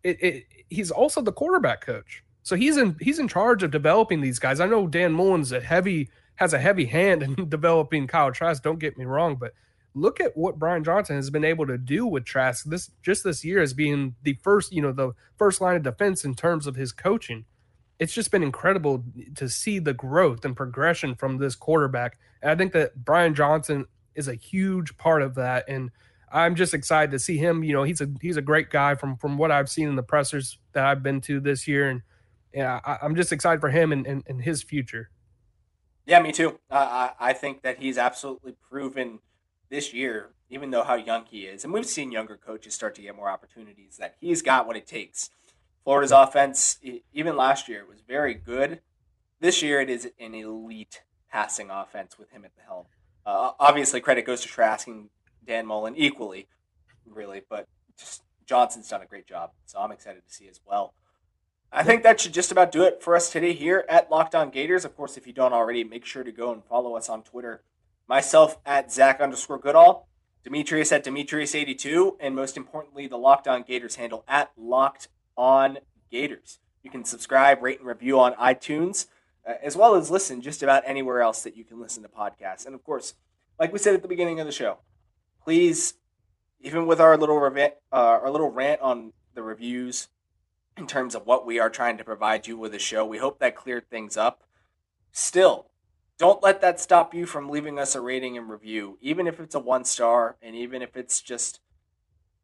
It, 0.02 0.22
it, 0.22 0.44
he's 0.68 0.90
also 0.90 1.20
the 1.20 1.32
quarterback 1.32 1.82
coach, 1.82 2.24
so 2.42 2.56
he's 2.56 2.76
in 2.76 2.96
he's 3.00 3.18
in 3.18 3.28
charge 3.28 3.62
of 3.62 3.70
developing 3.70 4.20
these 4.20 4.38
guys. 4.38 4.60
I 4.60 4.66
know 4.66 4.86
Dan 4.86 5.12
Mullen's 5.12 5.52
a 5.52 5.60
heavy 5.60 6.10
has 6.36 6.52
a 6.54 6.58
heavy 6.58 6.86
hand 6.86 7.22
in 7.38 7.48
developing 7.48 8.06
Kyle 8.06 8.32
Trask. 8.32 8.62
Don't 8.62 8.78
get 8.78 8.98
me 8.98 9.04
wrong, 9.04 9.36
but 9.36 9.52
look 9.94 10.20
at 10.20 10.36
what 10.36 10.58
Brian 10.58 10.84
Johnson 10.84 11.16
has 11.16 11.30
been 11.30 11.44
able 11.44 11.66
to 11.66 11.76
do 11.76 12.06
with 12.06 12.24
Trask 12.24 12.64
this 12.64 12.90
just 13.02 13.24
this 13.24 13.44
year 13.44 13.60
as 13.60 13.74
being 13.74 14.14
the 14.22 14.38
first, 14.42 14.72
you 14.72 14.82
know, 14.82 14.92
the 14.92 15.12
first 15.36 15.60
line 15.60 15.76
of 15.76 15.82
defense 15.82 16.24
in 16.24 16.34
terms 16.34 16.66
of 16.66 16.76
his 16.76 16.92
coaching 16.92 17.44
it's 18.00 18.14
just 18.14 18.30
been 18.30 18.42
incredible 18.42 19.04
to 19.36 19.48
see 19.48 19.78
the 19.78 19.92
growth 19.92 20.46
and 20.46 20.56
progression 20.56 21.14
from 21.14 21.36
this 21.36 21.54
quarterback. 21.54 22.18
And 22.42 22.50
I 22.50 22.56
think 22.56 22.72
that 22.72 23.04
Brian 23.04 23.34
Johnson 23.34 23.84
is 24.14 24.26
a 24.26 24.34
huge 24.34 24.96
part 24.96 25.20
of 25.20 25.34
that. 25.34 25.66
And 25.68 25.90
I'm 26.32 26.54
just 26.54 26.72
excited 26.72 27.10
to 27.10 27.18
see 27.18 27.36
him. 27.36 27.62
You 27.62 27.74
know, 27.74 27.82
he's 27.82 28.00
a 28.00 28.08
he's 28.22 28.38
a 28.38 28.42
great 28.42 28.70
guy 28.70 28.94
from 28.94 29.16
from 29.18 29.36
what 29.36 29.50
I've 29.50 29.68
seen 29.68 29.86
in 29.86 29.96
the 29.96 30.02
pressers 30.02 30.58
that 30.72 30.86
I've 30.86 31.02
been 31.02 31.20
to 31.22 31.40
this 31.40 31.68
year. 31.68 31.90
And 31.90 32.00
yeah, 32.54 32.80
I, 32.84 33.04
am 33.04 33.14
just 33.14 33.32
excited 33.32 33.60
for 33.60 33.68
him 33.68 33.92
and, 33.92 34.06
and, 34.06 34.24
and 34.26 34.42
his 34.42 34.62
future. 34.62 35.10
Yeah, 36.06 36.22
me 36.22 36.32
too. 36.32 36.58
Uh, 36.70 37.10
I, 37.20 37.30
I 37.30 37.32
think 37.34 37.62
that 37.62 37.80
he's 37.80 37.98
absolutely 37.98 38.56
proven 38.68 39.20
this 39.68 39.92
year, 39.92 40.30
even 40.48 40.70
though 40.70 40.82
how 40.82 40.94
young 40.94 41.26
he 41.26 41.42
is, 41.42 41.64
and 41.64 41.72
we've 41.72 41.86
seen 41.86 42.10
younger 42.10 42.36
coaches 42.36 42.74
start 42.74 42.94
to 42.96 43.02
get 43.02 43.14
more 43.14 43.30
opportunities, 43.30 43.98
that 43.98 44.16
he's 44.20 44.42
got 44.42 44.66
what 44.66 44.76
it 44.76 44.86
takes. 44.86 45.30
Florida's 45.84 46.12
offense, 46.12 46.78
even 47.12 47.36
last 47.36 47.68
year, 47.68 47.84
was 47.88 48.00
very 48.06 48.34
good. 48.34 48.80
This 49.40 49.62
year, 49.62 49.80
it 49.80 49.88
is 49.88 50.10
an 50.18 50.34
elite 50.34 51.02
passing 51.30 51.70
offense 51.70 52.18
with 52.18 52.30
him 52.30 52.44
at 52.44 52.54
the 52.54 52.62
helm. 52.62 52.86
Uh, 53.24 53.52
obviously, 53.58 54.00
credit 54.00 54.26
goes 54.26 54.42
to 54.42 54.48
Trask 54.48 54.86
and 54.86 55.08
Dan 55.46 55.66
Mullen 55.66 55.96
equally, 55.96 56.48
really, 57.06 57.42
but 57.48 57.66
just 57.98 58.22
Johnson's 58.46 58.88
done 58.88 59.02
a 59.02 59.06
great 59.06 59.26
job, 59.26 59.50
so 59.66 59.78
I'm 59.78 59.92
excited 59.92 60.22
to 60.26 60.34
see 60.34 60.48
as 60.48 60.60
well. 60.66 60.92
I 61.72 61.84
think 61.84 62.02
that 62.02 62.20
should 62.20 62.34
just 62.34 62.50
about 62.50 62.72
do 62.72 62.82
it 62.82 63.00
for 63.00 63.14
us 63.14 63.30
today 63.30 63.52
here 63.52 63.84
at 63.88 64.10
Locked 64.10 64.34
On 64.34 64.50
Gators. 64.50 64.84
Of 64.84 64.96
course, 64.96 65.16
if 65.16 65.26
you 65.26 65.32
don't 65.32 65.52
already, 65.52 65.84
make 65.84 66.04
sure 66.04 66.24
to 66.24 66.32
go 66.32 66.52
and 66.52 66.64
follow 66.64 66.96
us 66.96 67.08
on 67.08 67.22
Twitter. 67.22 67.62
Myself 68.08 68.58
at 68.66 68.90
Zach 68.90 69.20
underscore 69.20 69.58
Goodall, 69.58 70.08
Demetrius 70.42 70.90
at 70.90 71.04
Demetrius82, 71.04 72.16
and 72.18 72.34
most 72.34 72.56
importantly, 72.56 73.06
the 73.06 73.16
Locked 73.16 73.46
On 73.46 73.62
Gators 73.62 73.94
handle 73.94 74.24
at 74.26 74.50
Locked 74.56 75.06
On 75.36 75.78
Gators. 76.10 76.58
You 76.82 76.90
can 76.90 77.04
subscribe, 77.04 77.62
rate, 77.62 77.78
and 77.78 77.88
review 77.88 78.18
on 78.18 78.34
iTunes, 78.34 79.06
uh, 79.46 79.54
as 79.62 79.76
well 79.76 79.94
as 79.94 80.10
listen 80.10 80.40
just 80.40 80.62
about 80.62 80.82
anywhere 80.86 81.20
else 81.20 81.42
that 81.42 81.56
you 81.56 81.64
can 81.64 81.80
listen 81.80 82.02
to 82.02 82.08
podcasts. 82.08 82.66
And 82.66 82.74
of 82.74 82.82
course, 82.84 83.14
like 83.58 83.72
we 83.72 83.78
said 83.78 83.94
at 83.94 84.02
the 84.02 84.08
beginning 84.08 84.40
of 84.40 84.46
the 84.46 84.52
show, 84.52 84.78
please, 85.42 85.94
even 86.60 86.86
with 86.86 87.00
our 87.00 87.16
little 87.16 87.36
uh, 87.38 87.76
our 87.92 88.30
little 88.30 88.50
rant 88.50 88.80
on 88.80 89.12
the 89.34 89.42
reviews, 89.42 90.08
in 90.80 90.86
terms 90.86 91.14
of 91.14 91.26
what 91.26 91.46
we 91.46 91.60
are 91.60 91.70
trying 91.70 91.98
to 91.98 92.04
provide 92.04 92.46
you 92.46 92.56
with 92.56 92.74
a 92.74 92.78
show. 92.78 93.04
We 93.04 93.18
hope 93.18 93.38
that 93.38 93.54
cleared 93.54 93.88
things 93.88 94.16
up. 94.16 94.42
Still, 95.12 95.66
don't 96.18 96.42
let 96.42 96.60
that 96.62 96.80
stop 96.80 97.14
you 97.14 97.26
from 97.26 97.48
leaving 97.48 97.78
us 97.78 97.94
a 97.94 98.00
rating 98.00 98.36
and 98.36 98.48
review, 98.48 98.98
even 99.00 99.26
if 99.26 99.38
it's 99.38 99.54
a 99.54 99.60
one 99.60 99.84
star 99.84 100.36
and 100.42 100.56
even 100.56 100.82
if 100.82 100.96
it's 100.96 101.20
just, 101.20 101.60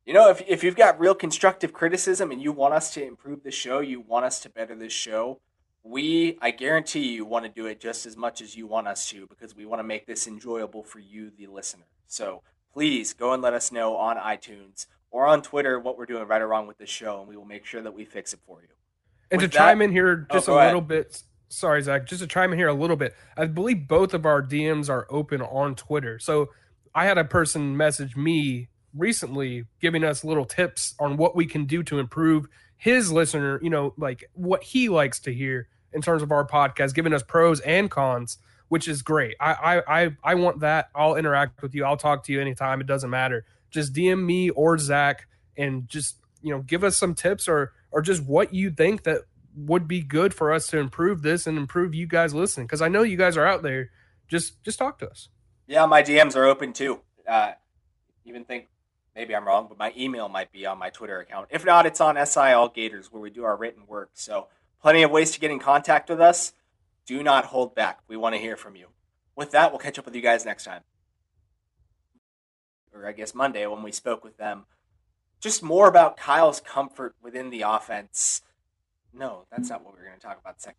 you 0.06 0.14
know, 0.14 0.30
if, 0.30 0.40
if 0.46 0.62
you've 0.62 0.76
got 0.76 1.00
real 1.00 1.16
constructive 1.16 1.72
criticism 1.72 2.30
and 2.30 2.40
you 2.40 2.52
want 2.52 2.72
us 2.72 2.94
to 2.94 3.04
improve 3.04 3.42
the 3.42 3.50
show, 3.50 3.80
you 3.80 4.00
want 4.00 4.24
us 4.24 4.38
to 4.40 4.48
better 4.48 4.76
this 4.76 4.92
show, 4.92 5.40
we, 5.82 6.38
I 6.40 6.52
guarantee 6.52 7.12
you, 7.12 7.24
want 7.24 7.44
to 7.44 7.50
do 7.50 7.66
it 7.66 7.80
just 7.80 8.06
as 8.06 8.16
much 8.16 8.40
as 8.40 8.56
you 8.56 8.68
want 8.68 8.86
us 8.86 9.08
to 9.10 9.26
because 9.26 9.56
we 9.56 9.66
want 9.66 9.80
to 9.80 9.84
make 9.84 10.06
this 10.06 10.28
enjoyable 10.28 10.84
for 10.84 11.00
you, 11.00 11.32
the 11.36 11.48
listener. 11.48 11.86
So 12.06 12.42
please 12.72 13.14
go 13.14 13.32
and 13.32 13.42
let 13.42 13.52
us 13.52 13.72
know 13.72 13.96
on 13.96 14.16
iTunes 14.16 14.86
or 15.10 15.26
on 15.26 15.42
Twitter 15.42 15.80
what 15.80 15.98
we're 15.98 16.06
doing 16.06 16.26
right 16.28 16.40
or 16.40 16.46
wrong 16.46 16.68
with 16.68 16.78
this 16.78 16.88
show, 16.90 17.18
and 17.18 17.28
we 17.28 17.36
will 17.36 17.44
make 17.44 17.66
sure 17.66 17.82
that 17.82 17.94
we 17.94 18.04
fix 18.04 18.32
it 18.32 18.40
for 18.46 18.62
you. 18.62 18.68
And 19.32 19.40
with 19.40 19.50
to 19.50 19.56
that, 19.56 19.64
chime 19.64 19.82
in 19.82 19.90
here 19.90 20.28
oh, 20.30 20.34
just 20.34 20.48
oh, 20.48 20.54
a 20.54 20.62
little 20.66 20.78
ahead. 20.78 20.88
bit, 20.88 21.22
sorry, 21.48 21.82
Zach, 21.82 22.06
just 22.06 22.22
to 22.22 22.28
chime 22.28 22.52
in 22.52 22.58
here 22.58 22.68
a 22.68 22.74
little 22.74 22.96
bit, 22.96 23.14
I 23.36 23.46
believe 23.46 23.88
both 23.88 24.14
of 24.14 24.24
our 24.24 24.40
DMs 24.40 24.88
are 24.88 25.06
open 25.10 25.42
on 25.42 25.74
Twitter. 25.74 26.20
So 26.20 26.50
I 26.94 27.06
had 27.06 27.18
a 27.18 27.24
person 27.24 27.76
message 27.76 28.16
me 28.16 28.68
recently 28.96 29.64
giving 29.80 30.04
us 30.04 30.24
little 30.24 30.44
tips 30.44 30.94
on 30.98 31.16
what 31.16 31.36
we 31.36 31.46
can 31.46 31.64
do 31.64 31.82
to 31.84 31.98
improve 31.98 32.48
his 32.76 33.10
listener, 33.10 33.58
you 33.62 33.70
know, 33.70 33.94
like 33.96 34.28
what 34.34 34.62
he 34.62 34.88
likes 34.88 35.20
to 35.20 35.32
hear 35.32 35.68
in 35.92 36.02
terms 36.02 36.22
of 36.22 36.32
our 36.32 36.46
podcast, 36.46 36.94
giving 36.94 37.12
us 37.12 37.22
pros 37.22 37.60
and 37.60 37.90
cons, 37.90 38.38
which 38.68 38.88
is 38.88 39.02
great. 39.02 39.36
I 39.40 39.52
I 39.52 40.02
I, 40.04 40.16
I 40.24 40.34
want 40.34 40.60
that. 40.60 40.90
I'll 40.94 41.16
interact 41.16 41.62
with 41.62 41.74
you. 41.74 41.84
I'll 41.84 41.96
talk 41.96 42.24
to 42.24 42.32
you 42.32 42.40
anytime. 42.40 42.80
It 42.80 42.86
doesn't 42.86 43.10
matter 43.10 43.44
just 43.76 43.92
DM 43.92 44.24
me 44.24 44.50
or 44.50 44.78
Zach 44.78 45.26
and 45.56 45.88
just 45.88 46.16
you 46.42 46.50
know 46.50 46.62
give 46.62 46.84
us 46.84 46.96
some 46.96 47.14
tips 47.14 47.48
or 47.48 47.72
or 47.90 48.02
just 48.02 48.24
what 48.24 48.52
you 48.52 48.70
think 48.70 49.04
that 49.04 49.22
would 49.54 49.88
be 49.88 50.02
good 50.02 50.34
for 50.34 50.52
us 50.52 50.66
to 50.68 50.78
improve 50.78 51.22
this 51.22 51.46
and 51.46 51.56
improve 51.56 51.94
you 51.94 52.06
guys 52.06 52.34
listening 52.34 52.66
because 52.66 52.82
I 52.82 52.88
know 52.88 53.02
you 53.02 53.16
guys 53.16 53.36
are 53.36 53.46
out 53.46 53.62
there. 53.62 53.90
Just 54.28 54.62
just 54.64 54.78
talk 54.78 54.98
to 54.98 55.08
us. 55.08 55.28
Yeah, 55.66 55.86
my 55.86 56.02
DMs 56.02 56.36
are 56.36 56.44
open 56.44 56.72
too. 56.72 57.00
Uh, 57.26 57.52
even 58.24 58.44
think 58.44 58.68
maybe 59.16 59.34
I'm 59.34 59.46
wrong, 59.46 59.66
but 59.68 59.78
my 59.78 59.92
email 59.96 60.28
might 60.28 60.52
be 60.52 60.66
on 60.66 60.78
my 60.78 60.90
Twitter 60.90 61.18
account. 61.18 61.48
If 61.50 61.64
not, 61.64 61.86
it's 61.86 62.00
on 62.00 62.24
SI 62.24 62.52
All 62.52 62.68
Gators 62.68 63.10
where 63.10 63.20
we 63.20 63.30
do 63.30 63.42
our 63.42 63.56
written 63.56 63.82
work. 63.88 64.10
So 64.14 64.46
plenty 64.80 65.02
of 65.02 65.10
ways 65.10 65.32
to 65.32 65.40
get 65.40 65.50
in 65.50 65.58
contact 65.58 66.08
with 66.08 66.20
us. 66.20 66.52
Do 67.06 67.22
not 67.22 67.46
hold 67.46 67.74
back. 67.74 68.00
We 68.06 68.16
want 68.16 68.34
to 68.34 68.40
hear 68.40 68.56
from 68.56 68.76
you. 68.76 68.88
With 69.34 69.50
that, 69.50 69.72
we'll 69.72 69.80
catch 69.80 69.98
up 69.98 70.04
with 70.04 70.14
you 70.14 70.22
guys 70.22 70.44
next 70.44 70.64
time 70.64 70.82
or 72.96 73.06
I 73.06 73.12
guess 73.12 73.34
Monday 73.34 73.66
when 73.66 73.82
we 73.82 73.92
spoke 73.92 74.24
with 74.24 74.36
them, 74.36 74.64
just 75.40 75.62
more 75.62 75.88
about 75.88 76.16
Kyle's 76.16 76.60
comfort 76.60 77.14
within 77.22 77.50
the 77.50 77.62
offense. 77.62 78.42
No, 79.12 79.44
that's 79.50 79.70
not 79.70 79.84
what 79.84 79.94
we 79.94 80.00
are 80.00 80.06
going 80.06 80.18
to 80.18 80.26
talk 80.26 80.40
about 80.40 80.60
second. 80.60 80.78